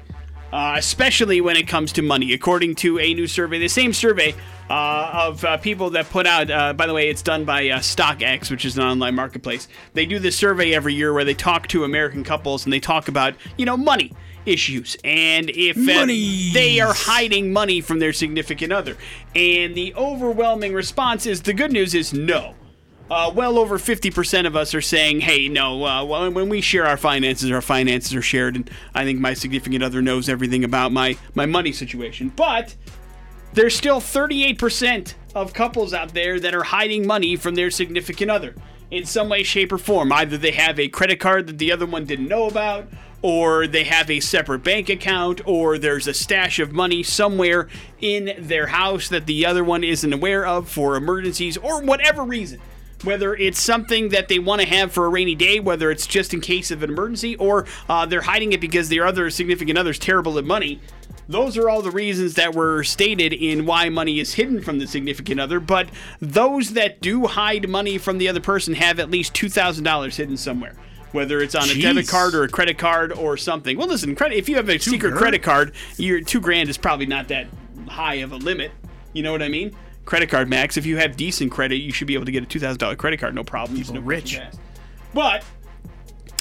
Uh, 0.51 0.77
especially 0.79 1.43
when 1.43 1.57
it 1.57 1.69
comes 1.69 1.93
to 1.93 2.01
money. 2.01 2.33
According 2.33 2.75
to 2.77 2.99
a 2.99 3.13
new 3.13 3.27
survey, 3.27 3.59
the 3.59 3.69
same 3.69 3.93
survey 3.93 4.35
uh, 4.71 5.11
of 5.13 5.45
uh, 5.45 5.59
people 5.59 5.91
that 5.91 6.09
put 6.09 6.27
out, 6.27 6.51
uh, 6.51 6.73
by 6.73 6.87
the 6.87 6.95
way, 6.95 7.11
it's 7.11 7.21
done 7.21 7.45
by 7.45 7.69
uh, 7.69 7.81
StockX, 7.81 8.51
which 8.51 8.65
is 8.65 8.79
an 8.79 8.85
online 8.85 9.15
marketplace. 9.15 9.69
They 9.93 10.07
do 10.07 10.19
this 10.19 10.37
survey 10.37 10.75
every 10.75 10.95
year 10.95 11.13
where 11.13 11.25
they 11.25 11.35
talk 11.35 11.69
to 11.69 11.85
American 11.85 12.25
couples 12.25 12.65
and 12.65 12.73
they 12.73 12.81
talk 12.81 13.09
about, 13.09 13.35
you 13.59 13.67
know, 13.67 13.77
money 13.77 14.15
issues 14.47 14.97
and 15.05 15.51
if 15.51 15.77
uh, 15.77 16.07
they 16.55 16.81
are 16.81 16.95
hiding 16.95 17.53
money 17.53 17.81
from 17.81 17.99
their 17.99 18.13
significant 18.13 18.73
other. 18.73 18.97
And 19.35 19.75
the 19.75 19.95
overwhelming 19.95 20.73
response 20.73 21.27
is 21.27 21.43
the 21.43 21.53
good 21.53 21.73
news 21.73 21.95
is 21.95 22.13
no. 22.13 22.55
Uh, 23.11 23.33
well 23.35 23.59
over 23.59 23.79
50% 23.79 24.47
of 24.47 24.55
us 24.55 24.75
are 24.75 24.83
saying, 24.83 25.21
hey, 25.21 25.49
no, 25.49 25.85
uh, 25.85 26.05
when 26.05 26.49
we 26.51 26.61
share 26.61 26.87
our 26.87 26.99
finances, 26.99 27.51
our 27.51 27.63
finances 27.63 28.15
are 28.15 28.23
shared, 28.23 28.55
and 28.55 28.71
I 28.95 29.05
think 29.05 29.19
my 29.19 29.33
significant 29.33 29.83
other 29.83 30.03
knows 30.03 30.29
everything 30.29 30.63
about 30.63 30.93
my, 30.93 31.17
my 31.35 31.47
money 31.47 31.73
situation. 31.73 32.31
But 32.37 32.75
there's 33.55 33.75
still 33.75 34.01
38% 34.01 35.15
of 35.35 35.55
couples 35.55 35.95
out 35.95 36.13
there 36.13 36.39
that 36.39 36.55
are 36.55 36.65
hiding 36.65 37.07
money 37.07 37.37
from 37.37 37.55
their 37.55 37.71
significant 37.71 38.31
other 38.31 38.55
in 38.91 39.05
some 39.05 39.29
way, 39.29 39.43
shape, 39.43 39.73
or 39.73 39.79
form. 39.79 40.13
Either 40.13 40.37
they 40.37 40.53
have 40.53 40.79
a 40.79 40.89
credit 40.89 41.19
card 41.19 41.47
that 41.47 41.59
the 41.59 41.73
other 41.73 41.87
one 41.87 42.05
didn't 42.05 42.29
know 42.29 42.47
about, 42.47 42.89
or 43.23 43.67
they 43.67 43.85
have 43.85 44.11
a 44.11 44.21
separate 44.21 44.63
bank 44.63 44.89
account, 44.89 45.41
or 45.47 45.79
there's 45.79 46.07
a 46.07 46.15
stash 46.15 46.59
of 46.59 46.73
money 46.73 47.03
somewhere 47.03 47.69
in 48.01 48.35
their 48.39 48.67
house 48.69 49.09
that 49.09 49.27
the 49.27 49.45
other 49.45 49.65
one 49.65 49.83
isn't 49.83 50.13
aware 50.13 50.47
of 50.47 50.69
for 50.69 50.95
emergencies, 50.95 51.57
or 51.57 51.83
whatever 51.83 52.23
reason. 52.23 52.61
Whether 53.05 53.35
it's 53.35 53.61
something 53.61 54.09
that 54.09 54.29
they 54.29 54.39
want 54.39 54.61
to 54.61 54.67
have 54.67 54.91
for 54.91 55.07
a 55.07 55.09
rainy 55.09 55.37
day, 55.37 55.61
whether 55.61 55.91
it's 55.91 56.07
just 56.07 56.35
in 56.35 56.41
case 56.41 56.71
of 56.71 56.83
an 56.83 56.91
emergency, 56.91 57.37
or 57.37 57.67
uh, 57.89 58.07
they're 58.07 58.23
hiding 58.23 58.53
it 58.53 58.61
because 58.61 58.89
their 58.89 59.07
other 59.07 59.31
significant 59.31 59.79
other's 59.79 59.99
terrible 59.99 60.37
at 60.39 60.45
money. 60.45 60.81
Those 61.29 61.59
are 61.59 61.69
all 61.69 61.83
the 61.83 61.91
reasons 61.91 62.35
that 62.35 62.55
were 62.55 62.83
stated 62.83 63.35
in 63.35 63.67
why 63.67 63.91
money 63.91 64.19
is 64.19 64.35
hidden 64.35 64.63
from 64.63 64.79
the 64.79 64.87
significant 64.87 65.39
other. 65.39 65.61
But 65.61 65.91
those 66.21 66.71
that 66.71 67.03
do 67.03 67.27
hide 67.27 67.69
money 67.69 67.99
from 67.99 68.17
the 68.17 68.29
other 68.29 68.41
person 68.41 68.75
have 68.75 68.99
at 68.99 69.11
least 69.11 69.35
$2,000 69.35 70.17
hidden 70.17 70.37
somewhere. 70.39 70.75
Whether 71.13 71.41
it's 71.41 71.55
on 71.55 71.69
a 71.71 71.75
debit 71.75 72.09
card 72.09 72.35
or 72.35 72.45
a 72.45 72.49
credit 72.49 72.79
card 72.79 73.13
or 73.13 73.37
something. 73.37 73.79
Well, 73.79 73.89
listen, 73.89 74.15
credit. 74.15 74.37
If 74.37 74.49
you 74.49 74.57
have 74.57 74.69
a 74.69 74.79
secret 74.79 75.01
grand? 75.11 75.17
credit 75.17 75.43
card, 75.43 75.73
your 75.97 76.21
two 76.21 76.41
grand 76.41 76.69
is 76.69 76.77
probably 76.77 77.07
not 77.07 77.29
that 77.29 77.47
high 77.89 78.17
of 78.17 78.33
a 78.33 78.37
limit. 78.37 78.73
You 79.15 79.23
know 79.23 79.33
what 79.33 79.43
I 79.43 79.49
mean? 79.49 79.75
Credit 80.09 80.31
card 80.31 80.49
max. 80.49 80.79
If 80.79 80.87
you 80.87 80.97
have 80.97 81.19
decent 81.19 81.53
credit, 81.53 81.83
you 81.83 81.93
should 81.93 82.07
be 82.07 82.15
able 82.15 82.25
to 82.25 82.33
get 82.33 82.43
a 82.43 82.47
two 82.47 82.59
thousand 82.59 82.79
dollar 82.79 82.97
credit 82.97 83.21
card, 83.21 83.35
no 83.35 83.45
problem. 83.45 83.77
There's 83.77 83.93
no 83.93 84.01
rich. 84.01 84.41
But 85.13 85.45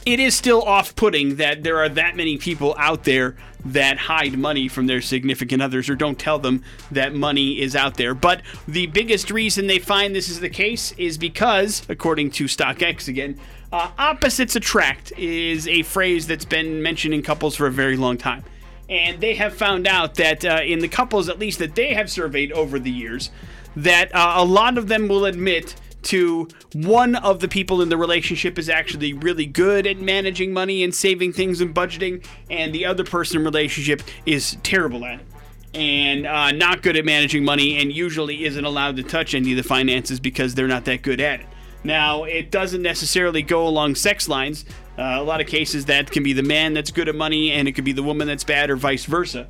it 0.06 0.22
is 0.22 0.38
still 0.38 0.62
off-putting 0.62 1.36
that 1.36 1.64
there 1.64 1.78
are 1.80 1.90
that 1.90 2.16
many 2.16 2.38
people 2.38 2.74
out 2.78 3.04
there 3.04 3.36
that 3.66 3.98
hide 3.98 4.38
money 4.40 4.70
from 4.70 4.88
their 4.88 5.02
significant 5.02 5.62
others 5.62 5.90
or 5.90 5.96
don't 5.96 6.18
tell 6.18 6.40
them 6.40 6.64
that 6.92 7.14
money 7.14 7.60
is 7.60 7.76
out 7.76 7.98
there. 7.98 8.14
But 8.14 8.42
the 8.70 8.88
biggest 8.88 9.32
reason 9.32 9.68
they 9.68 9.80
find 9.80 10.16
this 10.16 10.30
is 10.30 10.40
the 10.40 10.50
case 10.50 10.94
is 10.94 11.18
because, 11.18 11.86
according 11.90 12.32
to 12.32 12.46
StockX 12.46 13.10
again, 13.10 13.38
uh, 13.74 13.92
opposites 14.00 14.56
attract 14.56 15.12
is 15.18 15.68
a 15.68 15.82
phrase 15.84 16.26
that's 16.26 16.46
been 16.46 16.82
mentioned 16.82 17.14
in 17.14 17.22
couples 17.22 17.58
for 17.58 17.68
a 17.68 17.72
very 17.72 17.98
long 17.98 18.18
time. 18.18 18.46
And 18.90 19.20
they 19.20 19.36
have 19.36 19.54
found 19.54 19.88
out 19.88 20.16
that 20.16 20.46
uh, 20.46 20.62
in 20.66 20.80
the 20.80 20.88
couples, 20.88 21.28
at 21.30 21.40
least 21.40 21.60
that 21.60 21.76
they 21.76 21.94
have 21.94 22.10
surveyed 22.10 22.52
over 22.54 22.80
the 22.80 22.92
years, 22.92 23.32
that 23.76 24.14
uh, 24.16 24.36
a 24.38 24.46
lot 24.46 24.78
of 24.78 24.88
them 24.88 25.08
will 25.08 25.26
admit 25.26 25.76
to 26.04 26.48
one 26.74 27.16
of 27.16 27.42
the 27.42 27.48
people 27.48 27.82
in 27.82 27.90
the 27.90 27.98
relationship 27.98 28.58
is 28.58 28.70
actually 28.70 29.12
really 29.12 29.46
good 29.46 29.86
at 29.86 29.98
managing 29.98 30.54
money 30.54 30.84
and 30.84 30.96
saving 30.96 31.34
things 31.34 31.60
and 31.60 31.76
budgeting, 31.76 32.26
and 32.50 32.74
the 32.74 32.86
other 32.86 33.04
person 33.04 33.40
in 33.40 33.44
relationship 33.44 34.02
is 34.26 34.58
terrible 34.64 35.04
at 35.04 35.20
it 35.20 35.26
and 35.74 36.26
uh, 36.26 36.52
not 36.52 36.82
good 36.82 36.98
at 36.98 37.06
managing 37.06 37.44
money 37.44 37.78
and 37.78 37.92
usually 37.92 38.46
isn't 38.46 38.66
allowed 38.66 38.96
to 38.98 39.04
touch 39.04 39.36
any 39.36 39.52
of 39.52 39.58
the 39.58 39.64
finances 39.64 40.20
because 40.20 40.56
they're 40.56 40.68
not 40.68 40.86
that 40.86 41.02
good 41.02 41.22
at 41.22 41.42
it. 41.42 41.46
Now, 41.84 42.24
it 42.24 42.52
doesn't 42.52 42.82
necessarily 42.82 43.44
go 43.44 43.68
along 43.68 43.96
sex 43.96 44.28
lines. 44.28 44.66
Uh, 44.98 45.18
a 45.20 45.24
lot 45.24 45.40
of 45.42 45.48
cases 45.48 45.86
that 45.86 46.10
can 46.10 46.24
be 46.24 46.34
the 46.34 46.44
man 46.44 46.74
that's 46.74 46.90
good 46.90 47.08
at 47.08 47.16
money 47.16 47.52
and 47.52 47.68
it 47.68 47.74
could 47.74 47.86
be 47.86 47.92
the 47.92 48.02
woman 48.02 48.28
that's 48.28 48.44
bad 48.44 48.70
or 48.70 48.76
vice 48.76 49.06
versa. 49.06 49.48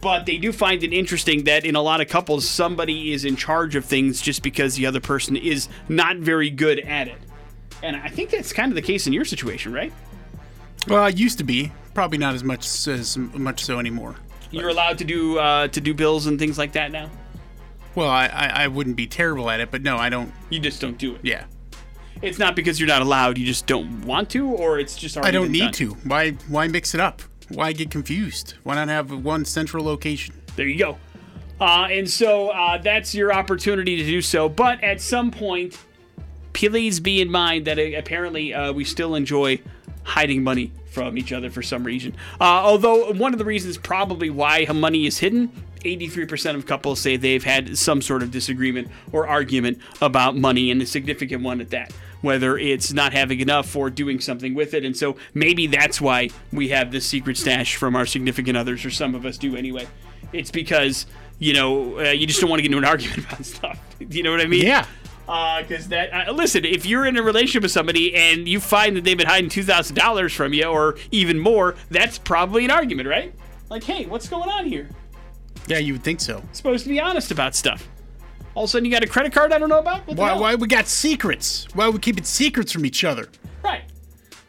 But 0.00 0.24
they 0.24 0.38
do 0.38 0.52
find 0.52 0.82
it 0.82 0.94
interesting 0.94 1.44
that 1.44 1.66
in 1.66 1.76
a 1.76 1.82
lot 1.82 2.00
of 2.00 2.08
couples, 2.08 2.48
somebody 2.48 3.12
is 3.12 3.26
in 3.26 3.36
charge 3.36 3.76
of 3.76 3.84
things 3.84 4.22
just 4.22 4.42
because 4.42 4.76
the 4.76 4.86
other 4.86 5.00
person 5.00 5.36
is 5.36 5.68
not 5.90 6.16
very 6.16 6.48
good 6.48 6.80
at 6.80 7.08
it. 7.08 7.18
And 7.82 7.96
I 7.96 8.08
think 8.08 8.30
that's 8.30 8.52
kind 8.52 8.72
of 8.72 8.76
the 8.76 8.82
case 8.82 9.06
in 9.06 9.12
your 9.12 9.26
situation, 9.26 9.72
right? 9.72 9.92
Well, 10.88 11.04
it 11.06 11.18
used 11.18 11.38
to 11.38 11.44
be. 11.44 11.72
Probably 11.92 12.18
not 12.18 12.34
as 12.34 12.44
much 12.44 12.88
as 12.88 13.18
much 13.18 13.64
so 13.64 13.78
anymore. 13.78 14.16
You're 14.50 14.68
allowed 14.68 14.98
to 14.98 15.04
do 15.04 15.38
uh, 15.38 15.68
to 15.68 15.80
do 15.80 15.92
bills 15.92 16.26
and 16.26 16.38
things 16.38 16.56
like 16.56 16.72
that 16.72 16.92
now. 16.92 17.10
Well, 17.94 18.08
I, 18.08 18.26
I, 18.26 18.46
I 18.64 18.68
wouldn't 18.68 18.96
be 18.96 19.06
terrible 19.06 19.50
at 19.50 19.60
it, 19.60 19.70
but 19.70 19.82
no, 19.82 19.96
I 19.96 20.08
don't. 20.08 20.32
You 20.48 20.60
just 20.60 20.80
don't 20.80 20.96
do 20.96 21.16
it. 21.16 21.20
Yeah, 21.24 21.44
It's 22.22 22.38
not 22.38 22.54
because 22.54 22.78
you're 22.78 22.88
not 22.88 23.02
allowed. 23.02 23.38
You 23.38 23.46
just 23.46 23.66
don't 23.66 24.04
want 24.04 24.30
to, 24.30 24.46
or 24.46 24.78
it's 24.78 24.96
just 24.96 25.16
already 25.16 25.28
I 25.28 25.40
don't 25.40 25.50
need 25.50 25.60
done? 25.60 25.72
to. 25.72 25.90
Why 26.04 26.30
why 26.48 26.68
mix 26.68 26.94
it 26.94 27.00
up? 27.00 27.22
Why 27.48 27.72
get 27.72 27.90
confused? 27.90 28.54
Why 28.62 28.74
not 28.74 28.88
have 28.88 29.10
one 29.10 29.44
central 29.44 29.84
location? 29.84 30.34
There 30.56 30.66
you 30.66 30.78
go. 30.78 30.98
Uh, 31.60 31.88
and 31.90 32.08
so 32.08 32.48
uh, 32.50 32.78
that's 32.78 33.14
your 33.14 33.32
opportunity 33.32 33.96
to 33.96 34.04
do 34.04 34.22
so. 34.22 34.48
But 34.48 34.82
at 34.82 35.00
some 35.00 35.30
point, 35.30 35.78
please 36.52 37.00
be 37.00 37.20
in 37.20 37.30
mind 37.30 37.66
that 37.66 37.78
uh, 37.78 37.98
apparently 37.98 38.54
uh, 38.54 38.72
we 38.72 38.84
still 38.84 39.14
enjoy 39.14 39.60
hiding 40.04 40.42
money 40.42 40.72
from 40.90 41.18
each 41.18 41.32
other 41.32 41.50
for 41.50 41.62
some 41.62 41.84
reason. 41.84 42.14
Uh, 42.40 42.44
although 42.44 43.12
one 43.12 43.32
of 43.32 43.38
the 43.38 43.44
reasons 43.44 43.78
probably 43.78 44.30
why 44.30 44.66
money 44.72 45.06
is 45.06 45.18
hidden. 45.18 45.50
83% 45.84 46.56
of 46.56 46.66
couples 46.66 47.00
say 47.00 47.16
they've 47.16 47.42
had 47.42 47.78
some 47.78 48.02
sort 48.02 48.22
of 48.22 48.30
disagreement 48.30 48.88
or 49.12 49.26
argument 49.26 49.78
about 50.02 50.36
money, 50.36 50.70
and 50.70 50.82
a 50.82 50.86
significant 50.86 51.42
one 51.42 51.58
at 51.60 51.70
that. 51.70 51.90
Whether 52.22 52.58
it's 52.58 52.92
not 52.92 53.12
having 53.12 53.40
enough 53.40 53.74
or 53.74 53.90
doing 53.90 54.20
something 54.20 54.54
with 54.54 54.74
it. 54.74 54.84
And 54.84 54.96
so 54.96 55.16
maybe 55.34 55.66
that's 55.66 56.00
why 56.00 56.30
we 56.52 56.68
have 56.68 56.92
this 56.92 57.06
secret 57.06 57.36
stash 57.36 57.76
from 57.76 57.96
our 57.96 58.06
significant 58.06 58.56
others, 58.56 58.84
or 58.84 58.90
some 58.90 59.14
of 59.14 59.24
us 59.24 59.38
do 59.38 59.56
anyway. 59.56 59.86
It's 60.32 60.50
because, 60.50 61.06
you 61.38 61.54
know, 61.54 61.98
uh, 61.98 62.10
you 62.10 62.26
just 62.26 62.40
don't 62.40 62.50
want 62.50 62.60
to 62.60 62.62
get 62.62 62.74
into 62.74 62.78
an 62.78 62.84
argument 62.90 63.26
about 63.26 63.44
stuff. 63.44 63.80
You 64.08 64.22
know 64.22 64.30
what 64.30 64.40
I 64.40 64.46
mean? 64.46 64.64
Yeah. 64.64 64.86
Because 65.26 65.88
that, 65.88 66.28
uh, 66.28 66.32
listen, 66.32 66.64
if 66.64 66.86
you're 66.86 67.06
in 67.06 67.16
a 67.18 67.22
relationship 67.22 67.62
with 67.62 67.70
somebody 67.70 68.14
and 68.16 68.48
you 68.48 68.58
find 68.58 68.96
that 68.96 69.04
they've 69.04 69.16
been 69.16 69.28
hiding 69.28 69.50
two 69.50 69.62
thousand 69.62 69.94
dollars 69.94 70.32
from 70.32 70.52
you 70.54 70.64
or 70.64 70.96
even 71.12 71.38
more, 71.38 71.76
that's 71.90 72.18
probably 72.18 72.64
an 72.64 72.70
argument, 72.70 73.08
right? 73.08 73.32
Like, 73.68 73.84
hey, 73.84 74.06
what's 74.06 74.28
going 74.28 74.48
on 74.48 74.64
here? 74.64 74.88
Yeah, 75.68 75.78
you 75.78 75.92
would 75.92 76.02
think 76.02 76.20
so. 76.20 76.42
Supposed 76.52 76.84
to 76.84 76.88
be 76.88 76.98
honest 76.98 77.30
about 77.30 77.54
stuff. 77.54 77.86
All 78.54 78.64
of 78.64 78.68
a 78.68 78.70
sudden, 78.70 78.84
you 78.84 78.90
got 78.90 79.04
a 79.04 79.06
credit 79.06 79.32
card 79.32 79.52
I 79.52 79.58
don't 79.58 79.68
know 79.68 79.78
about. 79.78 80.06
Why 80.06 80.34
why 80.34 80.54
we 80.54 80.66
got 80.66 80.86
secrets? 80.86 81.66
Why 81.74 81.86
are 81.86 81.90
we 81.90 81.98
keeping 81.98 82.24
secrets 82.24 82.72
from 82.72 82.84
each 82.84 83.04
other? 83.04 83.28
Right. 83.62 83.84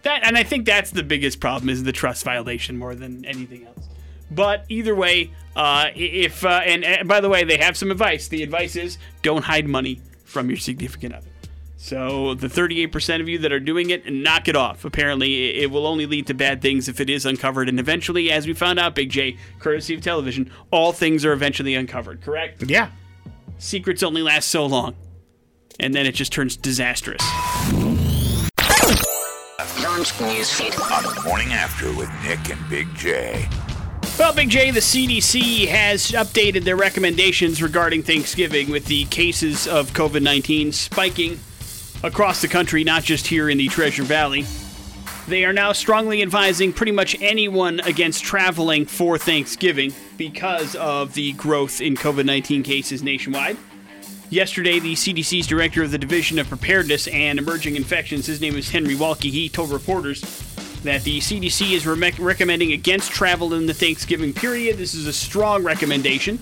That 0.03 0.25
and 0.25 0.37
I 0.37 0.43
think 0.43 0.65
that's 0.65 0.91
the 0.91 1.03
biggest 1.03 1.39
problem 1.39 1.69
is 1.69 1.83
the 1.83 1.91
trust 1.91 2.23
violation 2.23 2.77
more 2.77 2.95
than 2.95 3.23
anything 3.25 3.65
else. 3.65 3.87
But 4.31 4.65
either 4.69 4.95
way, 4.95 5.31
uh, 5.55 5.87
if 5.93 6.45
uh, 6.45 6.61
and, 6.65 6.83
and 6.83 7.07
by 7.07 7.21
the 7.21 7.29
way, 7.29 7.43
they 7.43 7.57
have 7.57 7.77
some 7.77 7.91
advice. 7.91 8.27
The 8.27 8.41
advice 8.43 8.75
is 8.75 8.97
don't 9.21 9.43
hide 9.43 9.67
money 9.67 10.01
from 10.23 10.49
your 10.49 10.57
significant 10.57 11.13
other. 11.13 11.27
So 11.75 12.35
the 12.35 12.47
38% 12.47 13.21
of 13.21 13.27
you 13.27 13.39
that 13.39 13.51
are 13.51 13.59
doing 13.59 13.89
it, 13.89 14.05
knock 14.05 14.47
it 14.47 14.55
off. 14.55 14.85
Apparently, 14.85 15.49
it 15.49 15.63
it 15.63 15.71
will 15.71 15.85
only 15.85 16.05
lead 16.05 16.27
to 16.27 16.33
bad 16.33 16.61
things 16.61 16.87
if 16.87 16.99
it 16.99 17.09
is 17.09 17.25
uncovered. 17.25 17.67
And 17.69 17.79
eventually, 17.79 18.31
as 18.31 18.47
we 18.47 18.53
found 18.53 18.79
out, 18.79 18.95
Big 18.95 19.09
J, 19.09 19.37
courtesy 19.59 19.95
of 19.95 20.01
television, 20.01 20.51
all 20.71 20.91
things 20.91 21.25
are 21.25 21.33
eventually 21.33 21.75
uncovered. 21.75 22.21
Correct? 22.21 22.63
Yeah. 22.63 22.89
Secrets 23.61 24.03
only 24.03 24.21
last 24.21 24.49
so 24.49 24.65
long, 24.65 24.95
and 25.79 25.93
then 25.93 26.05
it 26.05 26.15
just 26.15 26.33
turns 26.33 26.57
disastrous. 26.57 27.21
On 30.01 31.03
the 31.03 31.21
morning 31.23 31.53
after 31.53 31.93
with 31.95 32.09
Nick 32.23 32.49
and 32.49 32.69
Big 32.69 32.93
J. 32.95 33.47
Well, 34.17 34.33
Big 34.33 34.49
J, 34.49 34.71
the 34.71 34.79
CDC 34.79 35.67
has 35.67 36.11
updated 36.11 36.63
their 36.63 36.75
recommendations 36.75 37.61
regarding 37.61 38.03
Thanksgiving 38.03 38.71
with 38.71 38.85
the 38.85 39.05
cases 39.05 39.67
of 39.67 39.91
COVID 39.93 40.21
19 40.21 40.71
spiking 40.71 41.39
across 42.03 42.41
the 42.41 42.47
country, 42.47 42.83
not 42.83 43.03
just 43.03 43.27
here 43.27 43.49
in 43.49 43.57
the 43.57 43.67
Treasure 43.67 44.03
Valley. 44.03 44.45
They 45.27 45.45
are 45.45 45.53
now 45.53 45.71
strongly 45.71 46.21
advising 46.21 46.73
pretty 46.73 46.91
much 46.91 47.15
anyone 47.21 47.79
against 47.81 48.23
traveling 48.23 48.85
for 48.85 49.17
Thanksgiving 49.17 49.93
because 50.17 50.75
of 50.75 51.13
the 51.13 51.33
growth 51.33 51.79
in 51.79 51.95
COVID 51.95 52.25
19 52.25 52.63
cases 52.63 53.03
nationwide. 53.03 53.57
Yesterday, 54.31 54.79
the 54.79 54.93
CDC's 54.93 55.45
director 55.45 55.83
of 55.83 55.91
the 55.91 55.97
Division 55.97 56.39
of 56.39 56.47
Preparedness 56.47 57.07
and 57.07 57.37
Emerging 57.37 57.75
Infections, 57.75 58.25
his 58.25 58.41
name 58.41 58.55
is 58.55 58.69
Henry 58.69 58.95
Walke, 58.95 59.29
he 59.29 59.49
told 59.49 59.71
reporters 59.71 60.21
that 60.83 61.03
the 61.03 61.19
CDC 61.19 61.73
is 61.73 61.85
re- 61.85 62.13
recommending 62.17 62.71
against 62.71 63.11
travel 63.11 63.53
in 63.53 63.67
the 63.67 63.73
Thanksgiving 63.73 64.33
period. 64.33 64.77
This 64.77 64.93
is 64.93 65.05
a 65.05 65.13
strong 65.13 65.63
recommendation. 65.63 66.39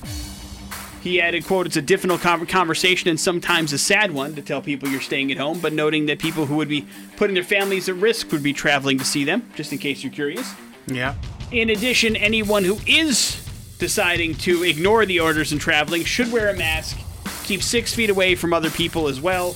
He 1.02 1.22
added, 1.22 1.46
quote, 1.46 1.66
it's 1.66 1.78
a 1.78 1.82
difficult 1.82 2.22
conversation 2.22 3.10
and 3.10 3.20
sometimes 3.20 3.72
a 3.72 3.78
sad 3.78 4.12
one 4.12 4.36
to 4.36 4.42
tell 4.42 4.62
people 4.62 4.90
you're 4.90 5.00
staying 5.00 5.32
at 5.32 5.38
home, 5.38 5.60
but 5.60 5.72
noting 5.72 6.08
that 6.08 6.20
people 6.20 6.46
who 6.46 6.58
would 6.58 6.68
be 6.68 6.88
putting 7.16 7.36
their 7.36 7.44
families 7.44 7.88
at 7.88 7.96
risk 7.96 8.32
would 8.32 8.44
be 8.44 8.52
traveling 8.52 8.98
to 8.98 9.06
see 9.06 9.24
them, 9.24 9.50
just 9.56 9.72
in 9.72 9.78
case 9.78 10.04
you're 10.04 10.12
curious. 10.12 10.54
Yeah. 10.88 11.16
In 11.52 11.70
addition, 11.70 12.16
anyone 12.18 12.66
who 12.66 12.78
is 12.86 13.46
deciding 13.80 14.36
to 14.36 14.64
ignore 14.64 15.06
the 15.06 15.22
orders 15.22 15.54
and 15.54 15.62
traveling 15.62 16.04
should 16.04 16.32
wear 16.32 16.50
a 16.50 16.58
mask, 16.58 16.98
keep 17.44 17.64
six 17.64 17.94
feet 17.94 18.10
away 18.10 18.36
from 18.36 18.54
other 18.54 18.70
people 18.70 19.08
as 19.08 19.22
well, 19.22 19.52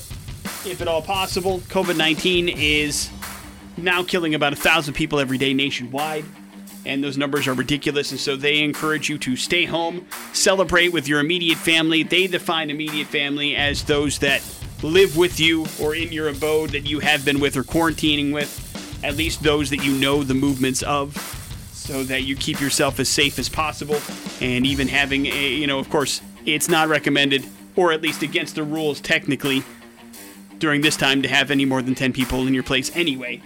if 0.66 0.82
at 0.82 0.88
all 0.88 1.02
possible. 1.02 1.60
COVID 1.60 1.98
19 1.98 2.50
is 2.50 3.10
now 3.76 4.02
killing 4.02 4.34
about 4.34 4.54
a 4.54 4.56
thousand 4.56 4.94
people 4.94 5.20
every 5.20 5.38
day 5.38 5.54
nationwide, 5.54 6.26
and 6.86 7.04
those 7.04 7.18
numbers 7.18 7.48
are 7.48 7.54
ridiculous. 7.54 8.12
And 8.12 8.20
so 8.20 8.36
they 8.36 8.62
encourage 8.62 9.10
you 9.10 9.18
to 9.20 9.36
stay 9.36 9.66
home, 9.66 10.08
celebrate 10.34 10.90
with 10.90 11.08
your 11.08 11.20
immediate 11.20 11.58
family. 11.58 12.04
They 12.04 12.28
define 12.28 12.70
immediate 12.70 13.08
family 13.08 13.56
as 13.56 13.84
those 13.84 14.20
that 14.20 14.44
live 14.82 15.16
with 15.16 15.40
you 15.40 15.66
or 15.82 15.96
in 15.96 16.12
your 16.12 16.28
abode 16.28 16.72
that 16.72 16.86
you 16.86 17.00
have 17.00 17.24
been 17.24 17.40
with 17.40 17.56
or 17.56 17.64
quarantining 17.64 18.34
with, 18.34 19.02
at 19.04 19.16
least 19.16 19.42
those 19.44 19.70
that 19.70 19.84
you 19.84 19.94
know 19.94 20.24
the 20.24 20.34
movements 20.34 20.84
of 20.84 21.16
so 21.72 22.04
that 22.04 22.24
you 22.24 22.36
keep 22.36 22.62
yourself 22.62 23.00
as 23.00 23.10
safe 23.10 23.38
as 23.40 23.50
possible. 23.50 24.00
And 24.42 24.66
even 24.66 24.88
having 24.88 25.26
a, 25.26 25.50
you 25.50 25.68
know, 25.68 25.80
of 25.80 25.90
course, 25.90 26.22
it's 26.46 26.70
not 26.70 26.88
recommended, 26.88 27.46
or 27.76 27.92
at 27.92 28.02
least 28.02 28.22
against 28.24 28.56
the 28.56 28.64
rules 28.64 29.02
technically, 29.02 29.64
during 30.60 30.82
this 30.82 30.96
time 30.96 31.22
to 31.22 31.28
have 31.28 31.52
any 31.52 31.66
more 31.66 31.82
than 31.82 31.96
10 31.96 32.14
people 32.14 32.48
in 32.48 32.54
your 32.54 32.64
place 32.64 32.96
anyway. 32.96 33.42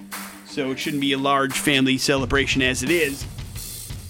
So 0.57 0.71
it 0.71 0.79
shouldn't 0.79 1.01
be 1.01 1.13
a 1.13 1.19
large 1.19 1.53
family 1.59 1.99
celebration 1.99 2.63
as 2.63 2.81
it 2.81 2.89
is. 2.89 3.27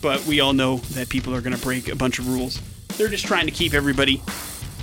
But 0.01 0.25
we 0.25 0.39
all 0.39 0.53
know 0.53 0.77
that 0.93 1.09
people 1.09 1.35
are 1.35 1.41
going 1.41 1.53
to 1.53 1.61
break 1.61 1.89
a 1.89 1.95
bunch 1.97 2.19
of 2.19 2.29
rules. 2.29 2.61
They're 2.95 3.09
just 3.09 3.25
trying 3.25 3.47
to 3.47 3.51
keep 3.51 3.73
everybody 3.73 4.21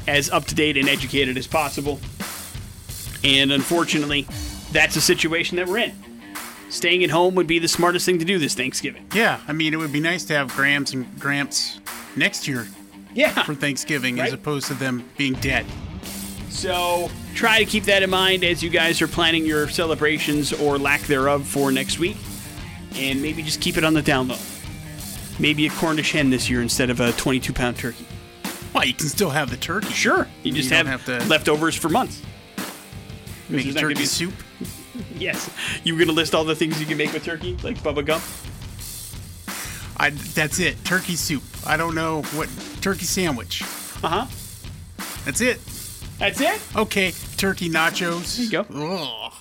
as 0.06 0.28
up 0.28 0.44
to 0.48 0.54
date 0.54 0.76
and 0.76 0.90
educated 0.90 1.38
as 1.38 1.46
possible. 1.46 2.00
And 3.24 3.50
unfortunately, 3.50 4.26
that's 4.72 4.96
a 4.96 5.00
situation 5.00 5.56
that 5.56 5.66
we're 5.66 5.78
in. 5.78 5.94
Staying 6.68 7.02
at 7.02 7.08
home 7.08 7.34
would 7.34 7.46
be 7.46 7.58
the 7.58 7.68
smartest 7.68 8.04
thing 8.04 8.18
to 8.18 8.26
do 8.26 8.38
this 8.38 8.54
Thanksgiving. 8.54 9.06
Yeah. 9.14 9.40
I 9.48 9.54
mean, 9.54 9.72
it 9.72 9.78
would 9.78 9.90
be 9.92 10.00
nice 10.00 10.26
to 10.26 10.34
have 10.34 10.54
Grams 10.54 10.92
and 10.92 11.18
Gramps 11.18 11.80
next 12.14 12.46
year 12.46 12.68
Yeah. 13.14 13.42
for 13.44 13.54
Thanksgiving 13.54 14.20
as 14.20 14.34
opposed 14.34 14.66
to 14.66 14.74
them 14.74 15.08
being 15.16 15.32
dead. 15.36 15.64
So 16.54 17.10
try 17.34 17.58
to 17.58 17.64
keep 17.64 17.84
that 17.84 18.02
in 18.02 18.10
mind 18.10 18.44
as 18.44 18.62
you 18.62 18.70
guys 18.70 19.02
are 19.02 19.08
planning 19.08 19.44
your 19.44 19.68
celebrations 19.68 20.52
or 20.52 20.78
lack 20.78 21.00
thereof 21.02 21.46
for 21.46 21.70
next 21.72 21.98
week. 21.98 22.16
And 22.94 23.20
maybe 23.20 23.42
just 23.42 23.60
keep 23.60 23.76
it 23.76 23.84
on 23.84 23.92
the 23.92 24.02
down 24.02 24.28
low. 24.28 24.38
Maybe 25.40 25.66
a 25.66 25.70
Cornish 25.70 26.12
hen 26.12 26.30
this 26.30 26.48
year 26.48 26.62
instead 26.62 26.90
of 26.90 27.00
a 27.00 27.12
22 27.12 27.52
pound 27.52 27.76
turkey. 27.76 28.06
Well, 28.72 28.84
you 28.84 28.94
can 28.94 29.08
still 29.08 29.30
have 29.30 29.50
the 29.50 29.56
turkey. 29.56 29.88
Sure. 29.92 30.28
You 30.44 30.52
just 30.52 30.70
have, 30.70 30.86
have 30.86 31.04
to- 31.06 31.18
leftovers 31.26 31.74
for 31.74 31.88
months. 31.88 32.22
Make 33.48 33.64
There's 33.64 33.66
a 33.66 33.68
gonna 33.80 33.80
turkey 33.80 33.94
be- 33.94 34.06
soup. 34.06 34.34
Yes. 35.16 35.50
You 35.82 35.94
were 35.94 35.98
going 35.98 36.08
to 36.08 36.14
list 36.14 36.34
all 36.36 36.44
the 36.44 36.54
things 36.54 36.78
you 36.80 36.86
can 36.86 36.96
make 36.96 37.12
with 37.12 37.24
turkey, 37.24 37.56
like 37.64 37.78
Bubba 37.82 38.04
Gump? 38.06 38.22
I, 39.96 40.10
that's 40.10 40.60
it. 40.60 40.84
Turkey 40.84 41.16
soup. 41.16 41.42
I 41.66 41.76
don't 41.76 41.96
know 41.96 42.22
what 42.34 42.48
turkey 42.80 43.04
sandwich. 43.04 43.62
Uh 44.04 44.08
huh. 44.08 44.26
That's 45.24 45.40
it. 45.40 45.60
That's 46.32 46.40
it? 46.40 46.76
Okay, 46.76 47.12
turkey 47.36 47.68
nachos. 47.68 48.36
There 48.36 48.44
you 48.46 48.50
go. 48.50 48.66
Ugh. 49.24 49.32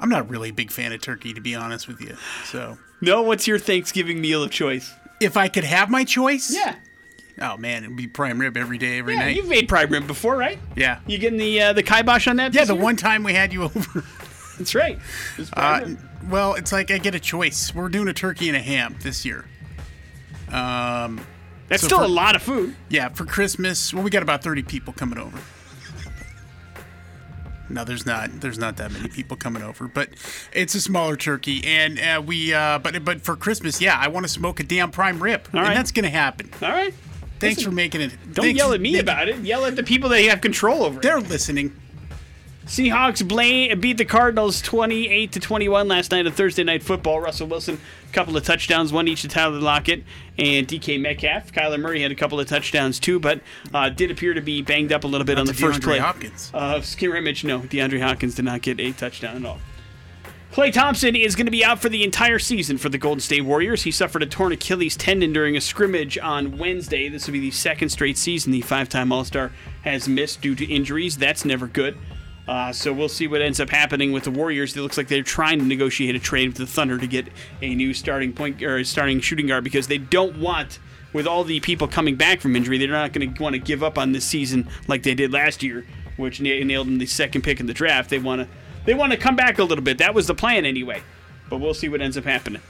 I'm 0.00 0.08
not 0.08 0.28
really 0.28 0.50
a 0.50 0.52
big 0.52 0.70
fan 0.70 0.92
of 0.92 1.00
turkey, 1.00 1.32
to 1.34 1.40
be 1.40 1.54
honest 1.54 1.86
with 1.88 2.00
you. 2.00 2.16
So, 2.44 2.78
No, 3.00 3.22
what's 3.22 3.46
your 3.46 3.58
Thanksgiving 3.58 4.20
meal 4.20 4.42
of 4.42 4.50
choice? 4.50 4.92
if 5.20 5.36
I 5.36 5.48
could 5.48 5.64
have 5.64 5.90
my 5.90 6.04
choice, 6.04 6.50
Yeah. 6.54 6.74
Oh 7.40 7.56
man, 7.56 7.82
it'd 7.84 7.96
be 7.96 8.06
prime 8.06 8.38
rib 8.40 8.56
every 8.56 8.78
day, 8.78 8.98
every 8.98 9.14
Yeah, 9.14 9.20
night. 9.20 9.36
you've 9.36 9.48
made 9.48 9.68
prime 9.68 9.90
rib 9.90 10.06
before, 10.06 10.36
right? 10.36 10.58
yeah. 10.76 11.00
You 11.06 11.18
getting 11.18 11.38
the 11.38 11.60
uh, 11.62 11.72
the 11.72 11.82
kibosh 11.82 12.28
on 12.28 12.36
that? 12.36 12.52
Yeah, 12.54 12.60
this 12.62 12.68
the 12.68 12.74
year? 12.74 12.82
one 12.82 12.96
time 12.96 13.22
we 13.24 13.32
had 13.34 13.52
you 13.52 13.62
over. 13.64 14.04
That's 14.58 14.74
right. 14.74 14.98
It's 15.38 15.50
prime 15.50 15.82
Uh, 15.82 15.86
rib. 15.86 15.98
well, 16.30 16.54
it's 16.54 16.70
like 16.72 16.90
I 16.92 16.98
get 16.98 17.14
a 17.14 17.20
choice. 17.20 17.74
We're 17.74 17.88
doing 17.88 18.06
a 18.08 18.12
turkey 18.12 18.48
and 18.48 18.56
a 18.56 18.60
ham 18.60 18.96
this 19.00 19.24
year. 19.24 19.46
Um, 20.52 21.20
That's 21.68 21.82
so 21.82 21.88
still 21.88 21.98
for- 21.98 22.04
a 22.04 22.08
lot 22.08 22.36
of 22.36 22.42
food. 22.42 22.74
yeah, 22.88 23.08
for 23.08 23.24
Christmas. 23.24 23.92
Well, 23.94 24.02
we 24.02 24.10
got 24.10 24.22
about 24.22 24.42
30 24.42 24.62
people 24.62 24.92
coming 24.92 25.18
over. 25.18 25.38
No, 27.70 27.82
there's 27.82 28.04
not. 28.04 28.30
There's 28.42 28.58
not 28.58 28.76
that 28.76 28.92
many 28.92 29.08
people 29.08 29.38
coming 29.38 29.62
over, 29.62 29.88
but 29.88 30.10
it's 30.52 30.74
a 30.74 30.80
smaller 30.82 31.16
turkey, 31.16 31.64
and 31.66 31.98
uh, 31.98 32.20
we. 32.24 32.52
Uh, 32.52 32.78
but 32.78 33.02
but 33.04 33.22
for 33.22 33.36
Christmas, 33.36 33.80
yeah, 33.80 33.96
I 33.98 34.08
want 34.08 34.24
to 34.26 34.28
smoke 34.28 34.60
a 34.60 34.64
damn 34.64 34.90
prime 34.90 35.18
rib, 35.22 35.48
All 35.54 35.60
right. 35.60 35.68
and 35.68 35.76
that's 35.76 35.90
gonna 35.90 36.10
happen. 36.10 36.50
All 36.60 36.68
right. 36.68 36.92
Thanks 37.40 37.56
Listen, 37.58 37.70
for 37.72 37.74
making 37.74 38.00
it. 38.02 38.10
Don't 38.34 38.44
thanks- 38.44 38.58
yell 38.58 38.74
at 38.74 38.80
me 38.82 38.98
about 38.98 39.28
it. 39.28 39.38
Yell 39.38 39.64
at 39.64 39.76
the 39.76 39.82
people 39.82 40.10
that 40.10 40.22
you 40.22 40.28
have 40.28 40.42
control 40.42 40.82
over. 40.84 41.00
They're 41.00 41.20
listening. 41.20 41.74
Seahawks 42.66 43.26
blame, 43.26 43.78
beat 43.78 43.98
the 43.98 44.06
Cardinals 44.06 44.62
28 44.62 45.32
to 45.32 45.40
21 45.40 45.86
last 45.86 46.10
night 46.10 46.26
on 46.26 46.32
Thursday 46.32 46.64
Night 46.64 46.82
Football. 46.82 47.20
Russell 47.20 47.46
Wilson, 47.46 47.78
a 48.08 48.12
couple 48.12 48.36
of 48.38 48.44
touchdowns, 48.44 48.90
one 48.90 49.06
each 49.06 49.20
to 49.22 49.28
Tyler 49.28 49.60
Lockett 49.60 50.02
and 50.38 50.66
DK 50.66 50.98
Metcalf. 50.98 51.52
Kyler 51.52 51.78
Murray 51.78 52.00
had 52.00 52.10
a 52.10 52.14
couple 52.14 52.40
of 52.40 52.48
touchdowns 52.48 52.98
too, 52.98 53.20
but 53.20 53.40
uh, 53.74 53.90
did 53.90 54.10
appear 54.10 54.32
to 54.32 54.40
be 54.40 54.62
banged 54.62 54.92
up 54.92 55.04
a 55.04 55.06
little 55.06 55.26
bit 55.26 55.38
on 55.38 55.44
the 55.44 55.52
to 55.52 55.58
first 55.58 55.80
DeAndre 55.80 55.84
play. 55.84 55.98
Hopkins. 55.98 56.50
Uh, 56.54 56.80
scrimmage, 56.80 57.44
no, 57.44 57.60
DeAndre 57.60 58.00
Hopkins 58.00 58.34
did 58.34 58.46
not 58.46 58.62
get 58.62 58.80
a 58.80 58.92
touchdown 58.92 59.36
at 59.36 59.44
all. 59.44 59.58
Klay 60.54 60.72
Thompson 60.72 61.16
is 61.16 61.34
going 61.34 61.46
to 61.46 61.52
be 61.52 61.64
out 61.64 61.82
for 61.82 61.88
the 61.88 62.04
entire 62.04 62.38
season 62.38 62.78
for 62.78 62.88
the 62.88 62.96
Golden 62.96 63.20
State 63.20 63.40
Warriors. 63.42 63.82
He 63.82 63.90
suffered 63.90 64.22
a 64.22 64.26
torn 64.26 64.52
Achilles 64.52 64.96
tendon 64.96 65.32
during 65.32 65.56
a 65.56 65.60
scrimmage 65.60 66.16
on 66.16 66.56
Wednesday. 66.56 67.08
This 67.08 67.26
will 67.26 67.32
be 67.32 67.40
the 67.40 67.50
second 67.50 67.88
straight 67.88 68.16
season 68.16 68.52
the 68.52 68.60
five 68.60 68.88
time 68.88 69.10
All 69.12 69.24
Star 69.24 69.50
has 69.82 70.08
missed 70.08 70.40
due 70.40 70.54
to 70.54 70.64
injuries. 70.64 71.18
That's 71.18 71.44
never 71.44 71.66
good. 71.66 71.98
Uh, 72.46 72.72
so 72.72 72.92
we'll 72.92 73.08
see 73.08 73.26
what 73.26 73.40
ends 73.40 73.58
up 73.58 73.70
happening 73.70 74.12
with 74.12 74.24
the 74.24 74.30
Warriors. 74.30 74.76
It 74.76 74.82
looks 74.82 74.98
like 74.98 75.08
they're 75.08 75.22
trying 75.22 75.58
to 75.60 75.64
negotiate 75.64 76.14
a 76.14 76.18
trade 76.18 76.48
with 76.48 76.58
the 76.58 76.66
Thunder 76.66 76.98
to 76.98 77.06
get 77.06 77.28
a 77.62 77.74
new 77.74 77.94
starting 77.94 78.32
point 78.32 78.62
or 78.62 78.84
starting 78.84 79.20
shooting 79.20 79.46
guard 79.46 79.64
because 79.64 79.86
they 79.86 79.98
don't 79.98 80.38
want, 80.38 80.78
with 81.14 81.26
all 81.26 81.44
the 81.44 81.60
people 81.60 81.88
coming 81.88 82.16
back 82.16 82.40
from 82.40 82.54
injury, 82.54 82.76
they're 82.76 82.88
not 82.88 83.12
going 83.12 83.32
to 83.32 83.42
want 83.42 83.54
to 83.54 83.58
give 83.58 83.82
up 83.82 83.96
on 83.96 84.12
this 84.12 84.26
season 84.26 84.68
like 84.88 85.04
they 85.04 85.14
did 85.14 85.32
last 85.32 85.62
year, 85.62 85.86
which 86.16 86.40
na- 86.40 86.64
nailed 86.64 86.86
them 86.86 86.98
the 86.98 87.06
second 87.06 87.42
pick 87.42 87.60
in 87.60 87.66
the 87.66 87.74
draft. 87.74 88.10
They 88.10 88.18
want 88.18 88.42
to 88.42 88.48
they 88.84 88.92
want 88.92 89.12
to 89.12 89.18
come 89.18 89.36
back 89.36 89.58
a 89.58 89.64
little 89.64 89.84
bit. 89.84 89.96
That 89.96 90.14
was 90.14 90.26
the 90.26 90.34
plan 90.34 90.66
anyway. 90.66 91.02
But 91.48 91.58
we'll 91.58 91.72
see 91.72 91.88
what 91.88 92.02
ends 92.02 92.18
up 92.18 92.24
happening. 92.24 92.60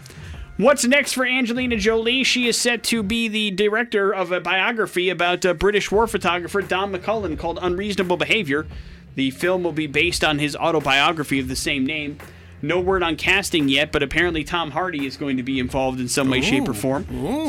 What's 0.56 0.84
next 0.84 1.14
for 1.14 1.26
Angelina 1.26 1.76
Jolie? 1.76 2.22
She 2.22 2.46
is 2.46 2.56
set 2.56 2.84
to 2.84 3.02
be 3.02 3.26
the 3.26 3.50
director 3.50 4.14
of 4.14 4.30
a 4.30 4.40
biography 4.40 5.10
about 5.10 5.44
uh, 5.44 5.52
British 5.54 5.90
war 5.90 6.06
photographer 6.06 6.62
Don 6.62 6.92
McCullin 6.92 7.36
called 7.36 7.58
Unreasonable 7.60 8.16
Behavior. 8.16 8.66
The 9.14 9.30
film 9.30 9.62
will 9.62 9.72
be 9.72 9.86
based 9.86 10.24
on 10.24 10.38
his 10.38 10.56
autobiography 10.56 11.38
of 11.38 11.48
the 11.48 11.56
same 11.56 11.86
name. 11.86 12.18
No 12.62 12.80
word 12.80 13.02
on 13.02 13.16
casting 13.16 13.68
yet, 13.68 13.92
but 13.92 14.02
apparently 14.02 14.42
Tom 14.42 14.70
Hardy 14.70 15.04
is 15.04 15.18
going 15.18 15.36
to 15.36 15.42
be 15.42 15.58
involved 15.58 16.00
in 16.00 16.08
some 16.08 16.30
way, 16.30 16.40
shape, 16.40 16.66
or 16.66 16.72
form. 16.72 17.04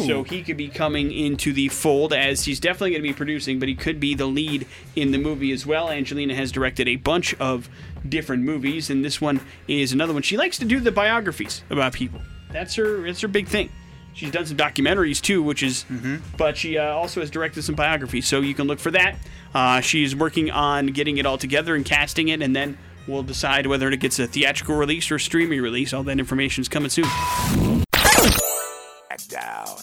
So 0.06 0.24
he 0.24 0.44
could 0.44 0.58
be 0.58 0.68
coming 0.68 1.14
into 1.14 1.54
the 1.54 1.70
fold 1.70 2.12
as 2.12 2.44
he's 2.44 2.60
definitely 2.60 2.92
going 2.92 3.02
to 3.02 3.08
be 3.08 3.14
producing, 3.14 3.58
but 3.58 3.70
he 3.70 3.76
could 3.76 3.98
be 4.00 4.14
the 4.14 4.26
lead 4.26 4.68
in 4.94 5.12
the 5.12 5.18
movie 5.18 5.54
as 5.54 5.66
well. 5.66 5.90
Angelina 5.90 6.36
has 6.36 6.52
directed 6.52 6.90
a 6.90 6.98
bunch 6.98 7.34
of 7.36 7.70
different 8.08 8.44
movies, 8.44 8.90
and 8.90 9.06
this 9.06 9.22
one 9.22 9.40
is 9.70 9.94
another 9.94 10.12
one. 10.12 10.22
She 10.22 10.36
likes 10.36 10.58
to 10.58 10.66
do 10.66 10.82
the 10.82 10.92
biographies 10.92 11.64
about 11.70 11.94
people. 11.94 12.22
That's 12.52 12.76
her. 12.76 13.04
That's 13.04 13.22
her 13.22 13.30
big 13.30 13.48
thing. 13.48 13.70
She's 14.16 14.32
done 14.32 14.46
some 14.46 14.56
documentaries 14.56 15.22
too, 15.22 15.44
which 15.44 15.62
is, 15.62 15.86
but 16.38 16.56
she 16.56 16.78
uh, 16.78 16.86
also 16.86 17.20
has 17.20 17.30
directed 17.30 17.64
some 17.64 17.76
biographies, 17.76 18.26
so 18.26 18.40
you 18.40 18.54
can 18.56 18.66
look 18.66 18.80
for 18.80 18.92
that. 18.92 19.18
Uh, 19.54 19.82
she's 19.82 20.16
working 20.16 20.50
on 20.50 20.88
getting 20.88 21.18
it 21.18 21.26
all 21.26 21.38
together 21.38 21.76
and 21.76 21.84
casting 21.84 22.30
it, 22.30 22.42
and 22.42 22.56
then 22.56 22.78
we'll 23.08 23.24
decide 23.24 23.68
whether 23.68 23.90
it 23.90 24.00
gets 24.00 24.18
a 24.20 24.26
theatrical 24.26 24.76
release 24.76 25.12
or 25.12 25.20
streaming 25.20 25.62
release. 25.62 25.94
All 25.94 26.04
that 26.04 26.18
information 26.18 26.62
is 26.62 26.70
coming 26.70 26.90
soon. 26.90 27.06
Back 29.10 29.28
down. 29.28 29.78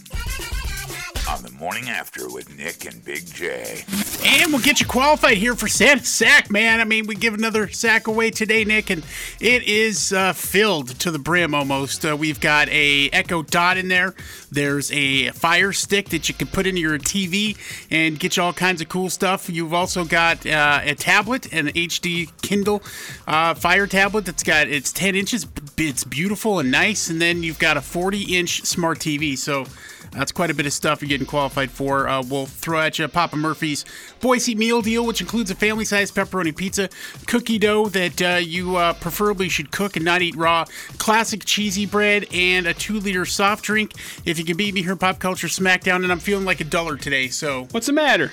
On 1.28 1.42
the 1.42 1.50
morning 1.52 1.88
after 1.88 2.28
with 2.28 2.56
Nick 2.56 2.84
and 2.84 3.04
Big 3.04 3.26
J. 3.32 3.84
And 4.24 4.52
we'll 4.52 4.62
get 4.62 4.80
you 4.80 4.86
qualified 4.86 5.36
here 5.36 5.54
for 5.54 5.68
Santa's 5.68 6.08
sack, 6.08 6.50
man. 6.50 6.80
I 6.80 6.84
mean, 6.84 7.06
we 7.06 7.14
give 7.14 7.34
another 7.34 7.68
sack 7.68 8.06
away 8.06 8.30
today, 8.30 8.64
Nick, 8.64 8.90
and 8.90 9.04
it 9.40 9.62
is 9.64 10.12
uh, 10.12 10.32
filled 10.32 10.98
to 11.00 11.10
the 11.10 11.18
brim 11.18 11.54
almost. 11.54 12.04
Uh, 12.04 12.16
we've 12.16 12.40
got 12.40 12.68
a 12.70 13.08
Echo 13.10 13.42
Dot 13.42 13.76
in 13.76 13.88
there. 13.88 14.14
There's 14.50 14.90
a 14.92 15.30
Fire 15.30 15.72
Stick 15.72 16.08
that 16.10 16.28
you 16.28 16.34
can 16.34 16.48
put 16.48 16.66
into 16.66 16.80
your 16.80 16.98
TV 16.98 17.56
and 17.90 18.18
get 18.18 18.36
you 18.36 18.42
all 18.42 18.52
kinds 18.52 18.80
of 18.80 18.88
cool 18.88 19.10
stuff. 19.10 19.48
You've 19.48 19.74
also 19.74 20.04
got 20.04 20.44
uh, 20.46 20.80
a 20.82 20.94
tablet, 20.94 21.52
an 21.52 21.68
HD 21.68 22.30
Kindle 22.42 22.82
uh, 23.26 23.54
Fire 23.54 23.86
tablet 23.86 24.26
that's 24.26 24.42
got 24.42 24.68
it's 24.68 24.92
10 24.92 25.14
inches. 25.14 25.46
It's 25.78 26.04
beautiful 26.04 26.58
and 26.58 26.70
nice, 26.70 27.08
and 27.10 27.20
then 27.20 27.42
you've 27.42 27.58
got 27.58 27.76
a 27.76 27.80
40 27.80 28.36
inch 28.36 28.62
smart 28.62 28.98
TV. 28.98 29.38
So. 29.38 29.66
That's 30.10 30.32
quite 30.32 30.50
a 30.50 30.54
bit 30.54 30.66
of 30.66 30.72
stuff 30.72 31.00
you're 31.00 31.08
getting 31.08 31.26
qualified 31.26 31.70
for. 31.70 32.08
Uh, 32.08 32.22
we'll 32.22 32.46
throw 32.46 32.80
at 32.80 32.98
you 32.98 33.08
Papa 33.08 33.36
Murphy's 33.36 33.84
Boise 34.20 34.54
meal 34.54 34.82
deal, 34.82 35.06
which 35.06 35.20
includes 35.20 35.50
a 35.50 35.54
family 35.54 35.84
sized 35.84 36.14
pepperoni 36.14 36.54
pizza, 36.54 36.88
cookie 37.26 37.58
dough 37.58 37.86
that 37.86 38.22
uh, 38.22 38.36
you 38.36 38.76
uh, 38.76 38.92
preferably 38.94 39.48
should 39.48 39.70
cook 39.70 39.96
and 39.96 40.04
not 40.04 40.22
eat 40.22 40.36
raw, 40.36 40.64
classic 40.98 41.44
cheesy 41.44 41.86
bread, 41.86 42.26
and 42.32 42.66
a 42.66 42.74
two 42.74 43.00
liter 43.00 43.24
soft 43.24 43.64
drink. 43.64 43.92
If 44.24 44.38
you 44.38 44.44
can 44.44 44.56
beat 44.56 44.74
me 44.74 44.82
here, 44.82 44.96
Pop 44.96 45.18
Culture 45.18 45.48
Smackdown, 45.48 46.02
and 46.02 46.12
I'm 46.12 46.18
feeling 46.18 46.44
like 46.44 46.60
a 46.60 46.64
dollar 46.64 46.96
today, 46.96 47.28
so 47.28 47.66
What's 47.72 47.86
the 47.86 47.92
matter? 47.92 48.32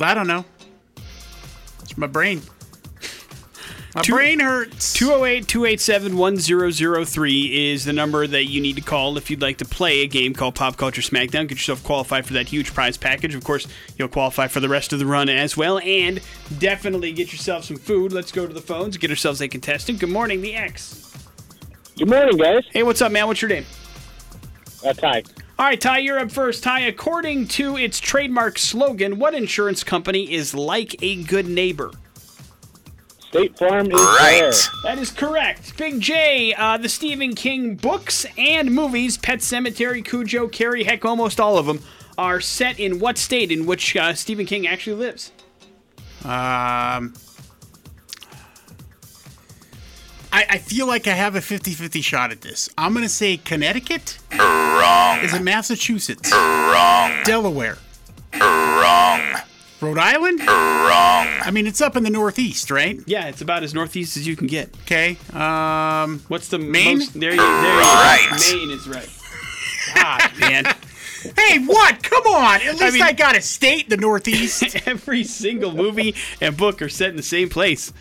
I 0.00 0.14
don't 0.14 0.26
know. 0.26 0.44
It's 1.82 1.96
my 1.98 2.06
brain. 2.06 2.42
My 3.98 4.02
Two- 4.02 4.12
brain 4.12 4.38
hurts. 4.38 4.92
208 4.94 5.48
287 5.48 6.16
1003 6.16 7.70
is 7.72 7.84
the 7.84 7.92
number 7.92 8.28
that 8.28 8.44
you 8.44 8.60
need 8.60 8.76
to 8.76 8.80
call 8.80 9.16
if 9.18 9.28
you'd 9.28 9.42
like 9.42 9.58
to 9.58 9.64
play 9.64 10.02
a 10.02 10.06
game 10.06 10.34
called 10.34 10.54
Pop 10.54 10.76
Culture 10.76 11.02
Smackdown. 11.02 11.48
Get 11.48 11.50
yourself 11.58 11.82
qualified 11.82 12.24
for 12.24 12.34
that 12.34 12.48
huge 12.48 12.72
prize 12.72 12.96
package. 12.96 13.34
Of 13.34 13.42
course, 13.42 13.66
you'll 13.96 14.06
qualify 14.06 14.46
for 14.46 14.60
the 14.60 14.68
rest 14.68 14.92
of 14.92 15.00
the 15.00 15.06
run 15.06 15.28
as 15.28 15.56
well. 15.56 15.80
And 15.80 16.20
definitely 16.60 17.10
get 17.10 17.32
yourself 17.32 17.64
some 17.64 17.76
food. 17.76 18.12
Let's 18.12 18.30
go 18.30 18.46
to 18.46 18.54
the 18.54 18.60
phones, 18.60 18.96
get 18.98 19.10
ourselves 19.10 19.40
a 19.40 19.48
contestant. 19.48 19.98
Good 19.98 20.10
morning, 20.10 20.42
the 20.42 20.54
X. 20.54 21.12
Good 21.96 22.08
morning, 22.08 22.36
guys. 22.36 22.62
Hey, 22.70 22.84
what's 22.84 23.02
up, 23.02 23.10
man? 23.10 23.26
What's 23.26 23.42
your 23.42 23.48
name? 23.48 23.66
Uh, 24.86 24.92
Ty. 24.92 25.24
All 25.58 25.66
right, 25.66 25.80
Ty, 25.80 25.98
you're 25.98 26.20
up 26.20 26.30
first. 26.30 26.62
Ty, 26.62 26.82
according 26.82 27.48
to 27.48 27.76
its 27.76 27.98
trademark 27.98 28.60
slogan, 28.60 29.18
what 29.18 29.34
insurance 29.34 29.82
company 29.82 30.32
is 30.32 30.54
like 30.54 30.94
a 31.02 31.20
good 31.24 31.48
neighbor? 31.48 31.90
State 33.30 33.58
Farm 33.58 33.86
is 33.86 33.92
Right. 33.92 34.40
there. 34.40 34.52
That 34.94 34.98
is 34.98 35.10
correct. 35.10 35.76
Big 35.76 36.00
J, 36.00 36.54
uh, 36.54 36.78
the 36.78 36.88
Stephen 36.88 37.34
King 37.34 37.74
books 37.74 38.24
and 38.38 38.74
movies, 38.74 39.18
Pet 39.18 39.40
Sematary, 39.40 40.02
Cujo, 40.04 40.48
Carrie, 40.48 40.84
heck, 40.84 41.04
almost 41.04 41.38
all 41.38 41.58
of 41.58 41.66
them, 41.66 41.80
are 42.16 42.40
set 42.40 42.80
in 42.80 42.98
what 42.98 43.18
state 43.18 43.52
in 43.52 43.66
which 43.66 43.94
uh, 43.96 44.14
Stephen 44.14 44.46
King 44.46 44.66
actually 44.66 44.96
lives? 44.96 45.30
Um, 46.24 47.12
I, 50.32 50.44
I 50.50 50.58
feel 50.58 50.86
like 50.86 51.06
I 51.06 51.12
have 51.12 51.36
a 51.36 51.40
50 51.40 51.72
50 51.72 52.00
shot 52.00 52.32
at 52.32 52.40
this. 52.40 52.68
I'm 52.78 52.92
going 52.92 53.04
to 53.04 53.08
say 53.08 53.36
Connecticut. 53.36 54.18
Wrong. 54.32 55.18
Is 55.20 55.34
it 55.34 55.42
Massachusetts? 55.42 56.32
Wrong. 56.32 57.12
Delaware? 57.24 57.78
Wrong. 58.34 59.20
Rhode 59.80 59.98
Island? 59.98 60.40
Wrong. 60.40 60.48
I 60.48 61.50
mean, 61.52 61.66
it's 61.66 61.80
up 61.80 61.96
in 61.96 62.02
the 62.02 62.10
Northeast, 62.10 62.70
right? 62.70 62.98
Yeah, 63.06 63.28
it's 63.28 63.40
about 63.42 63.62
as 63.62 63.74
northeast 63.74 64.16
as 64.16 64.26
you 64.26 64.34
can 64.34 64.48
get. 64.48 64.70
Okay. 64.82 65.16
Um, 65.32 66.20
What's 66.28 66.48
the 66.48 66.58
Maine? 66.58 66.98
most? 66.98 67.12
There 67.18 67.30
you, 67.30 67.36
there 67.36 67.74
you 67.74 67.80
Right. 67.80 68.26
go. 68.30 68.56
Maine 68.56 68.70
is 68.70 68.88
right. 68.88 69.08
God, 69.94 70.32
man. 70.40 70.64
hey, 71.36 71.58
what? 71.64 72.02
Come 72.02 72.26
on. 72.26 72.60
At 72.62 72.72
least 72.76 72.82
I, 72.82 73.06
mean- 73.06 73.16
got 73.16 73.36
a 73.36 73.40
state 73.40 73.84
in 73.84 73.90
the 73.90 73.96
Northeast. 73.98 74.76
Every 74.86 75.22
single 75.22 75.72
movie 75.72 76.14
and 76.40 76.56
book 76.56 76.82
are 76.82 76.88
set 76.88 77.10
in 77.10 77.16
the 77.16 77.22
same 77.22 77.48
place. 77.48 77.92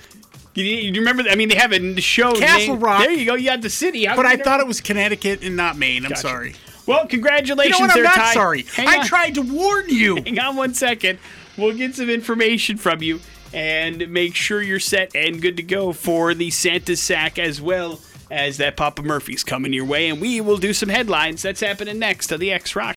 You, 0.56 0.64
you 0.66 0.94
remember? 1.00 1.22
that? 1.24 1.32
I 1.32 1.36
mean, 1.36 1.50
they 1.50 1.56
have 1.56 1.72
a 1.74 2.02
show. 2.02 2.34
Castle 2.34 2.70
named- 2.74 2.82
Rock. 2.82 3.02
There 3.04 3.12
you 3.12 3.26
go. 3.26 3.36
You 3.36 3.46
got 3.50 3.62
the 3.62 3.70
city. 3.70 4.06
How 4.06 4.16
but 4.16 4.24
could 4.24 4.30
I 4.32 4.34
you 4.38 4.44
thought 4.44 4.60
it 4.60 4.66
was 4.68 4.82
Connecticut 4.82 5.44
and 5.44 5.56
not 5.56 5.78
Maine. 5.78 6.04
I'm 6.06 6.10
Gotcha. 6.10 6.22
sorry. 6.22 6.56
Well, 6.88 7.04
You 7.04 7.10
congratulations, 7.10 7.80
know 7.80 7.86
what? 7.86 7.92
I'm 7.92 7.96
there, 7.98 8.04
not 8.06 8.16
Ty. 8.16 8.34
sorry. 8.34 8.64
Hang 8.64 8.88
I 8.88 8.98
on. 9.00 9.06
tried 9.06 9.36
to 9.36 9.42
warn 9.42 9.90
you. 9.90 10.16
Hang 10.26 10.40
on 10.40 10.56
one 10.56 10.74
second. 10.74 11.20
We'll 11.58 11.76
get 11.76 11.96
some 11.96 12.10
information 12.10 12.78
from 12.78 13.02
you 13.02 13.20
and 13.54 14.10
make 14.10 14.36
sure 14.36 14.62
you're 14.62 14.80
set 14.80 15.16
and 15.16 15.42
good 15.42 15.58
to 15.58 15.64
go 15.64 15.92
for 15.92 16.34
the 16.34 16.52
Santa 16.52 16.96
sack 16.96 17.40
as 17.40 17.60
well 17.62 18.00
as 18.30 18.58
that 18.58 18.78
Papa 18.78 19.02
Murphy's 19.02 19.44
coming 19.44 19.74
your 19.74 19.86
way. 19.86 20.10
And 20.10 20.22
we 20.22 20.42
will 20.42 20.58
do 20.58 20.74
some 20.74 20.90
headlines. 20.90 21.42
That's 21.42 21.62
happening 21.62 21.98
next 21.98 22.28
to 22.28 22.38
the 22.38 22.52
X 22.52 22.76
Rock. 22.76 22.96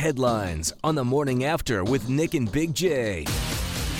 Headlines 0.00 0.72
on 0.82 0.94
the 0.94 1.04
morning 1.04 1.44
after 1.44 1.84
with 1.84 2.08
Nick 2.08 2.34
and 2.34 2.50
Big 2.50 2.74
J. 2.74 3.26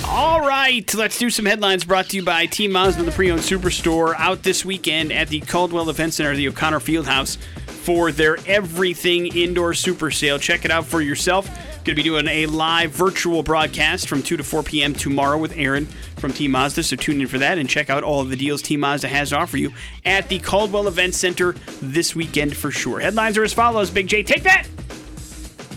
All 0.07 0.41
right, 0.41 0.93
let's 0.95 1.19
do 1.19 1.29
some 1.29 1.45
headlines 1.45 1.85
brought 1.85 2.07
to 2.07 2.17
you 2.17 2.25
by 2.25 2.47
Team 2.47 2.73
Mazda, 2.73 3.03
the 3.03 3.11
pre-owned 3.11 3.43
superstore, 3.43 4.15
out 4.17 4.43
this 4.43 4.65
weekend 4.65 5.13
at 5.13 5.29
the 5.29 5.41
Caldwell 5.41 5.91
Event 5.91 6.15
Center, 6.15 6.35
the 6.35 6.49
O'Connor 6.49 6.81
Fieldhouse, 6.81 7.37
for 7.37 8.11
their 8.11 8.39
Everything 8.47 9.27
Indoor 9.27 9.75
Super 9.75 10.11
Sale. 10.11 10.39
Check 10.39 10.65
it 10.65 10.71
out 10.71 10.87
for 10.87 11.03
yourself. 11.03 11.51
Going 11.89 11.97
to 11.97 12.03
be 12.03 12.07
doing 12.11 12.29
a 12.29 12.45
live 12.45 12.91
virtual 12.91 13.43
broadcast 13.43 14.09
from 14.09 14.23
2 14.23 14.37
to 14.37 14.45
4 14.45 14.63
p.m. 14.63 14.93
tomorrow 14.93 15.39
with 15.39 15.57
Aaron 15.57 15.87
from 16.19 16.35
Team 16.35 16.51
Mazda, 16.51 16.83
so 16.83 16.97
tune 16.97 17.19
in 17.23 17.27
for 17.27 17.39
that 17.39 17.57
and 17.57 17.67
check 17.67 17.89
out 17.89 18.05
all 18.05 18.21
of 18.21 18.29
the 18.29 18.37
deals 18.37 18.61
Team 18.61 18.81
Mazda 18.81 19.09
has 19.09 19.31
to 19.31 19.39
offer 19.39 19.57
you 19.57 19.73
at 20.05 20.29
the 20.29 20.39
Caldwell 20.39 20.87
Event 20.87 21.15
Center 21.15 21.55
this 21.81 22.15
weekend 22.15 22.55
for 22.55 22.71
sure. 22.71 23.01
Headlines 23.01 23.39
are 23.39 23.43
as 23.43 23.55
follows, 23.55 23.91
Big 23.91 24.07
J, 24.07 24.23
take 24.23 24.43
that! 24.43 24.67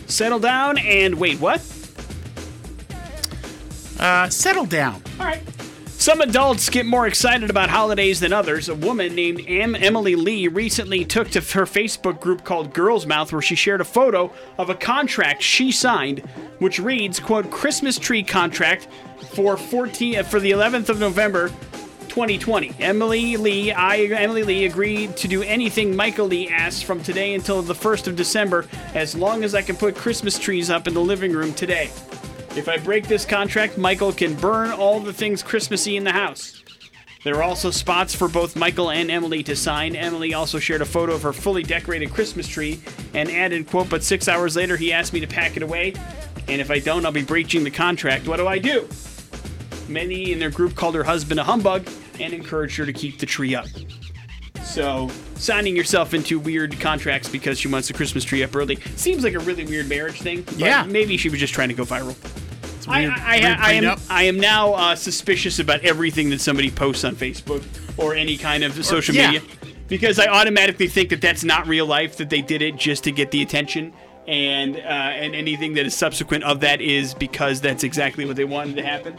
Settle 0.08 0.40
down 0.40 0.80
and 0.80 1.16
wait, 1.16 1.40
what? 1.40 1.62
Uh, 3.98 4.28
settle 4.28 4.66
down. 4.66 5.02
All 5.18 5.28
right. 5.28 5.61
Some 6.02 6.20
adults 6.22 6.72
get 6.72 6.88
more 6.88 7.06
excited 7.06 7.52
about 7.52 7.70
holidays 7.70 8.20
than 8.20 8.34
others. 8.34 8.70
A 8.70 8.74
woman 8.74 9.14
named 9.14 9.46
Em- 9.48 9.76
Emily 9.76 10.16
Lee 10.16 10.48
recently 10.48 11.06
took 11.06 11.30
to 11.30 11.42
her 11.42 11.66
Facebook 11.68 12.20
group 12.20 12.44
called 12.44 12.74
Girls 12.74 13.06
Mouth 13.06 13.32
where 13.32 13.40
she 13.40 13.54
shared 13.54 13.82
a 13.82 13.86
photo 13.86 14.34
of 14.58 14.72
a 14.72 14.74
contract 14.74 15.44
she 15.44 15.72
signed 15.72 16.22
which 16.58 16.80
reads, 16.80 17.20
quote, 17.20 17.52
Christmas 17.52 18.00
tree 18.00 18.24
contract 18.24 18.88
for 19.36 19.56
14 19.56 20.24
for 20.24 20.40
the 20.40 20.50
11th 20.50 20.90
of 20.90 21.00
November 21.00 21.50
2020. 22.08 22.74
Emily 22.80 23.38
Lee, 23.38 23.72
I 23.72 23.98
Emily 23.98 24.42
Lee 24.42 24.66
agreed 24.66 25.16
to 25.18 25.28
do 25.28 25.44
anything 25.44 25.96
Michael 25.96 26.26
Lee 26.26 26.50
asks 26.50 26.82
from 26.82 27.04
today 27.04 27.36
until 27.36 27.62
the 27.62 27.76
1st 27.76 28.08
of 28.08 28.16
December 28.16 28.66
as 28.96 29.14
long 29.14 29.44
as 29.44 29.54
I 29.54 29.62
can 29.62 29.76
put 29.76 29.96
Christmas 29.96 30.40
trees 30.40 30.72
up 30.72 30.88
in 30.88 30.96
the 30.96 31.00
living 31.00 31.32
room 31.32 31.54
today. 31.54 31.92
If 32.54 32.68
I 32.68 32.78
break 32.78 33.08
this 33.08 33.24
contract, 33.24 33.78
Michael 33.78 34.12
can 34.12 34.36
burn 34.36 34.72
all 34.72 35.00
the 35.00 35.14
things 35.14 35.42
Christmassy 35.42 35.96
in 35.96 36.04
the 36.04 36.12
house. 36.12 36.62
There 37.24 37.36
are 37.36 37.44
also 37.44 37.72
spots 37.72 38.14
for 38.14 38.28
both 38.28 38.58
Michael 38.58 38.92
and 38.92 39.10
Emily 39.10 39.42
to 39.44 39.56
sign. 39.56 39.96
Emily 39.96 40.34
also 40.34 40.60
shared 40.60 40.82
a 40.82 40.86
photo 40.86 41.14
of 41.14 41.22
her 41.22 41.32
fully 41.32 41.64
decorated 41.64 42.12
Christmas 42.12 42.48
tree 42.48 42.82
and 43.14 43.32
added, 43.32 43.68
quote, 43.68 43.90
but 43.90 44.04
six 44.04 44.28
hours 44.28 44.58
later 44.58 44.76
he 44.76 44.92
asked 44.92 45.14
me 45.14 45.22
to 45.22 45.28
pack 45.28 45.56
it 45.56 45.64
away, 45.64 45.94
and 46.50 46.60
if 46.60 46.70
I 46.70 46.80
don't, 46.80 47.06
I'll 47.06 47.12
be 47.14 47.24
breaching 47.24 47.64
the 47.64 47.72
contract. 47.72 48.28
What 48.28 48.38
do 48.38 48.48
I 48.48 48.58
do? 48.58 48.88
Many 49.88 50.34
in 50.34 50.40
their 50.40 50.50
group 50.50 50.76
called 50.76 50.96
her 50.96 51.04
husband 51.04 51.40
a 51.40 51.44
humbug 51.44 51.88
and 52.20 52.34
encouraged 52.34 52.76
her 52.78 52.86
to 52.86 52.94
keep 52.94 53.20
the 53.20 53.26
tree 53.26 53.56
up. 53.56 53.68
So, 54.72 55.10
signing 55.36 55.76
yourself 55.76 56.14
into 56.14 56.40
weird 56.40 56.80
contracts 56.80 57.28
because 57.28 57.60
she 57.60 57.68
wants 57.68 57.90
the 57.90 57.94
Christmas 57.94 58.24
tree 58.24 58.42
up 58.42 58.56
early 58.56 58.78
seems 58.96 59.22
like 59.22 59.34
a 59.34 59.40
really 59.40 59.66
weird 59.66 59.90
marriage 59.90 60.22
thing. 60.22 60.46
Yeah. 60.56 60.86
Maybe 60.86 61.18
she 61.18 61.28
was 61.28 61.42
just 61.42 61.54
trying 61.54 61.68
to 61.68 61.76
go 61.76 61.84
viral. 61.84 62.16
I, 62.88 63.02
weird, 63.02 63.12
I, 63.12 63.18
I, 63.18 63.40
weird 63.40 63.58
I 63.58 63.72
am. 63.74 64.00
I 64.10 64.24
am 64.24 64.40
now 64.40 64.74
uh, 64.74 64.96
suspicious 64.96 65.60
about 65.60 65.82
everything 65.82 66.30
that 66.30 66.40
somebody 66.40 66.72
posts 66.72 67.04
on 67.04 67.18
Facebook 67.18 67.66
or 67.98 68.16
any 68.16 68.38
kind 68.38 68.64
of 68.64 68.86
social 68.86 69.14
yeah. 69.14 69.32
media 69.32 69.48
because 69.90 70.20
I 70.20 70.28
automatically 70.28 70.88
think 70.88 71.10
that 71.10 71.20
that's 71.20 71.44
not 71.44 71.68
real 71.68 71.86
life, 71.86 72.16
that 72.16 72.30
they 72.30 72.42
did 72.42 72.62
it 72.62 72.78
just 72.78 73.04
to 73.04 73.12
get 73.12 73.30
the 73.32 73.42
attention. 73.42 73.92
And 74.26 74.78
uh, 74.78 74.80
and 74.80 75.36
anything 75.36 75.74
that 75.74 75.86
is 75.86 75.98
subsequent 75.98 76.46
of 76.46 76.62
that 76.62 76.80
is 76.80 77.14
because 77.14 77.60
that's 77.60 77.84
exactly 77.84 78.24
what 78.24 78.38
they 78.38 78.46
wanted 78.46 78.78
to 78.78 78.84
happen. 78.84 79.18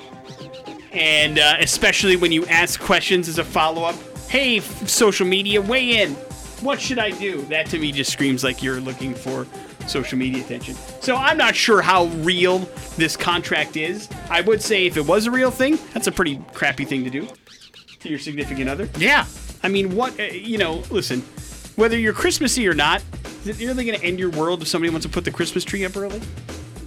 And 0.93 1.39
uh, 1.39 1.57
especially 1.59 2.17
when 2.17 2.33
you 2.33 2.47
ask 2.47 2.81
questions 2.81 3.29
as 3.29 3.39
a 3.39 3.45
follow 3.45 3.83
up, 3.83 3.97
hey, 4.33 4.61
social 4.61 5.27
media, 5.27 5.61
weigh 5.61 6.01
in. 6.01 6.15
What 6.63 6.81
should 6.81 6.99
I 6.99 7.11
do? 7.11 7.43
That 7.43 7.67
to 7.67 7.79
me 7.79 7.93
just 7.93 8.11
screams 8.11 8.43
like 8.43 8.63
you're 8.63 8.81
looking 8.81 9.15
for 9.15 9.47
social 9.87 10.17
media 10.17 10.43
attention. 10.43 10.75
So 11.03 11.17
I'm 11.17 11.37
not 11.37 11.55
sure 11.55 11.83
how 11.83 12.07
real 12.07 12.61
this 12.97 13.15
contract 13.15 13.77
is. 13.77 14.09
I 14.31 14.41
would 14.41 14.63
say 14.63 14.87
if 14.87 14.97
it 14.97 15.05
was 15.05 15.27
a 15.27 15.31
real 15.31 15.51
thing, 15.51 15.79
that's 15.93 16.07
a 16.07 16.13
pretty 16.13 16.43
crappy 16.55 16.87
thing 16.87 17.05
to 17.05 17.11
do 17.11 17.29
to 18.01 18.09
your 18.09 18.19
significant 18.19 18.71
other. 18.71 18.89
Yeah. 18.97 19.27
I 19.63 19.69
mean, 19.69 19.95
what, 19.95 20.19
uh, 20.19 20.23
you 20.23 20.57
know, 20.57 20.83
listen, 20.89 21.21
whether 21.77 21.99
you're 21.99 22.15
Christmassy 22.15 22.67
or 22.67 22.73
not, 22.73 23.03
is 23.45 23.61
it 23.61 23.67
really 23.67 23.85
going 23.85 24.01
to 24.01 24.03
end 24.03 24.19
your 24.19 24.31
world 24.31 24.63
if 24.63 24.69
somebody 24.69 24.89
wants 24.89 25.05
to 25.05 25.13
put 25.13 25.27
the 25.27 25.31
Christmas 25.31 25.63
tree 25.63 25.85
up 25.85 25.95
early? 25.95 26.23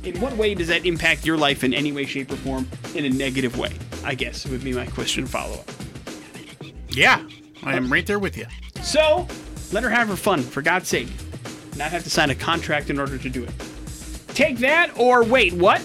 In 0.04 0.20
what 0.20 0.36
way 0.36 0.56
does 0.56 0.70
that 0.70 0.84
impact 0.84 1.28
your 1.28 1.38
life 1.38 1.64
in 1.64 1.76
any 1.76 1.92
way, 1.92 2.08
shape, 2.08 2.32
or 2.32 2.38
form 2.38 2.68
in 2.96 3.06
a 3.06 3.10
negative 3.10 3.56
way? 3.56 3.74
I 4.04 4.16
guess 4.16 4.48
would 4.48 4.64
be 4.64 4.74
my 4.74 4.88
question 4.88 5.28
follow 5.28 5.60
up. 5.60 5.85
Yeah. 6.96 7.24
I 7.64 7.76
am 7.76 7.92
right 7.92 8.06
there 8.06 8.20
with 8.20 8.38
you. 8.38 8.46
So, 8.82 9.28
let 9.72 9.84
her 9.84 9.90
have 9.90 10.08
her 10.08 10.16
fun, 10.16 10.42
for 10.42 10.62
God's 10.62 10.88
sake. 10.88 11.08
Not 11.76 11.92
have 11.92 12.04
to 12.04 12.10
sign 12.10 12.30
a 12.30 12.36
contract 12.36 12.90
in 12.90 13.00
order 13.00 13.18
to 13.18 13.30
do 13.30 13.44
it. 13.44 13.52
Take 14.30 14.60
that, 14.60 14.98
or 14.98 15.24
wait, 15.24 15.54
what? 15.54 15.84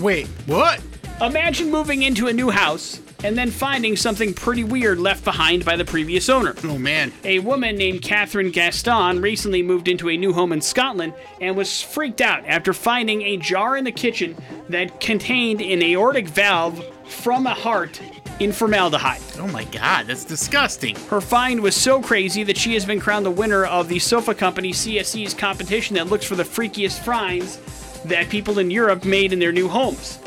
Wait, 0.00 0.26
what? 0.46 0.80
Imagine 1.20 1.70
moving 1.70 2.02
into 2.02 2.26
a 2.28 2.32
new 2.32 2.50
house 2.50 3.00
and 3.24 3.38
then 3.38 3.50
finding 3.50 3.96
something 3.96 4.34
pretty 4.34 4.64
weird 4.64 4.98
left 4.98 5.24
behind 5.24 5.64
by 5.64 5.76
the 5.76 5.84
previous 5.84 6.28
owner. 6.28 6.54
Oh 6.64 6.78
man. 6.78 7.12
A 7.24 7.38
woman 7.38 7.76
named 7.76 8.02
Catherine 8.02 8.50
Gaston 8.50 9.20
recently 9.20 9.62
moved 9.62 9.86
into 9.86 10.10
a 10.10 10.16
new 10.16 10.32
home 10.32 10.52
in 10.52 10.60
Scotland 10.60 11.14
and 11.40 11.56
was 11.56 11.80
freaked 11.80 12.20
out 12.20 12.44
after 12.46 12.72
finding 12.72 13.22
a 13.22 13.36
jar 13.36 13.76
in 13.76 13.84
the 13.84 13.92
kitchen 13.92 14.36
that 14.68 15.00
contained 15.00 15.60
an 15.60 15.82
aortic 15.82 16.28
valve 16.28 16.84
from 17.06 17.46
a 17.46 17.54
heart 17.54 18.00
in 18.42 18.52
formaldehyde. 18.52 19.22
Oh 19.38 19.46
my 19.46 19.64
god, 19.64 20.06
that's 20.06 20.24
disgusting. 20.24 20.96
Her 21.08 21.20
find 21.20 21.60
was 21.60 21.76
so 21.76 22.02
crazy 22.02 22.42
that 22.44 22.56
she 22.56 22.74
has 22.74 22.84
been 22.84 23.00
crowned 23.00 23.24
the 23.24 23.30
winner 23.30 23.64
of 23.64 23.88
the 23.88 23.98
sofa 23.98 24.34
company 24.34 24.72
CSE's 24.72 25.32
competition 25.32 25.94
that 25.94 26.08
looks 26.08 26.24
for 26.24 26.34
the 26.34 26.42
freakiest 26.42 27.04
finds 27.04 27.58
that 28.04 28.28
people 28.28 28.58
in 28.58 28.70
Europe 28.70 29.04
made 29.04 29.32
in 29.32 29.38
their 29.38 29.52
new 29.52 29.68
homes. 29.68 30.18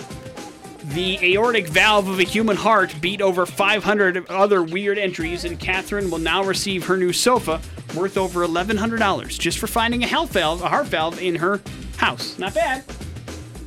The 0.94 1.18
aortic 1.34 1.68
valve 1.68 2.08
of 2.08 2.20
a 2.20 2.24
human 2.24 2.56
heart 2.56 2.96
beat 3.02 3.22
over 3.22 3.46
500 3.46 4.30
other 4.30 4.64
weird 4.64 4.98
entries, 4.98 5.44
and 5.44 5.60
Catherine 5.60 6.10
will 6.10 6.20
now 6.20 6.44
receive 6.44 6.86
her 6.86 6.96
new 6.96 7.12
sofa 7.12 7.60
worth 7.96 8.18
over 8.18 8.48
$1,100 8.48 9.40
just 9.40 9.58
for 9.58 9.68
finding 9.68 10.04
a 10.04 10.08
health 10.08 10.32
valve, 10.32 10.62
a 10.62 10.70
heart 10.70 10.88
valve 10.88 11.22
in 11.22 11.36
her 11.36 11.60
house. 11.98 12.38
Not 12.38 12.54
bad. 12.54 12.86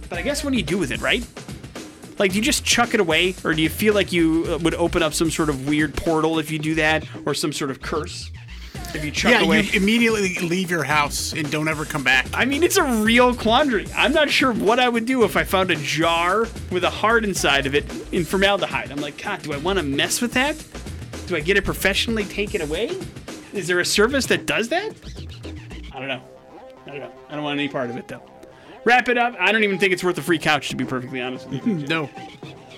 But 0.08 0.18
I 0.18 0.22
guess 0.22 0.42
what 0.42 0.52
do 0.52 0.56
you 0.56 0.62
do 0.62 0.78
with 0.78 0.90
it, 0.90 1.00
right? 1.00 1.26
Like, 2.18 2.32
do 2.32 2.36
you 2.38 2.42
just 2.42 2.64
chuck 2.64 2.94
it 2.94 3.00
away, 3.00 3.34
or 3.44 3.54
do 3.54 3.62
you 3.62 3.68
feel 3.68 3.94
like 3.94 4.12
you 4.12 4.44
uh, 4.48 4.58
would 4.58 4.74
open 4.74 5.02
up 5.02 5.14
some 5.14 5.30
sort 5.30 5.48
of 5.48 5.68
weird 5.68 5.94
portal 5.94 6.38
if 6.38 6.50
you 6.50 6.58
do 6.58 6.74
that, 6.76 7.04
or 7.24 7.34
some 7.34 7.52
sort 7.52 7.70
of 7.70 7.80
curse 7.80 8.30
if 8.94 9.04
you 9.04 9.10
chuck 9.10 9.30
Yeah, 9.32 9.42
away? 9.42 9.62
you 9.62 9.80
immediately 9.80 10.34
leave 10.48 10.70
your 10.70 10.82
house 10.82 11.32
and 11.32 11.48
don't 11.50 11.68
ever 11.68 11.84
come 11.84 12.02
back. 12.02 12.26
I 12.34 12.44
mean, 12.44 12.62
it's 12.62 12.76
a 12.76 12.82
real 12.82 13.34
quandary. 13.34 13.86
I'm 13.94 14.12
not 14.12 14.30
sure 14.30 14.52
what 14.52 14.80
I 14.80 14.88
would 14.88 15.06
do 15.06 15.22
if 15.24 15.36
I 15.36 15.44
found 15.44 15.70
a 15.70 15.76
jar 15.76 16.46
with 16.72 16.84
a 16.84 16.90
heart 16.90 17.24
inside 17.24 17.66
of 17.66 17.74
it 17.74 17.84
in 18.12 18.24
formaldehyde. 18.24 18.90
I'm 18.90 19.00
like, 19.00 19.22
God, 19.22 19.42
do 19.42 19.52
I 19.52 19.58
want 19.58 19.78
to 19.78 19.84
mess 19.84 20.20
with 20.20 20.32
that? 20.32 20.56
Do 21.26 21.36
I 21.36 21.40
get 21.40 21.56
it 21.56 21.64
professionally 21.64 22.24
taken 22.24 22.62
away? 22.62 22.90
Is 23.52 23.66
there 23.68 23.78
a 23.80 23.84
service 23.84 24.26
that 24.26 24.46
does 24.46 24.68
that? 24.70 24.92
I 25.92 25.98
don't 25.98 26.08
know. 26.08 26.22
I 26.86 26.90
don't 26.90 27.00
know. 27.00 27.12
I 27.28 27.34
don't 27.34 27.44
want 27.44 27.58
any 27.60 27.68
part 27.68 27.90
of 27.90 27.96
it, 27.96 28.08
though. 28.08 28.22
Wrap 28.88 29.10
it 29.10 29.18
up. 29.18 29.36
I 29.38 29.52
don't 29.52 29.64
even 29.64 29.78
think 29.78 29.92
it's 29.92 30.02
worth 30.02 30.16
a 30.16 30.22
free 30.22 30.38
couch, 30.38 30.70
to 30.70 30.76
be 30.76 30.86
perfectly 30.86 31.20
honest 31.20 31.46
with 31.50 31.66
you. 31.66 31.74
No. 31.88 32.08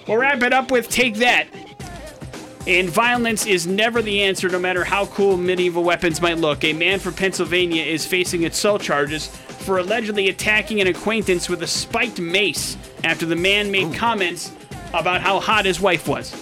We'll 0.08 0.16
wrap 0.16 0.42
it 0.42 0.52
up 0.52 0.72
with 0.72 0.88
Take 0.88 1.14
That. 1.18 1.46
And 2.66 2.90
violence 2.90 3.46
is 3.46 3.68
never 3.68 4.02
the 4.02 4.20
answer, 4.22 4.48
no 4.48 4.58
matter 4.58 4.82
how 4.82 5.06
cool 5.06 5.36
medieval 5.36 5.84
weapons 5.84 6.20
might 6.20 6.38
look. 6.38 6.64
A 6.64 6.72
man 6.72 6.98
from 6.98 7.14
Pennsylvania 7.14 7.84
is 7.84 8.04
facing 8.04 8.44
assault 8.44 8.82
charges 8.82 9.28
for 9.28 9.78
allegedly 9.78 10.28
attacking 10.28 10.80
an 10.80 10.88
acquaintance 10.88 11.48
with 11.48 11.62
a 11.62 11.68
spiked 11.68 12.18
mace 12.18 12.76
after 13.04 13.24
the 13.24 13.36
man 13.36 13.70
made 13.70 13.94
comments 13.94 14.50
about 14.92 15.20
how 15.20 15.38
hot 15.38 15.64
his 15.64 15.80
wife 15.80 16.08
was. 16.08 16.34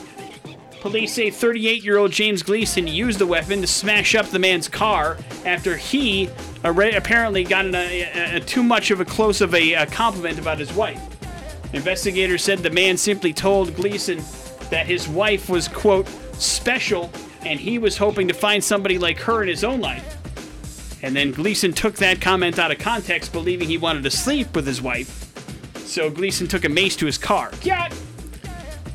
Police 0.80 1.12
say 1.14 1.30
38 1.30 1.82
year 1.82 1.98
old 1.98 2.12
James 2.12 2.42
Gleason 2.42 2.86
used 2.86 3.18
the 3.18 3.26
weapon 3.26 3.60
to 3.60 3.66
smash 3.66 4.14
up 4.14 4.26
the 4.26 4.38
man's 4.38 4.68
car 4.68 5.18
after 5.44 5.76
he 5.76 6.30
apparently 6.64 7.44
got 7.44 7.66
a, 7.66 8.02
a- 8.02 8.36
a- 8.36 8.40
too 8.40 8.62
much 8.62 8.90
of 8.90 9.00
a 9.00 9.04
close 9.04 9.40
of 9.40 9.54
a, 9.54 9.74
uh 9.74 9.86
compliment 9.86 10.38
about 10.38 10.58
his 10.58 10.72
wife. 10.72 11.00
Investigators 11.74 12.42
said 12.44 12.60
the 12.60 12.70
man 12.70 12.96
simply 12.96 13.32
told 13.32 13.74
Gleason 13.74 14.18
that 14.70 14.86
his 14.86 15.08
wife 15.08 15.48
was, 15.50 15.66
quote, 15.68 16.06
special, 16.34 17.10
and 17.44 17.58
he 17.58 17.78
was 17.78 17.96
hoping 17.96 18.28
to 18.28 18.34
find 18.34 18.62
somebody 18.62 18.98
like 18.98 19.18
her 19.20 19.42
in 19.42 19.48
his 19.48 19.64
own 19.64 19.80
life. 19.80 20.14
And 21.02 21.14
then 21.14 21.32
Gleason 21.32 21.72
took 21.72 21.94
that 21.96 22.20
comment 22.20 22.58
out 22.58 22.70
of 22.70 22.78
context, 22.78 23.32
believing 23.32 23.68
he 23.68 23.78
wanted 23.78 24.02
to 24.04 24.10
sleep 24.10 24.54
with 24.54 24.66
his 24.66 24.80
wife. 24.80 25.24
So 25.86 26.10
Gleason 26.10 26.46
took 26.46 26.64
a 26.64 26.68
mace 26.68 26.96
to 26.96 27.06
his 27.06 27.18
car. 27.18 27.50